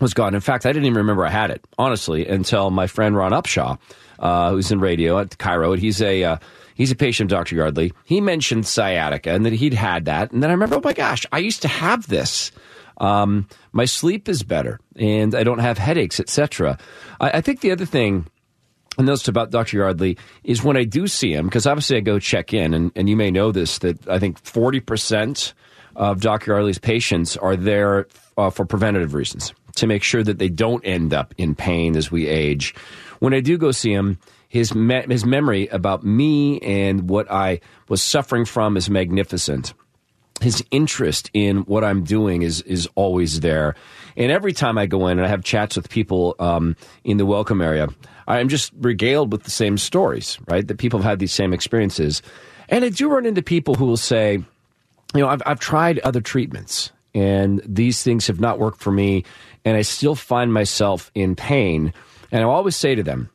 was 0.00 0.14
gone. 0.14 0.34
In 0.34 0.40
fact, 0.40 0.66
I 0.66 0.72
didn't 0.72 0.86
even 0.86 0.98
remember 0.98 1.26
I 1.26 1.30
had 1.30 1.50
it, 1.50 1.64
honestly, 1.78 2.26
until 2.26 2.70
my 2.70 2.86
friend 2.86 3.16
Ron 3.16 3.32
Upshaw, 3.32 3.78
uh, 4.18 4.50
who's 4.50 4.70
in 4.70 4.80
radio 4.80 5.18
at 5.18 5.38
KIRO. 5.38 5.76
He's 5.78 6.00
a 6.00 6.24
uh, 6.24 6.36
He's 6.78 6.92
a 6.92 6.96
patient 6.96 7.32
of 7.32 7.36
Dr. 7.36 7.56
Yardley. 7.56 7.92
He 8.04 8.20
mentioned 8.20 8.64
sciatica 8.64 9.32
and 9.32 9.44
that 9.44 9.52
he'd 9.52 9.74
had 9.74 10.04
that. 10.04 10.30
And 10.30 10.44
then 10.44 10.50
I 10.50 10.52
remember, 10.52 10.76
oh 10.76 10.80
my 10.82 10.92
gosh, 10.92 11.26
I 11.32 11.38
used 11.38 11.60
to 11.62 11.68
have 11.68 12.06
this. 12.06 12.52
Um, 12.98 13.48
my 13.72 13.84
sleep 13.84 14.28
is 14.28 14.44
better 14.44 14.78
and 14.94 15.34
I 15.34 15.42
don't 15.42 15.58
have 15.58 15.76
headaches, 15.76 16.20
etc. 16.20 16.78
I, 17.20 17.30
I 17.30 17.40
think 17.40 17.62
the 17.62 17.72
other 17.72 17.84
thing 17.84 18.28
I 18.96 19.02
noticed 19.02 19.26
about 19.26 19.50
Dr. 19.50 19.76
Yardley 19.76 20.18
is 20.44 20.62
when 20.62 20.76
I 20.76 20.84
do 20.84 21.08
see 21.08 21.34
him, 21.34 21.46
because 21.46 21.66
obviously 21.66 21.96
I 21.96 22.00
go 22.00 22.20
check 22.20 22.54
in, 22.54 22.74
and, 22.74 22.92
and 22.94 23.08
you 23.08 23.16
may 23.16 23.32
know 23.32 23.50
this, 23.50 23.78
that 23.78 24.08
I 24.08 24.20
think 24.20 24.40
40% 24.42 25.54
of 25.96 26.20
Dr. 26.20 26.52
Yardley's 26.52 26.78
patients 26.78 27.36
are 27.36 27.56
there 27.56 28.06
uh, 28.36 28.50
for 28.50 28.64
preventative 28.64 29.14
reasons 29.14 29.52
to 29.78 29.86
make 29.86 30.02
sure 30.02 30.22
that 30.22 30.38
they 30.38 30.48
don't 30.48 30.84
end 30.84 31.12
up 31.12 31.34
in 31.38 31.54
pain 31.54 31.96
as 31.96 32.10
we 32.10 32.26
age. 32.26 32.74
When 33.18 33.34
I 33.34 33.40
do 33.40 33.58
go 33.58 33.72
see 33.72 33.92
him, 33.92 34.18
his 34.48 34.74
me- 34.74 35.04
his 35.08 35.24
memory 35.24 35.68
about 35.68 36.04
me 36.04 36.58
and 36.60 37.08
what 37.08 37.30
I 37.30 37.60
was 37.88 38.02
suffering 38.02 38.44
from 38.44 38.76
is 38.76 38.88
magnificent. 38.88 39.74
His 40.40 40.64
interest 40.70 41.30
in 41.34 41.58
what 41.62 41.84
I'm 41.84 42.04
doing 42.04 42.42
is 42.42 42.62
is 42.62 42.88
always 42.94 43.40
there, 43.40 43.74
and 44.16 44.30
every 44.30 44.52
time 44.52 44.78
I 44.78 44.86
go 44.86 45.08
in 45.08 45.18
and 45.18 45.26
I 45.26 45.28
have 45.28 45.42
chats 45.42 45.76
with 45.76 45.88
people 45.88 46.36
um, 46.38 46.76
in 47.02 47.16
the 47.16 47.26
welcome 47.26 47.60
area, 47.60 47.88
I'm 48.28 48.48
just 48.48 48.72
regaled 48.78 49.32
with 49.32 49.42
the 49.42 49.50
same 49.50 49.76
stories. 49.78 50.38
Right, 50.48 50.66
that 50.66 50.78
people 50.78 51.00
have 51.00 51.10
had 51.10 51.18
these 51.18 51.32
same 51.32 51.52
experiences, 51.52 52.22
and 52.68 52.84
I 52.84 52.90
do 52.90 53.08
run 53.08 53.26
into 53.26 53.42
people 53.42 53.74
who 53.74 53.86
will 53.86 53.96
say, 53.96 54.34
you 55.14 55.20
know, 55.20 55.28
I've 55.28 55.42
I've 55.44 55.60
tried 55.60 55.98
other 56.00 56.20
treatments 56.20 56.92
and 57.14 57.62
these 57.64 58.02
things 58.02 58.26
have 58.26 58.40
not 58.40 58.58
worked 58.58 58.80
for 58.80 58.90
me, 58.90 59.24
and 59.64 59.76
I 59.76 59.82
still 59.82 60.14
find 60.14 60.52
myself 60.52 61.10
in 61.14 61.36
pain. 61.36 61.92
And 62.30 62.42
I 62.42 62.46
always 62.46 62.76
say 62.76 62.94
to 62.94 63.02
them, 63.02 63.30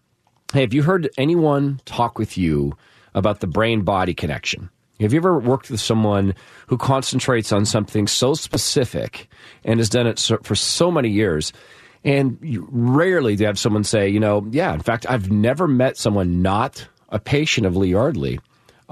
Hey, 0.53 0.61
have 0.61 0.73
you 0.73 0.83
heard 0.83 1.09
anyone 1.17 1.81
talk 1.85 2.19
with 2.19 2.37
you 2.37 2.77
about 3.15 3.39
the 3.39 3.47
brain 3.47 3.81
body 3.81 4.13
connection? 4.13 4.69
Have 4.99 5.11
you 5.11 5.19
ever 5.19 5.39
worked 5.39 5.71
with 5.71 5.79
someone 5.79 6.35
who 6.67 6.77
concentrates 6.77 7.51
on 7.51 7.65
something 7.65 8.07
so 8.07 8.35
specific 8.35 9.27
and 9.65 9.79
has 9.79 9.89
done 9.89 10.07
it 10.07 10.19
for 10.43 10.55
so 10.55 10.91
many 10.91 11.09
years? 11.09 11.51
And 12.03 12.37
rarely 12.69 13.35
do 13.35 13.43
you 13.43 13.47
have 13.47 13.57
someone 13.57 13.83
say, 13.83 14.07
you 14.07 14.19
know, 14.19 14.47
yeah, 14.51 14.73
in 14.73 14.81
fact, 14.81 15.05
I've 15.09 15.31
never 15.31 15.67
met 15.67 15.97
someone 15.97 16.41
not 16.41 16.87
a 17.09 17.19
patient 17.19 17.65
of 17.65 17.75
Lee 17.75 17.89
Yardley 17.89 18.39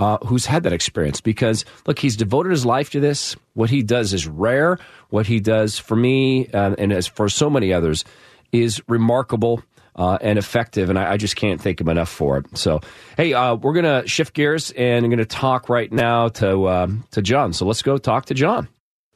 uh, 0.02 0.18
who's 0.26 0.48
had 0.48 0.64
that 0.64 0.74
experience 0.74 1.22
because, 1.22 1.64
look, 1.86 2.00
he's 2.00 2.16
devoted 2.18 2.50
his 2.50 2.66
life 2.66 2.90
to 2.90 3.00
this. 3.00 3.36
What 3.54 3.70
he 3.70 3.84
does 3.84 4.14
is 4.14 4.28
rare. 4.28 4.80
What 5.10 5.28
he 5.28 5.40
does 5.40 5.78
for 5.78 5.96
me 5.96 6.48
uh, 6.48 6.76
and 6.78 6.92
as 6.92 7.06
for 7.06 7.30
so 7.30 7.50
many 7.50 7.72
others 7.72 8.04
is 8.52 8.82
remarkable 8.88 9.64
uh, 9.96 10.18
and 10.22 10.40
effective, 10.40 10.90
and 10.90 10.98
I, 10.98 11.12
I, 11.12 11.18
just 11.18 11.36
can't 11.36 11.62
thank 11.62 11.80
him 11.80 11.90
enough 11.90 12.10
for 12.10 12.38
it. 12.38 12.58
So, 12.58 12.80
hey, 13.18 13.34
uh, 13.34 13.56
we're 13.56 13.74
to 14.02 14.08
shift 14.08 14.34
gears 14.34 14.72
and 14.72 15.04
I'm 15.04 15.12
to 15.20 15.26
talk 15.26 15.68
right 15.68 15.92
now 15.92 16.30
to 16.30 16.70
um, 16.70 17.04
to 17.12 17.22
John. 17.22 17.52
So 17.54 17.66
let's 17.66 17.82
go 17.82 17.98
talk 17.98 18.26
to 18.28 18.34
John. 18.34 18.70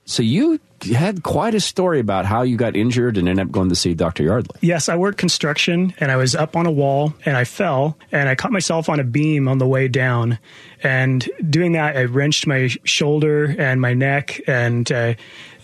So 0.03 0.21
you 0.21 0.59
had 0.93 1.23
quite 1.23 1.55
a 1.55 1.59
story 1.59 1.99
about 1.99 2.25
how 2.25 2.43
you 2.43 2.57
got 2.57 2.75
injured 2.75 3.17
and 3.17 3.27
ended 3.27 3.47
up 3.47 3.51
going 3.51 3.69
to 3.69 3.75
see 3.75 3.93
Dr. 3.93 4.23
Yardley. 4.23 4.57
Yes, 4.61 4.89
I 4.89 4.95
worked 4.95 5.17
construction 5.17 5.93
and 5.99 6.11
I 6.11 6.15
was 6.15 6.35
up 6.35 6.55
on 6.55 6.65
a 6.65 6.71
wall 6.71 7.13
and 7.25 7.35
I 7.35 7.43
fell 7.43 7.97
and 8.11 8.29
I 8.29 8.35
caught 8.35 8.51
myself 8.51 8.89
on 8.89 8.99
a 8.99 9.03
beam 9.03 9.47
on 9.47 9.57
the 9.57 9.67
way 9.67 9.87
down. 9.87 10.37
And 10.83 11.27
doing 11.49 11.71
that, 11.71 11.97
I 11.97 12.03
wrenched 12.03 12.45
my 12.45 12.67
shoulder 12.83 13.55
and 13.57 13.81
my 13.81 13.93
neck. 13.93 14.39
And 14.47 14.89
uh, 14.91 15.15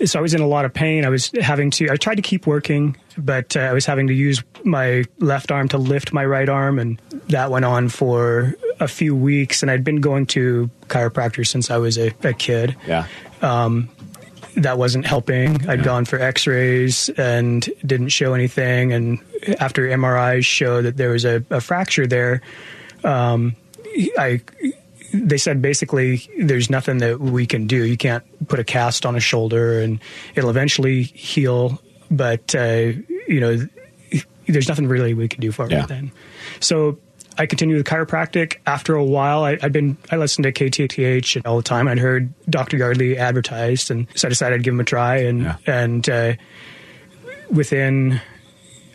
so 0.03 0.17
I 0.17 0.21
was 0.21 0.33
in 0.33 0.41
a 0.41 0.47
lot 0.47 0.65
of 0.65 0.73
pain. 0.73 1.05
I 1.05 1.09
was 1.09 1.31
having 1.39 1.69
to, 1.71 1.91
I 1.91 1.95
tried 1.95 2.15
to 2.15 2.21
keep 2.21 2.47
working, 2.47 2.97
but 3.17 3.55
uh, 3.55 3.59
I 3.59 3.73
was 3.73 3.85
having 3.85 4.07
to 4.07 4.13
use 4.13 4.43
my 4.63 5.03
left 5.19 5.51
arm 5.51 5.67
to 5.69 5.77
lift 5.77 6.11
my 6.11 6.25
right 6.25 6.49
arm. 6.49 6.79
And 6.79 6.99
that 7.27 7.51
went 7.51 7.65
on 7.65 7.89
for 7.89 8.55
a 8.79 8.87
few 8.87 9.15
weeks. 9.15 9.61
And 9.61 9.69
I'd 9.69 9.83
been 9.83 10.01
going 10.01 10.25
to 10.27 10.69
chiropractors 10.87 11.47
since 11.47 11.69
I 11.69 11.77
was 11.77 11.97
a, 11.97 12.11
a 12.23 12.33
kid. 12.33 12.75
Yeah. 12.87 13.05
Um, 13.41 13.89
that 14.55 14.77
wasn't 14.77 15.05
helping. 15.05 15.67
I'd 15.67 15.79
yeah. 15.79 15.85
gone 15.85 16.05
for 16.05 16.19
X-rays 16.19 17.09
and 17.09 17.67
didn't 17.85 18.09
show 18.09 18.33
anything, 18.33 18.93
and 18.93 19.19
after 19.59 19.87
MRIs 19.87 20.45
showed 20.45 20.83
that 20.83 20.97
there 20.97 21.09
was 21.09 21.25
a, 21.25 21.43
a 21.49 21.61
fracture 21.61 22.07
there, 22.07 22.41
um, 23.03 23.55
I 24.17 24.41
they 25.13 25.37
said 25.37 25.61
basically 25.61 26.29
there's 26.37 26.69
nothing 26.69 26.99
that 26.99 27.19
we 27.19 27.45
can 27.45 27.67
do. 27.67 27.83
You 27.83 27.97
can't 27.97 28.23
put 28.47 28.59
a 28.59 28.63
cast 28.63 29.05
on 29.05 29.15
a 29.15 29.19
shoulder, 29.19 29.81
and 29.81 29.99
it'll 30.35 30.49
eventually 30.49 31.03
heal, 31.03 31.81
but 32.09 32.55
uh, 32.55 32.91
you 33.27 33.39
know 33.39 33.67
there's 34.47 34.67
nothing 34.67 34.87
really 34.87 35.13
we 35.13 35.27
can 35.27 35.41
do 35.41 35.51
for 35.51 35.69
yeah. 35.69 35.83
it 35.83 35.87
then. 35.87 36.11
So 36.59 36.99
I 37.41 37.47
continued 37.47 37.77
with 37.77 37.87
chiropractic. 37.87 38.57
After 38.67 38.93
a 38.93 39.03
while, 39.03 39.43
I, 39.43 39.57
had 39.57 39.73
been 39.73 39.97
I 40.11 40.17
listened 40.17 40.43
to 40.43 40.51
KTTH 40.51 41.41
all 41.43 41.57
the 41.57 41.63
time. 41.63 41.87
I'd 41.87 41.97
heard 41.97 42.31
Dr. 42.47 42.77
Yardley 42.77 43.17
advertised, 43.17 43.89
and 43.89 44.05
so 44.13 44.27
I 44.27 44.29
decided 44.29 44.59
I'd 44.59 44.63
give 44.63 44.75
him 44.75 44.79
a 44.79 44.83
try. 44.83 45.17
And 45.17 45.41
yeah. 45.41 45.57
and 45.65 46.07
uh, 46.07 46.33
within 47.49 48.21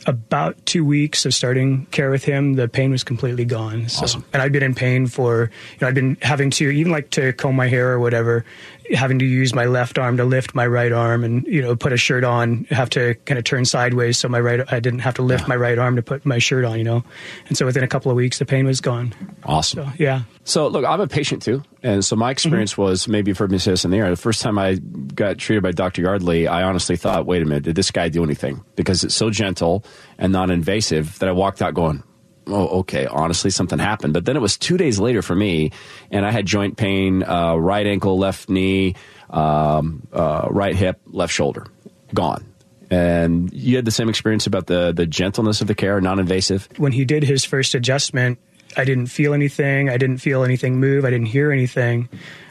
about 0.06 0.64
two 0.64 0.84
weeks 0.84 1.26
of 1.26 1.34
starting 1.34 1.86
care 1.86 2.08
with 2.08 2.22
him, 2.22 2.54
the 2.54 2.68
pain 2.68 2.92
was 2.92 3.02
completely 3.02 3.44
gone. 3.44 3.88
So, 3.88 4.04
awesome. 4.04 4.24
And 4.32 4.40
I'd 4.40 4.52
been 4.52 4.62
in 4.62 4.76
pain 4.76 5.08
for, 5.08 5.50
you 5.72 5.78
know, 5.80 5.88
I'd 5.88 5.96
been 5.96 6.16
having 6.22 6.50
to, 6.50 6.70
even 6.70 6.92
like 6.92 7.10
to 7.10 7.32
comb 7.32 7.56
my 7.56 7.66
hair 7.66 7.90
or 7.90 7.98
whatever, 7.98 8.44
having 8.92 9.18
to 9.18 9.24
use 9.24 9.54
my 9.54 9.66
left 9.66 9.98
arm 9.98 10.16
to 10.16 10.24
lift 10.24 10.54
my 10.54 10.66
right 10.66 10.92
arm 10.92 11.24
and, 11.24 11.46
you 11.46 11.62
know, 11.62 11.76
put 11.76 11.92
a 11.92 11.96
shirt 11.96 12.24
on, 12.24 12.64
have 12.70 12.90
to 12.90 13.14
kind 13.24 13.38
of 13.38 13.44
turn 13.44 13.64
sideways 13.64 14.18
so 14.18 14.28
my 14.28 14.40
right, 14.40 14.60
I 14.72 14.80
didn't 14.80 15.00
have 15.00 15.14
to 15.14 15.22
lift 15.22 15.42
yeah. 15.42 15.48
my 15.48 15.56
right 15.56 15.78
arm 15.78 15.96
to 15.96 16.02
put 16.02 16.24
my 16.24 16.38
shirt 16.38 16.64
on, 16.64 16.78
you 16.78 16.84
know. 16.84 17.04
And 17.48 17.56
so 17.56 17.66
within 17.66 17.84
a 17.84 17.88
couple 17.88 18.10
of 18.10 18.16
weeks, 18.16 18.38
the 18.38 18.46
pain 18.46 18.66
was 18.66 18.80
gone. 18.80 19.14
Awesome. 19.44 19.84
So, 19.84 19.92
yeah. 19.98 20.22
So, 20.44 20.68
look, 20.68 20.84
I'm 20.84 21.00
a 21.00 21.08
patient 21.08 21.42
too. 21.42 21.62
And 21.82 22.04
so 22.04 22.16
my 22.16 22.30
experience 22.30 22.72
mm-hmm. 22.72 22.82
was 22.82 23.08
maybe 23.08 23.30
you've 23.30 23.38
heard 23.38 23.50
me 23.50 23.58
say 23.58 23.72
this 23.72 23.84
in 23.84 23.90
the 23.90 23.98
air. 23.98 24.10
The 24.10 24.16
first 24.16 24.42
time 24.42 24.58
I 24.58 24.74
got 24.74 25.38
treated 25.38 25.62
by 25.62 25.72
Dr. 25.72 26.02
Yardley, 26.02 26.46
I 26.48 26.62
honestly 26.62 26.96
thought, 26.96 27.26
wait 27.26 27.42
a 27.42 27.44
minute, 27.44 27.64
did 27.64 27.76
this 27.76 27.90
guy 27.90 28.08
do 28.08 28.22
anything? 28.24 28.64
Because 28.76 29.04
it's 29.04 29.14
so 29.14 29.30
gentle 29.30 29.84
and 30.18 30.32
non 30.32 30.50
invasive 30.50 31.18
that 31.18 31.28
I 31.28 31.32
walked 31.32 31.62
out 31.62 31.74
going, 31.74 32.02
oh, 32.46 32.80
okay, 32.80 33.06
honestly, 33.06 33.50
something 33.50 33.78
happened. 33.78 34.12
But 34.12 34.24
then 34.24 34.36
it 34.36 34.40
was 34.40 34.56
two 34.56 34.76
days 34.76 34.98
later 34.98 35.22
for 35.22 35.34
me, 35.34 35.72
and 36.10 36.24
I 36.24 36.30
had 36.30 36.46
joint 36.46 36.76
pain, 36.76 37.22
uh, 37.22 37.54
right 37.56 37.86
ankle, 37.86 38.18
left 38.18 38.48
knee, 38.48 38.94
um, 39.30 40.06
uh, 40.12 40.48
right 40.50 40.74
hip, 40.74 41.00
left 41.06 41.32
shoulder, 41.32 41.66
gone. 42.14 42.44
And 42.90 43.52
you 43.52 43.76
had 43.76 43.84
the 43.84 43.90
same 43.90 44.08
experience 44.08 44.46
about 44.46 44.66
the 44.66 44.92
the 44.92 45.06
gentleness 45.06 45.60
of 45.60 45.66
the 45.66 45.74
care, 45.74 46.00
non 46.00 46.20
invasive. 46.20 46.68
When 46.76 46.92
he 46.92 47.04
did 47.04 47.24
his 47.24 47.44
first 47.44 47.74
adjustment, 47.74 48.38
I 48.76 48.84
didn't 48.84 49.06
feel 49.06 49.34
anything. 49.34 49.90
I 49.90 49.96
didn't 49.96 50.18
feel 50.18 50.44
anything 50.44 50.78
move. 50.78 51.04
I 51.04 51.10
didn't 51.10 51.26
hear 51.26 51.50
anything. 51.50 52.08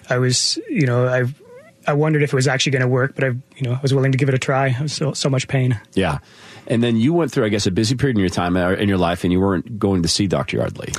I 0.09 0.17
was, 0.17 0.59
you 0.69 0.85
know, 0.85 1.07
I 1.07 1.23
I 1.87 1.93
wondered 1.93 2.23
if 2.23 2.33
it 2.33 2.35
was 2.35 2.47
actually 2.47 2.73
going 2.73 2.81
to 2.81 2.87
work, 2.87 3.15
but 3.15 3.23
I, 3.23 3.27
you 3.27 3.61
know, 3.61 3.73
I 3.73 3.79
was 3.81 3.93
willing 3.93 4.11
to 4.11 4.17
give 4.17 4.27
it 4.27 4.35
a 4.35 4.39
try. 4.39 4.75
I 4.77 4.81
was 4.81 4.93
so 4.93 5.13
so 5.13 5.29
much 5.29 5.47
pain. 5.47 5.79
Yeah, 5.93 6.19
and 6.67 6.83
then 6.83 6.97
you 6.97 7.13
went 7.13 7.31
through, 7.31 7.45
I 7.45 7.49
guess, 7.49 7.65
a 7.65 7.71
busy 7.71 7.95
period 7.95 8.17
in 8.17 8.21
your 8.21 8.29
time 8.29 8.57
uh, 8.57 8.71
in 8.71 8.89
your 8.89 8.97
life, 8.97 9.23
and 9.23 9.31
you 9.31 9.39
weren't 9.39 9.79
going 9.79 10.03
to 10.03 10.07
see 10.07 10.27
Doctor 10.27 10.57
Yardley. 10.57 10.91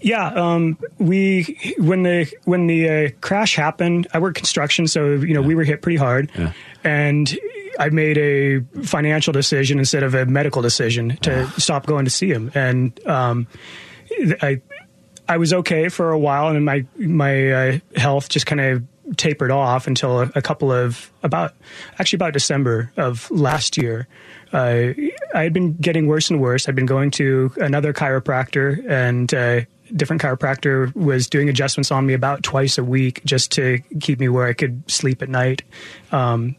Yeah, 0.00 0.26
um, 0.28 0.78
we 0.98 1.74
when 1.78 2.04
the 2.04 2.32
when 2.44 2.66
the 2.66 2.88
uh, 2.88 3.10
crash 3.20 3.56
happened, 3.56 4.06
I 4.12 4.20
worked 4.20 4.36
construction, 4.36 4.86
so 4.86 5.14
you 5.14 5.34
know 5.34 5.40
yeah. 5.40 5.46
we 5.46 5.54
were 5.54 5.64
hit 5.64 5.82
pretty 5.82 5.96
hard, 5.96 6.30
yeah. 6.38 6.52
and 6.84 7.36
I 7.78 7.88
made 7.88 8.16
a 8.18 8.60
financial 8.84 9.32
decision 9.32 9.78
instead 9.78 10.04
of 10.04 10.14
a 10.14 10.24
medical 10.24 10.62
decision 10.62 11.16
to 11.22 11.48
stop 11.60 11.86
going 11.86 12.04
to 12.04 12.10
see 12.10 12.30
him, 12.30 12.52
and 12.54 13.06
um, 13.06 13.48
I 14.40 14.60
I 15.28 15.36
was 15.36 15.52
okay 15.52 15.88
for 15.88 16.10
a 16.10 16.18
while, 16.18 16.48
and 16.48 16.64
my 16.64 16.86
my 16.96 17.50
uh, 17.50 17.78
health 17.96 18.28
just 18.28 18.46
kind 18.46 18.60
of 18.60 18.82
tapered 19.16 19.50
off 19.50 19.86
until 19.86 20.20
a, 20.20 20.30
a, 20.34 20.42
couple 20.42 20.70
of 20.70 21.10
about 21.22 21.54
actually 21.98 22.18
about 22.18 22.32
December 22.32 22.92
of 22.96 23.30
last 23.30 23.76
year. 23.76 24.06
Uh, 24.52 24.92
I 25.34 25.42
had 25.42 25.52
been 25.52 25.74
getting 25.74 26.06
worse 26.06 26.30
and 26.30 26.40
worse. 26.40 26.68
I'd 26.68 26.74
been 26.74 26.86
going 26.86 27.10
to 27.12 27.52
another 27.56 27.92
chiropractor, 27.92 28.88
and 28.88 29.32
uh, 29.32 29.60
different 29.94 30.22
chiropractor 30.22 30.94
was 30.94 31.28
doing 31.28 31.48
adjustments 31.48 31.90
on 31.90 32.06
me 32.06 32.14
about 32.14 32.42
twice 32.42 32.78
a 32.78 32.84
week 32.84 33.24
just 33.24 33.52
to 33.52 33.78
keep 34.00 34.20
me 34.20 34.28
where 34.28 34.46
I 34.46 34.52
could 34.52 34.90
sleep 34.90 35.22
at 35.22 35.28
night. 35.28 35.62
Um, 36.12 36.56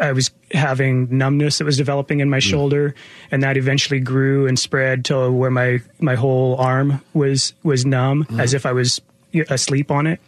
I 0.00 0.12
was 0.12 0.30
having 0.52 1.16
numbness 1.16 1.58
that 1.58 1.64
was 1.64 1.76
developing 1.76 2.20
in 2.20 2.30
my 2.30 2.38
mm. 2.38 2.42
shoulder, 2.42 2.94
and 3.30 3.42
that 3.42 3.56
eventually 3.56 4.00
grew 4.00 4.46
and 4.46 4.58
spread 4.58 5.04
to 5.06 5.30
where 5.30 5.50
my 5.50 5.80
my 6.00 6.14
whole 6.14 6.56
arm 6.56 7.02
was 7.12 7.52
was 7.62 7.84
numb, 7.84 8.24
mm. 8.24 8.40
as 8.40 8.54
if 8.54 8.66
I 8.66 8.72
was 8.72 9.00
asleep 9.48 9.90
on 9.90 10.06
it. 10.06 10.20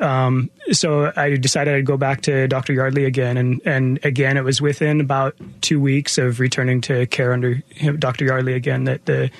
Um, 0.00 0.50
so 0.70 1.12
I 1.16 1.36
decided 1.36 1.74
I'd 1.74 1.84
go 1.84 1.96
back 1.96 2.22
to 2.22 2.46
Dr. 2.46 2.72
Yardley 2.72 3.04
again, 3.04 3.36
and 3.36 3.60
and 3.64 4.04
again 4.04 4.36
it 4.36 4.44
was 4.44 4.60
within 4.60 5.00
about 5.00 5.36
two 5.60 5.80
weeks 5.80 6.18
of 6.18 6.40
returning 6.40 6.80
to 6.82 7.06
care 7.06 7.32
under 7.32 7.62
him, 7.70 7.98
Dr. 7.98 8.24
Yardley 8.24 8.54
again 8.54 8.84
that 8.84 9.06
the 9.06 9.30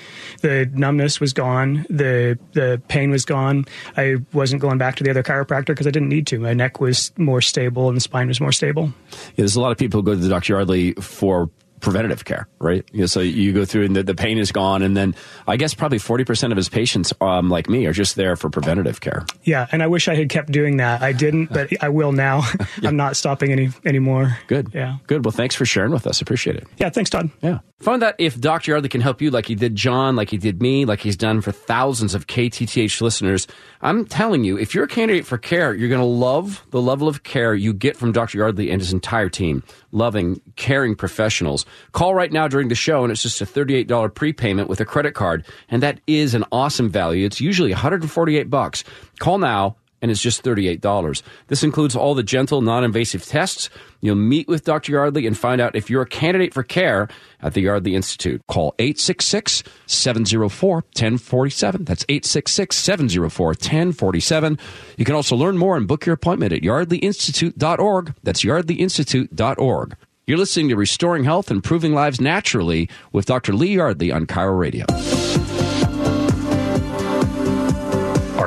the 0.43 0.71
numbness 0.73 1.21
was 1.21 1.33
gone, 1.33 1.87
the 1.89 2.39
the 2.53 2.81
pain 2.89 3.11
was 3.11 3.25
gone. 3.25 3.67
I 3.97 4.17
wasn't 4.33 4.63
going 4.63 4.79
back 4.79 4.97
to 4.97 5.05
the 5.05 5.11
other 5.11 5.23
chiropractor 5.23 5.67
because 5.67 5.87
I 5.87 5.91
didn't 5.91 6.09
need 6.09 6.27
to. 6.29 6.39
My 6.39 6.55
neck 6.55 6.81
was 6.81 7.13
more 7.17 7.41
stable 7.41 7.89
and 7.89 7.97
the 7.97 8.01
spine 8.01 8.29
was 8.29 8.41
more 8.41 8.53
stable. 8.53 8.93
Yeah, 9.11 9.19
there's 9.39 9.57
a 9.57 9.61
lot 9.61 9.73
of 9.73 9.79
people 9.79 10.01
who 10.01 10.07
go 10.07 10.15
to 10.15 10.21
the 10.21 10.29
Dr. 10.29 10.55
Yardley 10.55 10.93
for 10.95 11.51
preventative 11.81 12.25
care, 12.25 12.49
right? 12.59 12.85
You 12.93 13.01
know, 13.01 13.07
so 13.07 13.21
you 13.21 13.53
go 13.53 13.65
through 13.65 13.85
and 13.85 13.97
the, 13.97 14.03
the, 14.03 14.15
pain 14.15 14.39
is 14.39 14.53
gone, 14.53 14.83
and 14.83 14.97
then 14.97 15.15
I 15.47 15.57
guess 15.57 15.75
probably 15.75 15.99
forty 15.99 16.25
percent 16.25 16.53
of 16.53 16.57
his 16.57 16.69
patients, 16.69 17.13
um, 17.21 17.49
like 17.49 17.69
me, 17.69 17.87
are 17.87 17.93
just 17.93 18.17
there 18.17 18.37
for 18.37 18.51
preventative 18.51 19.01
care. 19.01 19.25
Yeah, 19.45 19.67
and 19.71 19.83
I 19.83 19.87
wish 19.87 20.09
I 20.09 20.15
had 20.15 20.29
kept 20.29 20.51
doing 20.51 20.79
that. 20.79 21.03
I 21.03 21.13
didn't, 21.13 21.53
but 21.53 21.71
I 21.83 21.89
will 21.89 22.13
now. 22.13 22.43
yeah. 22.81 22.89
I'm 22.89 22.97
not 22.97 23.17
stopping 23.17 23.53
any 23.53 23.71
anymore. 23.85 24.39
Good. 24.47 24.71
Yeah. 24.75 24.99
Good. 25.07 25.25
Well, 25.25 25.33
thanks 25.33 25.55
for 25.55 25.65
sharing 25.65 25.93
with 25.93 26.07
us. 26.07 26.21
Appreciate 26.21 26.57
it. 26.57 26.67
Yeah. 26.79 26.91
Thanks, 26.91 27.11
Todd. 27.11 27.31
Yeah. 27.41 27.61
Find 27.81 28.03
out 28.03 28.17
if 28.19 28.41
Dr. 28.41 28.73
Yardley 28.73 28.89
can 28.89 29.01
help 29.01 29.23
you 29.23 29.31
like 29.31 29.47
he 29.47 29.55
did 29.55 29.77
John, 29.77 30.17
like 30.17 30.31
he 30.31 30.37
did 30.37 30.61
me, 30.61 30.85
like 30.85 30.99
he's 30.99 31.17
done 31.17 31.41
for 31.41 31.53
thousands 31.53 32.13
of 32.13 32.27
KTTH 32.27 33.01
listeners. 33.01 33.47
I'm 33.83 34.05
telling 34.05 34.43
you, 34.43 34.59
if 34.59 34.75
you're 34.75 34.85
a 34.85 34.89
candidate 34.89 35.27
for 35.27 35.39
care, 35.39 35.73
you're 35.73 35.89
going 35.89 36.01
to 36.01 36.05
love 36.05 36.65
the 36.71 36.83
level 36.83 37.07
of 37.07 37.23
care 37.23 37.55
you 37.55 37.73
get 37.73 37.97
from 37.97 38.11
Dr. 38.11 38.39
Yardley 38.39 38.73
and 38.73 38.81
his 38.81 38.93
entire 38.93 39.29
team. 39.29 39.63
Loving, 39.91 40.41
caring 40.57 40.95
professionals. 40.95 41.65
Call 41.93 42.15
right 42.15 42.31
now 42.31 42.47
during 42.47 42.69
the 42.69 42.75
show, 42.75 43.05
and 43.05 43.11
it's 43.11 43.23
just 43.23 43.41
a 43.41 43.47
$38 43.47 44.15
prepayment 44.15 44.69
with 44.69 44.81
a 44.81 44.85
credit 44.85 45.15
card. 45.15 45.47
And 45.71 45.83
that 45.83 46.01
is 46.07 46.35
an 46.35 46.45
awesome 46.53 46.91
value. 46.91 47.25
It's 47.25 47.41
usually 47.41 47.73
148 47.73 48.51
bucks. 48.51 48.85
Call 49.19 49.39
now 49.39 49.77
and 50.01 50.11
it's 50.11 50.23
just 50.23 50.45
$38. 50.45 51.23
This 51.49 51.63
includes 51.63 51.97
all 51.97 52.15
the 52.15 52.23
gentle, 52.23 52.61
non 52.61 52.85
invasive 52.85 53.25
tests. 53.25 53.71
You'll 54.01 54.17
meet 54.17 54.47
with 54.47 54.65
Dr. 54.65 54.93
Yardley 54.93 55.27
and 55.27 55.37
find 55.37 55.61
out 55.61 55.75
if 55.75 55.91
you're 55.91 56.03
a 56.03 56.07
candidate 56.07 56.55
for 56.55 56.63
care 56.63 57.09
at 57.41 57.55
the 57.55 57.63
Yardley 57.63 57.95
Institute. 57.95 58.41
Call 58.47 58.75
866 58.79 59.65
704 59.87 60.75
1047. 60.75 61.85
That's 61.85 62.05
866 62.09 62.77
704 62.77 63.47
1047. 63.49 64.59
You 64.97 65.05
can 65.05 65.15
also 65.15 65.37
learn 65.37 65.59
more 65.59 65.77
and 65.77 65.89
book 65.89 66.07
your 66.07 66.15
appointment 66.15 66.53
at 66.53 66.63
yardleyinstitute.org. 66.63 68.15
That's 68.23 68.45
yardleyinstitute.org. 68.45 69.97
You're 70.27 70.39
listening 70.39 70.69
to 70.69 70.77
Restoring 70.77 71.25
Health, 71.25 71.51
Improving 71.51 71.95
Lives 71.95 72.21
Naturally 72.21 72.91
with 73.13 73.25
Dr. 73.25 73.55
Lee 73.55 73.77
Yardley 73.77 74.13
on 74.13 74.27
KIRO 74.27 74.59
Radio. 74.59 74.85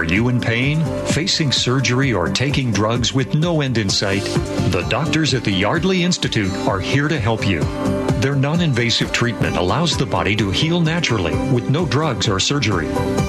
Are 0.01 0.03
you 0.03 0.29
in 0.29 0.41
pain, 0.41 0.83
facing 1.05 1.51
surgery, 1.51 2.11
or 2.11 2.27
taking 2.27 2.71
drugs 2.71 3.13
with 3.13 3.35
no 3.35 3.61
end 3.61 3.77
in 3.77 3.87
sight? 3.87 4.23
The 4.71 4.83
doctors 4.89 5.35
at 5.35 5.43
the 5.43 5.51
Yardley 5.51 6.01
Institute 6.01 6.51
are 6.67 6.79
here 6.79 7.07
to 7.07 7.19
help 7.19 7.47
you. 7.47 7.59
Their 8.19 8.33
non 8.33 8.61
invasive 8.61 9.11
treatment 9.11 9.57
allows 9.57 9.95
the 9.95 10.07
body 10.07 10.35
to 10.37 10.49
heal 10.49 10.81
naturally 10.81 11.35
with 11.53 11.69
no 11.69 11.85
drugs 11.85 12.27
or 12.27 12.39
surgery. 12.39 12.87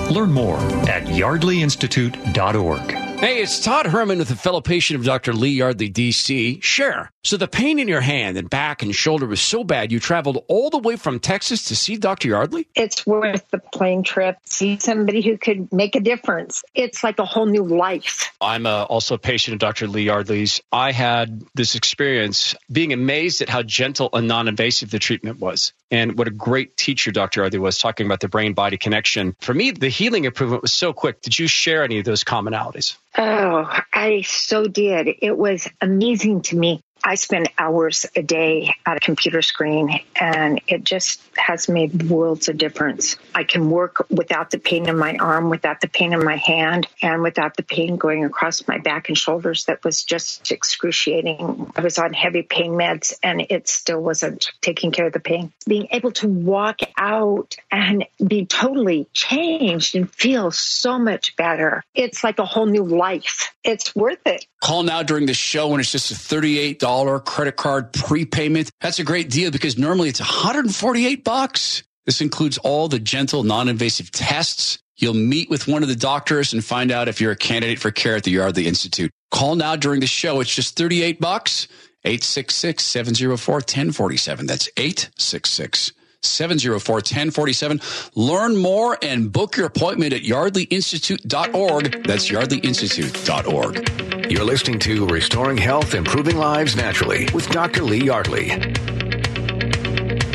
Learn 0.08 0.32
more 0.32 0.56
at 0.88 1.08
yardleyinstitute.org. 1.08 3.11
Hey, 3.22 3.40
it's 3.40 3.60
Todd 3.60 3.86
Herman 3.86 4.18
with 4.18 4.32
a 4.32 4.34
fellow 4.34 4.60
patient 4.60 4.98
of 4.98 5.06
Dr. 5.06 5.32
Lee 5.32 5.50
Yardley, 5.50 5.88
D.C. 5.88 6.58
Sure. 6.60 7.08
So 7.22 7.36
the 7.36 7.46
pain 7.46 7.78
in 7.78 7.86
your 7.86 8.00
hand 8.00 8.36
and 8.36 8.50
back 8.50 8.82
and 8.82 8.92
shoulder 8.92 9.28
was 9.28 9.40
so 9.40 9.62
bad 9.62 9.92
you 9.92 10.00
traveled 10.00 10.44
all 10.48 10.70
the 10.70 10.78
way 10.78 10.96
from 10.96 11.20
Texas 11.20 11.66
to 11.66 11.76
see 11.76 11.96
Dr. 11.96 12.26
Yardley? 12.26 12.66
It's 12.74 13.06
worth 13.06 13.48
the 13.52 13.58
plane 13.58 14.02
trip. 14.02 14.38
See 14.46 14.76
somebody 14.80 15.22
who 15.22 15.38
could 15.38 15.72
make 15.72 15.94
a 15.94 16.00
difference. 16.00 16.64
It's 16.74 17.04
like 17.04 17.20
a 17.20 17.24
whole 17.24 17.46
new 17.46 17.62
life. 17.62 18.32
I'm 18.40 18.66
uh, 18.66 18.82
also 18.82 19.14
a 19.14 19.18
patient 19.18 19.52
of 19.52 19.60
Dr. 19.60 19.86
Lee 19.86 20.06
Yardley's. 20.06 20.60
I 20.72 20.90
had 20.90 21.44
this 21.54 21.76
experience 21.76 22.56
being 22.72 22.92
amazed 22.92 23.40
at 23.40 23.48
how 23.48 23.62
gentle 23.62 24.10
and 24.12 24.26
non 24.26 24.48
invasive 24.48 24.90
the 24.90 24.98
treatment 24.98 25.38
was 25.38 25.72
and 25.92 26.16
what 26.18 26.26
a 26.26 26.32
great 26.32 26.76
teacher 26.76 27.12
Dr. 27.12 27.42
Arthur 27.44 27.60
was 27.60 27.76
talking 27.76 28.06
about 28.06 28.20
the 28.20 28.28
brain 28.28 28.54
body 28.54 28.78
connection. 28.78 29.36
For 29.40 29.52
me, 29.52 29.70
the 29.70 29.90
healing 29.90 30.24
improvement 30.24 30.62
was 30.62 30.72
so 30.72 30.94
quick. 30.94 31.20
Did 31.20 31.38
you 31.38 31.46
share 31.46 31.84
any 31.84 31.98
of 31.98 32.06
those 32.06 32.24
commonalities? 32.24 32.96
Oh, 33.16 33.70
I 33.92 34.22
so 34.22 34.66
did. 34.66 35.08
It 35.20 35.36
was 35.36 35.68
amazing 35.82 36.42
to 36.42 36.56
me 36.56 36.82
I 37.04 37.16
spend 37.16 37.48
hours 37.58 38.06
a 38.14 38.22
day 38.22 38.74
at 38.86 38.96
a 38.96 39.00
computer 39.00 39.42
screen 39.42 40.00
and 40.14 40.60
it 40.66 40.84
just 40.84 41.20
has 41.36 41.68
made 41.68 42.08
worlds 42.08 42.48
of 42.48 42.58
difference. 42.58 43.16
I 43.34 43.44
can 43.44 43.70
work 43.70 44.06
without 44.10 44.50
the 44.50 44.58
pain 44.58 44.88
in 44.88 44.96
my 44.96 45.16
arm, 45.16 45.50
without 45.50 45.80
the 45.80 45.88
pain 45.88 46.12
in 46.12 46.24
my 46.24 46.36
hand, 46.36 46.86
and 47.02 47.22
without 47.22 47.56
the 47.56 47.62
pain 47.62 47.96
going 47.96 48.24
across 48.24 48.66
my 48.68 48.78
back 48.78 49.08
and 49.08 49.18
shoulders 49.18 49.64
that 49.64 49.84
was 49.84 50.04
just 50.04 50.52
excruciating. 50.52 51.72
I 51.74 51.80
was 51.80 51.98
on 51.98 52.12
heavy 52.12 52.42
pain 52.42 52.72
meds 52.72 53.14
and 53.22 53.46
it 53.50 53.68
still 53.68 54.00
wasn't 54.00 54.50
taking 54.60 54.92
care 54.92 55.06
of 55.06 55.12
the 55.12 55.20
pain. 55.20 55.52
Being 55.66 55.88
able 55.90 56.12
to 56.12 56.28
walk 56.28 56.80
out 56.96 57.56
and 57.70 58.04
be 58.24 58.46
totally 58.46 59.08
changed 59.12 59.96
and 59.96 60.10
feel 60.10 60.50
so 60.50 60.98
much 60.98 61.36
better. 61.36 61.84
It's 61.94 62.22
like 62.22 62.38
a 62.38 62.44
whole 62.44 62.66
new 62.66 62.84
life. 62.84 63.52
It's 63.64 63.94
worth 63.94 64.26
it. 64.26 64.46
Call 64.62 64.84
now 64.84 65.02
during 65.02 65.26
the 65.26 65.34
show 65.34 65.72
and 65.72 65.80
it's 65.80 65.90
just 65.90 66.12
a 66.12 66.14
$38 66.14 67.24
credit 67.24 67.56
card 67.56 67.92
prepayment. 67.92 68.70
That's 68.80 69.00
a 69.00 69.04
great 69.04 69.28
deal 69.28 69.50
because 69.50 69.76
normally 69.76 70.08
it's 70.08 70.20
148 70.20 71.24
bucks. 71.24 71.82
This 72.06 72.20
includes 72.20 72.58
all 72.58 72.86
the 72.86 73.00
gentle, 73.00 73.42
non-invasive 73.42 74.12
tests. 74.12 74.78
You'll 74.96 75.14
meet 75.14 75.50
with 75.50 75.66
one 75.66 75.82
of 75.82 75.88
the 75.88 75.96
doctors 75.96 76.52
and 76.52 76.64
find 76.64 76.92
out 76.92 77.08
if 77.08 77.20
you're 77.20 77.32
a 77.32 77.36
candidate 77.36 77.80
for 77.80 77.90
care 77.90 78.14
at 78.14 78.22
the 78.22 78.30
Yardley 78.30 78.68
Institute. 78.68 79.10
Call 79.32 79.56
now 79.56 79.74
during 79.74 79.98
the 79.98 80.06
show. 80.06 80.38
It's 80.40 80.54
just 80.54 80.76
38 80.76 81.20
bucks. 81.20 81.66
866 82.04 82.84
704 82.84 83.54
1047. 83.54 84.46
That's 84.46 84.68
866 84.76 85.92
704 86.22 86.96
1047. 86.96 87.80
Learn 88.14 88.56
more 88.56 88.96
and 89.02 89.32
book 89.32 89.56
your 89.56 89.66
appointment 89.66 90.12
at 90.12 90.22
yardleyinstitute.org. 90.22 92.04
That's 92.04 92.30
yardleyinstitute.org. 92.30 94.30
You're 94.30 94.44
listening 94.44 94.78
to 94.80 95.06
Restoring 95.06 95.58
Health, 95.58 95.94
Improving 95.94 96.36
Lives 96.36 96.76
Naturally 96.76 97.28
with 97.34 97.48
Dr. 97.50 97.82
Lee 97.82 98.04
Yardley. 98.04 99.01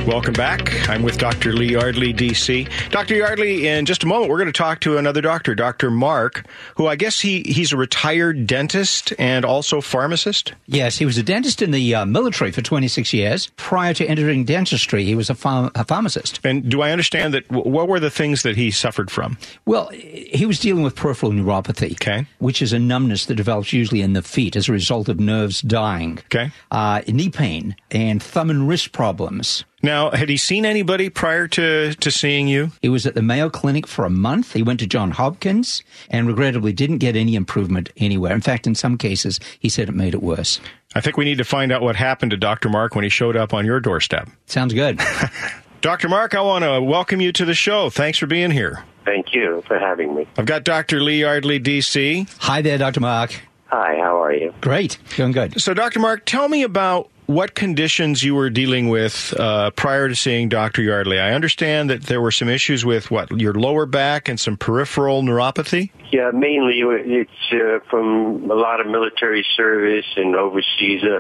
Welcome 0.08 0.36
back. 0.36 0.88
I'm 0.88 1.04
with 1.04 1.18
Dr. 1.18 1.52
Lee 1.52 1.74
Yardley, 1.74 2.14
DC. 2.14 2.70
Dr. 2.92 3.16
Yardley, 3.16 3.68
in 3.68 3.86
just 3.86 4.04
a 4.04 4.08
moment, 4.08 4.32
we're 4.32 4.38
going 4.38 4.46
to 4.46 4.54
talk 4.54 4.80
to 4.80 4.98
another 4.98 5.20
doctor, 5.20 5.54
Dr. 5.54 5.92
Mark, 5.92 6.46
who 6.76 6.88
I 6.88 6.96
guess 6.96 7.20
he, 7.20 7.44
he's 7.46 7.74
a 7.74 7.78
retired 7.78 8.48
dentist 8.48 9.12
and 9.20 9.44
also 9.44 9.82
pharmacist. 9.82 10.54
Yes, 10.66 10.98
he 10.98 11.06
was 11.06 11.18
a 11.18 11.24
dentist 11.24 11.62
in 11.62 11.72
the 11.72 11.94
uh, 11.94 12.06
military 12.06 12.54
for 12.54 12.62
26 12.62 13.12
years. 13.12 13.52
Prior 13.58 13.94
to 13.96 14.06
entering 14.06 14.46
dentistry, 14.46 15.04
he 15.04 15.14
was 15.14 15.30
a, 15.30 15.36
ph- 15.36 15.72
a 15.76 15.84
pharmacist. 15.84 16.40
And 16.46 16.70
do 16.70 16.82
I 16.82 16.92
understand 16.92 17.34
that? 17.34 17.52
What 17.52 17.90
were 17.90 18.00
the 18.00 18.10
things 18.10 18.44
that 18.44 18.56
he 18.56 18.72
suffered 18.72 19.12
from? 19.12 19.38
Well, 19.66 19.90
he 19.90 20.46
was 20.46 20.58
dealing 20.58 20.84
with 20.84 20.96
peripheral 20.96 21.34
neuropathy, 21.34 21.92
okay. 21.92 22.26
which 22.40 22.62
is 22.62 22.72
a 22.72 22.80
numbness 22.80 23.26
that 23.26 23.36
develops 23.36 23.74
usually 23.74 24.02
in 24.02 24.14
the 24.14 24.24
feet 24.24 24.56
as 24.56 24.70
a 24.70 24.72
result 24.72 25.10
of 25.10 25.20
nerves 25.20 25.60
dying. 25.60 26.20
Okay. 26.28 26.52
Uh, 26.72 27.02
knee 27.10 27.30
pain 27.30 27.76
and 27.92 28.24
thumb 28.24 28.50
and 28.50 28.70
wrist 28.70 28.94
problems. 28.94 29.66
Now, 29.88 30.12
had 30.12 30.28
he 30.28 30.36
seen 30.36 30.66
anybody 30.66 31.10
prior 31.10 31.48
to, 31.48 31.94
to 31.94 32.12
seeing 32.12 32.50
you? 32.50 32.72
He 32.82 32.90
was 32.90 33.06
at 33.06 33.16
the 33.16 33.22
Mayo 33.22 33.50
Clinic 33.50 33.88
for 33.88 34.04
a 34.04 34.10
month. 34.10 34.52
He 34.52 34.62
went 34.62 34.82
to 34.82 34.86
John 34.86 35.12
Hopkins 35.12 35.82
and 36.10 36.28
regrettably 36.28 36.74
didn't 36.74 36.98
get 36.98 37.16
any 37.16 37.36
improvement 37.36 37.90
anywhere. 37.96 38.34
In 38.34 38.42
fact, 38.42 38.68
in 38.68 38.76
some 38.76 38.98
cases, 38.98 39.40
he 39.62 39.70
said 39.70 39.88
it 39.88 39.96
made 39.96 40.14
it 40.14 40.22
worse. 40.22 40.60
I 40.94 41.00
think 41.00 41.16
we 41.16 41.24
need 41.24 41.38
to 41.38 41.46
find 41.46 41.72
out 41.72 41.82
what 41.82 41.96
happened 41.96 42.32
to 42.32 42.38
Dr. 42.38 42.68
Mark 42.68 42.96
when 42.96 43.06
he 43.06 43.10
showed 43.10 43.38
up 43.38 43.54
on 43.54 43.66
your 43.66 43.80
doorstep. 43.80 44.28
Sounds 44.46 44.74
good. 44.74 45.00
Dr. 45.80 46.10
Mark, 46.10 46.36
I 46.36 46.42
want 46.42 46.66
to 46.66 46.82
welcome 46.82 47.22
you 47.22 47.32
to 47.32 47.46
the 47.46 47.54
show. 47.54 47.90
Thanks 47.90 48.18
for 48.18 48.28
being 48.28 48.52
here. 48.52 48.84
Thank 49.06 49.34
you 49.34 49.64
for 49.68 49.80
having 49.80 50.14
me. 50.14 50.28
I've 50.38 50.46
got 50.46 50.66
Dr. 50.66 51.00
Lee 51.00 51.22
Yardley, 51.22 51.62
DC. 51.62 52.30
Hi 52.40 52.62
there, 52.62 52.78
Dr. 52.78 53.00
Mark. 53.00 53.40
Hi, 53.68 53.96
how 54.02 54.22
are 54.22 54.34
you? 54.34 54.54
Great, 54.60 54.98
doing 55.16 55.32
good. 55.32 55.62
So, 55.62 55.74
Dr. 55.74 56.02
Mark, 56.02 56.26
tell 56.26 56.50
me 56.50 56.64
about 56.64 57.10
what 57.28 57.54
conditions 57.56 58.24
you 58.24 58.34
were 58.34 58.50
dealing 58.50 58.88
with 58.88 59.34
uh, 59.38 59.70
prior 59.72 60.08
to 60.08 60.16
seeing 60.16 60.50
Dr. 60.50 60.82
Yardley. 60.82 61.20
I 61.20 61.34
understand 61.34 61.90
that 61.90 62.04
there 62.04 62.22
were 62.22 62.32
some 62.32 62.48
issues 62.48 62.86
with 62.86 63.12
what 63.12 63.30
your 63.40 63.54
lower 63.54 63.86
back 63.86 64.30
and 64.30 64.40
some 64.40 64.58
peripheral 64.58 65.22
neuropathy. 65.22 65.92
Yeah, 66.12 66.32
mainly 66.34 66.80
it's 66.80 67.30
uh, 67.52 67.80
from 67.90 68.50
a 68.50 68.56
lot 68.56 68.80
of 68.80 68.88
military 68.88 69.46
service 69.56 70.06
and 70.16 70.36
overseas. 70.36 71.04
Uh, 71.04 71.20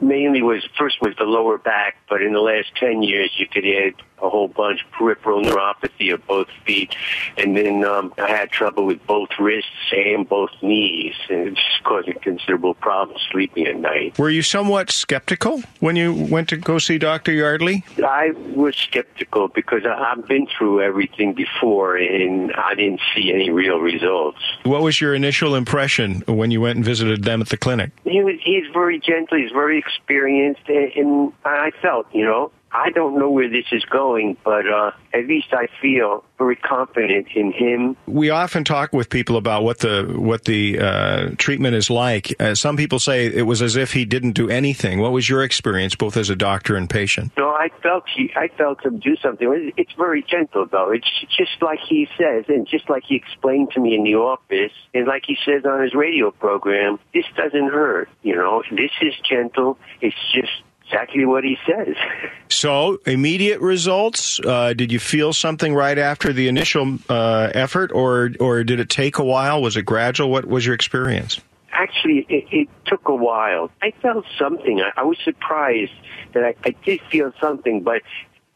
mainly 0.00 0.42
was 0.42 0.66
first 0.78 0.96
was 1.02 1.14
the 1.18 1.24
lower 1.24 1.58
back, 1.58 1.96
but 2.08 2.22
in 2.22 2.32
the 2.32 2.40
last 2.40 2.68
ten 2.78 3.02
years 3.02 3.30
you 3.36 3.46
could 3.46 3.64
add 3.66 3.94
a 4.22 4.28
whole 4.30 4.48
bunch 4.48 4.80
peripheral 4.92 5.42
neuropathy 5.42 6.12
of 6.12 6.26
both 6.26 6.48
feet, 6.64 6.94
and 7.36 7.56
then 7.56 7.84
um, 7.84 8.12
I 8.18 8.28
had 8.28 8.50
trouble 8.50 8.86
with 8.86 9.04
both 9.06 9.28
wrists 9.38 9.70
and 9.92 10.28
both 10.28 10.50
knees, 10.62 11.14
and 11.28 11.48
it's 11.48 11.60
causing 11.84 12.14
considerable 12.20 12.74
problems 12.74 13.20
sleeping 13.30 13.66
at 13.66 13.76
night. 13.76 14.18
Were 14.18 14.30
you 14.30 14.42
somewhat 14.42 14.90
skeptical 14.90 15.62
when 15.80 15.96
you 15.96 16.12
went 16.12 16.48
to 16.48 16.56
go 16.56 16.78
see 16.78 16.98
Dr. 16.98 17.32
Yardley? 17.32 17.84
I 17.98 18.30
was 18.54 18.74
skeptical 18.76 19.48
because 19.48 19.84
I- 19.84 20.12
I've 20.12 20.26
been 20.26 20.46
through 20.46 20.82
everything 20.82 21.34
before, 21.34 21.96
and 21.96 22.52
I 22.54 22.74
didn't 22.74 23.00
see 23.14 23.32
any 23.32 23.50
real 23.50 23.78
results. 23.80 24.38
What 24.64 24.82
was 24.82 25.00
your 25.00 25.14
initial 25.14 25.54
impression 25.54 26.22
when 26.26 26.50
you 26.50 26.60
went 26.60 26.76
and 26.76 26.84
visited 26.84 27.24
them 27.24 27.40
at 27.42 27.48
the 27.48 27.56
clinic? 27.56 27.90
He 28.04 28.22
was 28.22 28.36
he's 28.42 28.64
very 28.72 28.98
gentle, 28.98 29.38
he's 29.38 29.50
very 29.52 29.78
experienced, 29.78 30.62
and, 30.68 30.92
and 30.96 31.32
I 31.44 31.70
felt, 31.82 32.06
you 32.12 32.24
know, 32.24 32.50
I 32.76 32.90
don't 32.90 33.18
know 33.18 33.30
where 33.30 33.48
this 33.48 33.64
is 33.72 33.82
going, 33.86 34.36
but 34.44 34.70
uh, 34.70 34.90
at 35.14 35.26
least 35.26 35.46
I 35.52 35.66
feel 35.80 36.24
very 36.36 36.56
confident 36.56 37.28
in 37.34 37.50
him. 37.50 37.96
We 38.06 38.28
often 38.28 38.64
talk 38.64 38.92
with 38.92 39.08
people 39.08 39.38
about 39.38 39.62
what 39.62 39.78
the 39.78 40.04
what 40.14 40.44
the 40.44 40.78
uh, 40.78 41.30
treatment 41.38 41.74
is 41.74 41.88
like. 41.88 42.34
Uh, 42.38 42.54
some 42.54 42.76
people 42.76 42.98
say 42.98 43.26
it 43.26 43.46
was 43.46 43.62
as 43.62 43.76
if 43.76 43.92
he 43.92 44.04
didn't 44.04 44.32
do 44.32 44.50
anything. 44.50 45.00
What 45.00 45.12
was 45.12 45.26
your 45.26 45.42
experience, 45.42 45.94
both 45.94 46.18
as 46.18 46.28
a 46.28 46.36
doctor 46.36 46.76
and 46.76 46.88
patient? 46.88 47.32
No, 47.38 47.48
I 47.48 47.70
felt 47.82 48.04
he, 48.14 48.30
I 48.36 48.48
felt 48.58 48.84
him 48.84 48.98
do 48.98 49.16
something. 49.22 49.72
It's 49.78 49.92
very 49.94 50.22
gentle, 50.22 50.66
though. 50.70 50.90
It's 50.90 51.08
just 51.34 51.62
like 51.62 51.78
he 51.88 52.06
says, 52.18 52.44
and 52.48 52.68
just 52.68 52.90
like 52.90 53.04
he 53.08 53.16
explained 53.16 53.70
to 53.72 53.80
me 53.80 53.94
in 53.94 54.04
the 54.04 54.16
office, 54.16 54.72
and 54.92 55.06
like 55.06 55.22
he 55.26 55.38
says 55.46 55.64
on 55.64 55.82
his 55.82 55.94
radio 55.94 56.30
program. 56.30 56.98
This 57.14 57.24
doesn't 57.36 57.70
hurt. 57.70 58.10
You 58.22 58.36
know, 58.36 58.62
this 58.70 58.90
is 59.00 59.14
gentle. 59.26 59.78
It's 60.02 60.14
just 60.34 60.52
exactly 60.86 61.24
what 61.24 61.44
he 61.44 61.56
says. 61.66 61.94
So, 62.48 63.00
immediate 63.04 63.60
results. 63.60 64.38
Uh, 64.38 64.72
did 64.72 64.92
you 64.92 65.00
feel 65.00 65.32
something 65.32 65.74
right 65.74 65.98
after 65.98 66.32
the 66.32 66.46
initial 66.46 66.96
uh, 67.08 67.50
effort, 67.52 67.90
or 67.92 68.30
or 68.38 68.62
did 68.62 68.78
it 68.78 68.88
take 68.88 69.18
a 69.18 69.24
while? 69.24 69.60
Was 69.60 69.76
it 69.76 69.82
gradual? 69.82 70.30
What 70.30 70.46
was 70.46 70.64
your 70.64 70.74
experience? 70.74 71.40
Actually, 71.72 72.24
it, 72.28 72.44
it 72.52 72.68
took 72.86 73.08
a 73.08 73.14
while. 73.14 73.70
I 73.82 73.92
felt 74.00 74.24
something. 74.38 74.80
I, 74.80 75.00
I 75.00 75.02
was 75.02 75.18
surprised 75.24 75.92
that 76.34 76.44
I, 76.44 76.54
I 76.64 76.70
did 76.84 77.00
feel 77.10 77.32
something, 77.40 77.82
but 77.82 78.02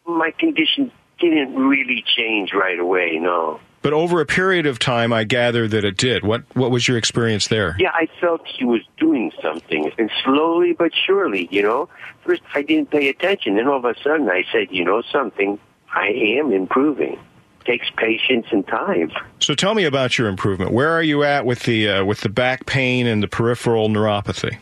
my 0.07 0.31
condition 0.39 0.93
didn't 1.19 1.55
really 1.57 2.05
change 2.17 2.53
right 2.55 2.79
away. 2.79 3.19
No. 3.21 3.59
But 3.83 3.95
over 3.95 4.21
a 4.21 4.27
period 4.27 4.67
of 4.67 4.79
time, 4.79 5.11
I 5.13 5.25
gather 5.25 5.67
that 5.67 5.85
it 5.85 5.97
did. 5.97 6.23
What 6.23 6.43
what 6.55 6.71
was 6.71 6.87
your 6.87 6.99
experience 6.99 7.49
there? 7.49 7.77
Yeah, 7.79 7.93
I 7.95 8.09
felt 8.21 8.47
he 8.47 8.65
was 8.65 8.83
doing 8.99 9.33
something, 9.43 9.91
and 9.99 10.11
slowly 10.23 10.75
but 10.75 10.93
surely, 11.07 11.49
you 11.51 11.63
know. 11.63 11.89
First, 12.25 12.43
I 12.55 12.63
didn't 12.63 12.91
pay 12.91 13.09
attention, 13.09 13.57
then 13.57 13.67
all 13.67 13.79
of 13.79 13.85
a 13.87 13.95
sudden, 14.03 14.29
I 14.29 14.45
said, 14.53 14.69
you 14.71 14.85
know, 14.85 15.03
something. 15.11 15.59
I 15.93 16.09
am 16.09 16.53
improving. 16.53 17.19
Takes 17.65 17.91
patience 17.97 18.47
and 18.51 18.67
time. 18.67 19.13
So 19.39 19.55
tell 19.55 19.75
me 19.75 19.85
about 19.85 20.19
your 20.19 20.29
improvement. 20.29 20.73
Where 20.73 20.91
are 20.91 21.03
you 21.03 21.25
at 21.25 21.45
with 21.45 21.65
the 21.65 21.89
uh, 21.89 22.05
with 22.05 22.21
the 22.21 22.29
back 22.29 22.67
pain 22.67 23.07
and 23.07 23.23
the 23.23 23.29
peripheral 23.29 23.89
neuropathy? 23.89 24.59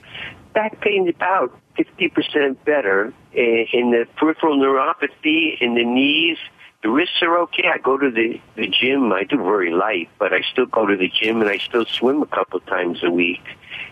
Back 0.53 0.81
pain's 0.81 1.09
about 1.09 1.57
fifty 1.77 2.09
percent 2.09 2.65
better, 2.65 3.13
in 3.33 3.67
in 3.73 3.91
the 3.91 4.07
peripheral 4.17 4.59
neuropathy 4.59 5.61
in 5.61 5.75
the 5.75 5.85
knees. 5.85 6.39
The 6.83 6.91
wrists 6.91 7.17
are 7.23 7.39
okay. 7.41 7.65
I 7.73 7.79
go 7.79 7.99
to 7.99 8.11
the, 8.11 8.41
the 8.55 8.69
gym. 8.69 9.13
I 9.13 9.25
do 9.25 9.37
very 9.39 9.73
light, 9.73 10.09
but 10.19 10.33
I 10.33 10.43
still 10.53 10.67
go 10.67 10.87
to 10.87 10.97
the 10.97 11.09
gym 11.09 11.41
and 11.41 11.51
I 11.51 11.59
still 11.59 11.85
swim 11.85 12.23
a 12.23 12.27
couple 12.27 12.61
times 12.61 12.99
a 13.03 13.11
week. 13.11 13.43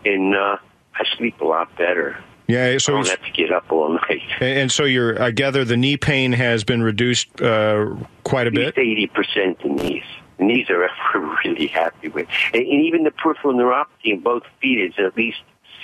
And 0.04 0.36
uh, 0.36 0.58
I 0.94 1.04
sleep 1.16 1.40
a 1.40 1.44
lot 1.44 1.76
better. 1.76 2.16
Yeah, 2.48 2.78
so 2.78 2.92
I 2.92 2.96
don't 2.98 3.08
have 3.08 3.24
to 3.24 3.30
get 3.32 3.52
up 3.52 3.72
all 3.72 3.92
night. 4.08 4.22
and 4.40 4.70
so 4.70 4.84
you're. 4.84 5.20
I 5.20 5.32
gather 5.32 5.64
the 5.64 5.76
knee 5.76 5.96
pain 5.96 6.32
has 6.32 6.62
been 6.62 6.82
reduced 6.82 7.40
uh, 7.40 7.96
quite 8.22 8.46
a 8.46 8.52
bit. 8.52 8.76
least 8.76 8.78
eighty 8.78 9.06
percent 9.08 9.60
in 9.62 9.74
knees. 9.74 10.04
The 10.38 10.44
knees 10.44 10.70
are 10.70 10.88
we're 11.14 11.38
really 11.44 11.66
happy 11.66 12.08
with, 12.08 12.28
and, 12.54 12.62
and 12.62 12.82
even 12.82 13.02
the 13.02 13.10
peripheral 13.10 13.54
neuropathy 13.54 14.12
in 14.12 14.20
both 14.20 14.44
feet 14.62 14.78
is 14.78 14.94
at 14.98 15.16
least 15.16 15.38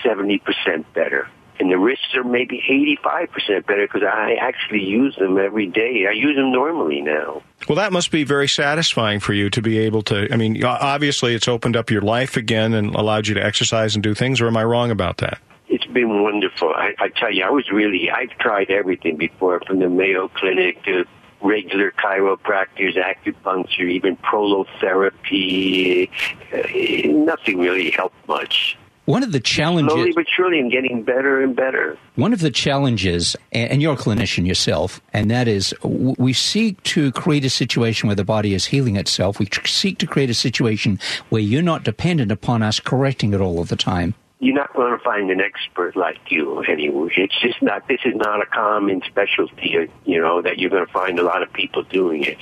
seventy 0.04 0.38
percent 0.38 0.86
better. 0.94 1.28
And 1.62 1.70
the 1.70 1.78
wrists 1.78 2.12
are 2.16 2.24
maybe 2.24 2.60
85% 3.04 3.66
better 3.66 3.86
because 3.86 4.02
I 4.02 4.34
actually 4.40 4.82
use 4.82 5.14
them 5.14 5.38
every 5.38 5.68
day. 5.68 6.08
I 6.08 6.10
use 6.10 6.34
them 6.34 6.50
normally 6.50 7.00
now. 7.00 7.40
Well, 7.68 7.76
that 7.76 7.92
must 7.92 8.10
be 8.10 8.24
very 8.24 8.48
satisfying 8.48 9.20
for 9.20 9.32
you 9.32 9.48
to 9.50 9.62
be 9.62 9.78
able 9.78 10.02
to. 10.02 10.26
I 10.32 10.36
mean, 10.36 10.64
obviously, 10.64 11.36
it's 11.36 11.46
opened 11.46 11.76
up 11.76 11.88
your 11.88 12.00
life 12.00 12.36
again 12.36 12.74
and 12.74 12.92
allowed 12.96 13.28
you 13.28 13.34
to 13.34 13.44
exercise 13.44 13.94
and 13.94 14.02
do 14.02 14.12
things. 14.12 14.40
Or 14.40 14.48
am 14.48 14.56
I 14.56 14.64
wrong 14.64 14.90
about 14.90 15.18
that? 15.18 15.38
It's 15.68 15.86
been 15.86 16.24
wonderful. 16.24 16.70
I, 16.74 16.94
I 16.98 17.10
tell 17.10 17.32
you, 17.32 17.44
I 17.44 17.50
was 17.50 17.70
really, 17.70 18.10
I've 18.10 18.36
tried 18.40 18.68
everything 18.68 19.16
before 19.16 19.60
from 19.64 19.78
the 19.78 19.88
Mayo 19.88 20.26
Clinic 20.34 20.82
to 20.86 21.04
regular 21.42 21.92
chiropractors, 21.92 22.96
acupuncture, 22.96 23.88
even 23.88 24.16
prolotherapy. 24.16 26.10
Uh, 26.52 27.08
nothing 27.24 27.60
really 27.60 27.92
helped 27.92 28.16
much. 28.26 28.76
One 29.04 29.24
of 29.24 29.32
the 29.32 29.40
challenges. 29.40 29.92
Slowly 29.92 30.12
but 30.12 30.26
surely, 30.28 30.60
I'm 30.60 30.68
getting 30.68 31.02
better 31.02 31.42
and 31.42 31.56
better. 31.56 31.98
One 32.14 32.32
of 32.32 32.38
the 32.38 32.50
challenges, 32.50 33.34
and 33.50 33.72
and 33.72 33.82
you're 33.82 33.94
a 33.94 33.96
clinician 33.96 34.46
yourself, 34.46 35.00
and 35.12 35.28
that 35.30 35.48
is 35.48 35.74
we 35.82 36.32
seek 36.32 36.80
to 36.84 37.10
create 37.10 37.44
a 37.44 37.50
situation 37.50 38.06
where 38.06 38.14
the 38.14 38.24
body 38.24 38.54
is 38.54 38.66
healing 38.66 38.96
itself. 38.96 39.40
We 39.40 39.48
seek 39.64 39.98
to 39.98 40.06
create 40.06 40.30
a 40.30 40.34
situation 40.34 41.00
where 41.30 41.42
you're 41.42 41.62
not 41.62 41.82
dependent 41.82 42.30
upon 42.30 42.62
us 42.62 42.78
correcting 42.78 43.34
it 43.34 43.40
all 43.40 43.58
of 43.58 43.68
the 43.68 43.76
time. 43.76 44.14
You're 44.38 44.54
not 44.54 44.72
going 44.74 44.96
to 44.96 45.02
find 45.04 45.30
an 45.30 45.40
expert 45.40 45.96
like 45.96 46.18
you 46.30 46.60
anyway. 46.62 47.12
It's 47.16 47.40
just 47.40 47.60
not. 47.60 47.88
This 47.88 48.00
is 48.04 48.14
not 48.14 48.40
a 48.40 48.46
common 48.46 49.02
specialty, 49.06 49.78
uh, 49.78 49.86
you 50.04 50.20
know, 50.20 50.42
that 50.42 50.58
you're 50.58 50.70
going 50.70 50.86
to 50.86 50.92
find 50.92 51.18
a 51.18 51.22
lot 51.24 51.42
of 51.42 51.52
people 51.52 51.82
doing 51.82 52.22
it, 52.24 52.38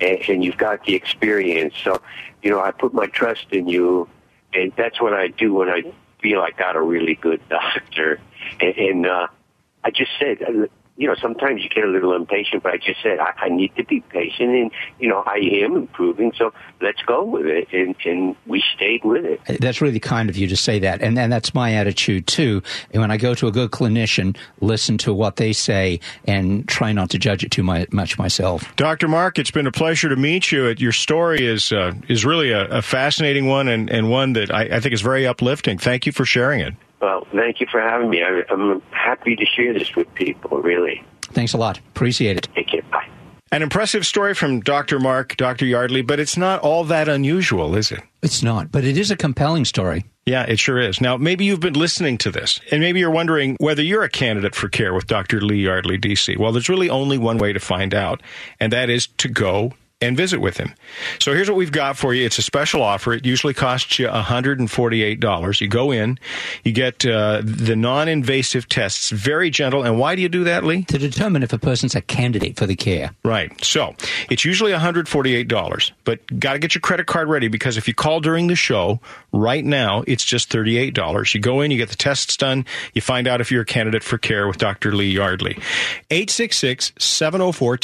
and, 0.00 0.18
and 0.28 0.44
you've 0.44 0.58
got 0.58 0.84
the 0.84 0.94
experience. 0.94 1.74
So, 1.82 2.00
you 2.42 2.50
know, 2.50 2.60
I 2.60 2.70
put 2.70 2.94
my 2.94 3.06
trust 3.06 3.46
in 3.50 3.68
you, 3.68 4.08
and 4.52 4.72
that's 4.76 5.00
what 5.00 5.12
I 5.12 5.28
do 5.28 5.54
when 5.54 5.68
I 5.68 5.82
feel 6.24 6.40
I 6.40 6.50
got 6.52 6.74
a 6.74 6.80
really 6.80 7.14
good 7.14 7.46
doctor. 7.50 8.18
And, 8.58 8.76
and 8.76 9.06
uh, 9.06 9.26
I 9.84 9.90
just 9.90 10.10
said, 10.18 10.38
you 10.96 11.08
know, 11.08 11.14
sometimes 11.20 11.62
you 11.62 11.68
get 11.68 11.84
a 11.84 11.88
little 11.88 12.14
impatient, 12.14 12.62
but 12.62 12.72
I 12.72 12.76
just 12.76 13.02
said 13.02 13.18
I, 13.18 13.32
I 13.36 13.48
need 13.48 13.74
to 13.76 13.84
be 13.84 14.00
patient, 14.00 14.50
and 14.50 14.70
you 15.00 15.08
know, 15.08 15.24
I 15.26 15.38
am 15.64 15.76
improving. 15.76 16.32
So 16.36 16.52
let's 16.80 17.02
go 17.02 17.24
with 17.24 17.46
it, 17.46 17.68
and, 17.72 17.96
and 18.04 18.36
we 18.46 18.62
stayed 18.76 19.04
with 19.04 19.24
it. 19.24 19.40
That's 19.60 19.80
really 19.80 19.98
kind 19.98 20.28
of 20.30 20.36
you 20.36 20.46
to 20.46 20.56
say 20.56 20.78
that, 20.80 21.02
and 21.02 21.18
and 21.18 21.32
that's 21.32 21.52
my 21.52 21.74
attitude 21.74 22.28
too. 22.28 22.62
And 22.92 23.00
when 23.00 23.10
I 23.10 23.16
go 23.16 23.34
to 23.34 23.48
a 23.48 23.52
good 23.52 23.72
clinician, 23.72 24.36
listen 24.60 24.96
to 24.98 25.12
what 25.12 25.36
they 25.36 25.52
say 25.52 25.98
and 26.26 26.66
try 26.68 26.92
not 26.92 27.10
to 27.10 27.18
judge 27.18 27.42
it 27.42 27.50
too 27.50 27.64
my, 27.64 27.86
much 27.90 28.16
myself. 28.16 28.74
Dr. 28.76 29.08
Mark, 29.08 29.38
it's 29.38 29.50
been 29.50 29.66
a 29.66 29.72
pleasure 29.72 30.08
to 30.08 30.16
meet 30.16 30.52
you. 30.52 30.74
Your 30.78 30.92
story 30.92 31.44
is 31.44 31.72
uh, 31.72 31.92
is 32.08 32.24
really 32.24 32.52
a, 32.52 32.66
a 32.66 32.82
fascinating 32.82 33.46
one 33.46 33.66
and, 33.66 33.90
and 33.90 34.10
one 34.10 34.34
that 34.34 34.54
I, 34.54 34.62
I 34.76 34.80
think 34.80 34.92
is 34.92 35.02
very 35.02 35.26
uplifting. 35.26 35.76
Thank 35.76 36.06
you 36.06 36.12
for 36.12 36.24
sharing 36.24 36.60
it. 36.60 36.74
Well, 37.00 37.26
thank 37.34 37.60
you 37.60 37.66
for 37.70 37.80
having 37.80 38.10
me. 38.10 38.22
I, 38.22 38.42
I'm 38.50 38.80
happy 38.90 39.36
to 39.36 39.44
share 39.44 39.72
this 39.74 39.94
with 39.94 40.12
people. 40.14 40.60
Really, 40.62 41.04
Thanks 41.22 41.52
a 41.52 41.58
lot. 41.58 41.78
Appreciate 41.78 42.36
it. 42.36 42.48
take 42.54 42.68
care. 42.68 42.82
Bye. 42.90 43.08
An 43.52 43.62
impressive 43.62 44.04
story 44.04 44.34
from 44.34 44.60
Dr. 44.60 44.98
Mark, 44.98 45.36
Dr. 45.36 45.64
Yardley, 45.64 46.02
but 46.02 46.18
it's 46.18 46.36
not 46.36 46.60
all 46.60 46.82
that 46.84 47.08
unusual, 47.08 47.76
is 47.76 47.92
it? 47.92 48.00
It's 48.20 48.42
not, 48.42 48.72
but 48.72 48.84
it 48.84 48.98
is 48.98 49.12
a 49.12 49.16
compelling 49.16 49.64
story. 49.64 50.06
Yeah, 50.26 50.42
it 50.42 50.58
sure 50.58 50.80
is. 50.80 51.00
Now, 51.00 51.16
maybe 51.16 51.44
you've 51.44 51.60
been 51.60 51.74
listening 51.74 52.18
to 52.18 52.30
this, 52.32 52.58
and 52.72 52.80
maybe 52.80 52.98
you're 52.98 53.10
wondering 53.10 53.56
whether 53.60 53.82
you're 53.82 54.02
a 54.02 54.08
candidate 54.08 54.54
for 54.56 54.68
care 54.68 54.92
with 54.92 55.06
Dr. 55.06 55.40
Lee 55.40 55.62
Yardley, 55.64 55.98
DC. 55.98 56.36
Well, 56.36 56.50
there's 56.50 56.68
really 56.68 56.90
only 56.90 57.18
one 57.18 57.38
way 57.38 57.52
to 57.52 57.60
find 57.60 57.94
out, 57.94 58.22
and 58.58 58.72
that 58.72 58.90
is 58.90 59.06
to 59.18 59.28
go 59.28 59.72
and 60.04 60.16
visit 60.16 60.40
with 60.40 60.56
him. 60.56 60.74
So 61.18 61.32
here's 61.32 61.48
what 61.48 61.56
we've 61.56 61.72
got 61.72 61.96
for 61.96 62.14
you. 62.14 62.24
It's 62.24 62.38
a 62.38 62.42
special 62.42 62.82
offer. 62.82 63.14
It 63.14 63.24
usually 63.24 63.54
costs 63.54 63.98
you 63.98 64.06
$148. 64.06 65.60
You 65.60 65.68
go 65.68 65.90
in, 65.90 66.18
you 66.62 66.72
get 66.72 67.04
uh, 67.06 67.40
the 67.44 67.74
non-invasive 67.74 68.68
tests, 68.68 69.10
very 69.10 69.50
gentle. 69.50 69.82
And 69.82 69.98
why 69.98 70.14
do 70.14 70.22
you 70.22 70.28
do 70.28 70.44
that, 70.44 70.64
Lee? 70.64 70.84
To 70.84 70.98
determine 70.98 71.42
if 71.42 71.52
a 71.52 71.58
person's 71.58 71.94
a 71.94 72.00
candidate 72.00 72.56
for 72.56 72.66
the 72.66 72.76
care. 72.76 73.12
Right. 73.24 73.52
So 73.64 73.94
it's 74.30 74.44
usually 74.44 74.72
$148, 74.72 75.92
but 76.04 76.38
got 76.38 76.52
to 76.54 76.58
get 76.58 76.74
your 76.74 76.80
credit 76.80 77.06
card 77.06 77.28
ready 77.28 77.48
because 77.48 77.76
if 77.76 77.88
you 77.88 77.94
call 77.94 78.20
during 78.20 78.46
the 78.46 78.56
show 78.56 79.00
right 79.32 79.64
now, 79.64 80.04
it's 80.06 80.24
just 80.24 80.50
$38. 80.50 81.34
You 81.34 81.40
go 81.40 81.60
in, 81.60 81.70
you 81.70 81.78
get 81.78 81.88
the 81.88 81.96
tests 81.96 82.36
done, 82.36 82.66
you 82.92 83.00
find 83.00 83.26
out 83.26 83.40
if 83.40 83.50
you're 83.50 83.62
a 83.62 83.66
candidate 83.66 84.02
for 84.02 84.18
care 84.18 84.46
with 84.46 84.58
Dr. 84.58 84.94
Lee 84.94 85.10
Yardley. 85.10 85.54
866 86.10 86.92
704 86.98 87.76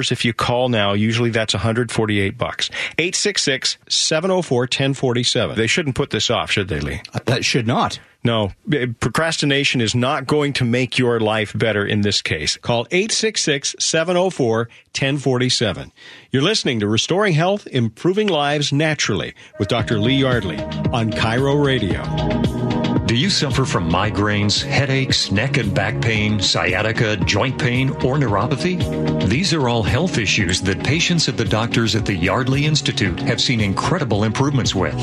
1047. 0.00 0.10
$38 0.10 0.12
if 0.12 0.24
you 0.24 0.32
call 0.32 0.68
now. 0.68 0.92
Usually 0.92 1.30
that's 1.30 1.54
148 1.54 2.38
bucks. 2.38 2.70
866 2.98 3.78
704 3.88 4.62
1047. 4.62 5.56
They 5.56 5.66
shouldn't 5.66 5.96
put 5.96 6.10
this 6.10 6.30
off, 6.30 6.50
should 6.50 6.68
they, 6.68 6.80
Lee? 6.80 7.02
That 7.26 7.44
should 7.44 7.66
not. 7.66 8.00
No, 8.22 8.52
eh, 8.70 8.86
procrastination 9.00 9.80
is 9.80 9.94
not 9.94 10.26
going 10.26 10.52
to 10.54 10.64
make 10.64 10.98
your 10.98 11.20
life 11.20 11.56
better 11.56 11.86
in 11.86 12.02
this 12.02 12.20
case. 12.20 12.58
Call 12.58 12.86
866 12.90 13.76
704 13.78 14.58
1047. 14.58 15.92
You're 16.30 16.42
listening 16.42 16.80
to 16.80 16.86
Restoring 16.86 17.32
Health, 17.32 17.66
Improving 17.68 18.28
Lives 18.28 18.72
Naturally 18.74 19.34
with 19.58 19.68
Dr. 19.68 19.98
Lee 19.98 20.16
Yardley 20.16 20.58
on 20.92 21.10
KIRO 21.10 21.64
Radio. 21.64 22.79
Do 23.06 23.16
you 23.16 23.30
suffer 23.30 23.64
from 23.64 23.90
migraines, 23.90 24.62
headaches, 24.62 25.30
neck 25.30 25.56
and 25.56 25.74
back 25.74 26.00
pain, 26.00 26.40
sciatica, 26.40 27.16
joint 27.16 27.58
pain, 27.58 27.90
or 27.90 28.16
neuropathy? 28.16 29.28
These 29.28 29.52
are 29.52 29.68
all 29.68 29.82
health 29.82 30.18
issues 30.18 30.60
that 30.62 30.84
patients 30.84 31.28
at 31.28 31.36
the 31.36 31.44
doctors 31.44 31.96
at 31.96 32.06
the 32.06 32.14
Yardley 32.14 32.66
Institute 32.66 33.18
have 33.20 33.40
seen 33.40 33.60
incredible 33.60 34.24
improvements 34.24 34.74
with. 34.74 34.96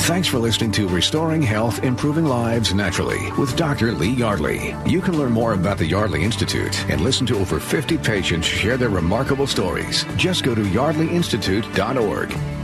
Thanks 0.09 0.27
for 0.27 0.39
listening 0.39 0.73
to 0.73 0.89
Restoring 0.89 1.43
Health, 1.43 1.85
Improving 1.85 2.25
Lives 2.25 2.73
Naturally 2.73 3.31
with 3.33 3.55
Dr. 3.57 3.93
Lee 3.93 4.09
Yardley. 4.09 4.75
You 4.87 5.03
can 5.03 5.19
learn 5.19 5.33
more 5.33 5.53
about 5.53 5.77
the 5.77 5.85
Yardley 5.85 6.25
Institute 6.25 6.83
and 6.89 7.03
listen 7.03 7.27
to 7.27 7.39
over 7.39 7.61
50 7.61 7.99
patients 7.99 8.47
share 8.47 8.79
their 8.79 8.89
remarkable 8.89 9.47
stories. 9.47 10.07
Just 10.17 10.45
go 10.45 10.55
to 10.55 10.63
yardleyinstitute.org. 10.63 12.58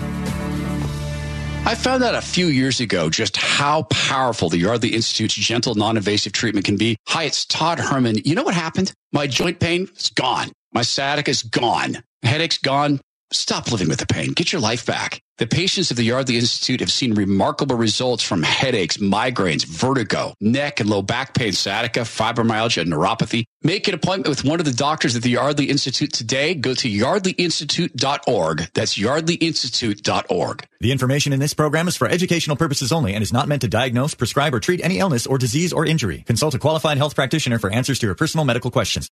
I 1.67 1.75
found 1.75 2.05
out 2.05 2.15
a 2.15 2.21
few 2.21 2.49
years 2.49 2.81
ago 2.81 3.09
just 3.09 3.39
how 3.39 3.85
powerful 3.85 4.51
the 4.51 4.59
Yardley 4.59 4.91
Institute's 4.91 5.35
gentle, 5.35 5.75
non-invasive 5.75 6.35
treatment 6.35 6.67
can 6.67 6.77
be. 6.77 6.99
Hi, 7.09 7.25
it's 7.25 7.47
Todd 7.47 7.79
Herman. 7.79 8.19
You 8.23 8.35
know 8.35 8.43
what 8.43 8.53
happened? 8.53 8.93
My 9.13 9.27
joint 9.27 9.61
pain 9.61 9.89
is 9.97 10.11
gone. 10.11 10.53
My 10.75 10.83
sciatica 10.83 11.31
is 11.31 11.43
gone. 11.43 12.03
Headache's 12.23 12.59
gone. 12.59 13.01
Stop 13.35 13.73
living 13.73 13.89
with 13.89 13.99
the 13.99 14.07
pain. 14.07 14.33
Get 14.33 14.53
your 14.53 14.61
life 14.61 14.87
back. 14.87 15.21
The 15.39 15.49
patients 15.49 15.91
of 15.91 15.97
the 15.97 16.05
Yardley 16.05 16.37
Institute 16.37 16.79
have 16.79 16.93
seen 16.93 17.15
remarkable 17.15 17.75
results 17.75 18.23
from 18.23 18.45
headaches, 18.45 18.99
migraines, 18.99 19.65
vertigo, 19.65 20.33
neck 20.41 20.79
and 20.79 20.89
low 20.89 21.03
back 21.03 21.35
pain, 21.35 21.53
sciatica, 21.53 22.01
fibromyalgia, 22.01 22.83
and 22.83 22.93
neuropathy. 22.93 23.47
Make 23.61 23.89
an 23.89 23.95
appointment 23.95 24.29
with 24.29 24.45
one 24.45 24.61
of 24.61 24.67
the 24.67 24.73
doctors 24.73 25.17
at 25.17 25.23
the 25.23 25.31
Yardley 25.31 25.65
Institute 25.65 26.13
today. 26.13 26.55
Go 26.55 26.73
to 26.75 26.89
yardleyinstitute.org. 26.89 28.69
That's 28.75 28.97
yardleyinstitute.org. 28.97 30.69
The 30.79 30.93
information 30.93 31.33
in 31.33 31.41
this 31.41 31.55
program 31.55 31.89
is 31.89 31.97
for 31.97 32.07
educational 32.07 32.57
purposes 32.57 32.93
only 32.93 33.15
and 33.15 33.23
is 33.23 33.33
not 33.33 33.49
meant 33.49 33.63
to 33.63 33.69
diagnose, 33.69 34.15
prescribe, 34.15 34.55
or 34.55 34.61
treat 34.61 34.85
any 34.85 35.01
illness 35.01 35.27
or 35.27 35.39
disease 35.39 35.73
or 35.73 35.85
injury. 35.85 36.23
Consult 36.27 36.55
a 36.55 36.61
qualified 36.61 36.99
health 36.99 37.17
practitioner 37.17 37.59
for 37.59 37.71
answers 37.71 37.99
to 37.99 38.07
your 38.07 38.15
personal 38.15 38.45
medical 38.45 38.71
questions. 38.71 39.11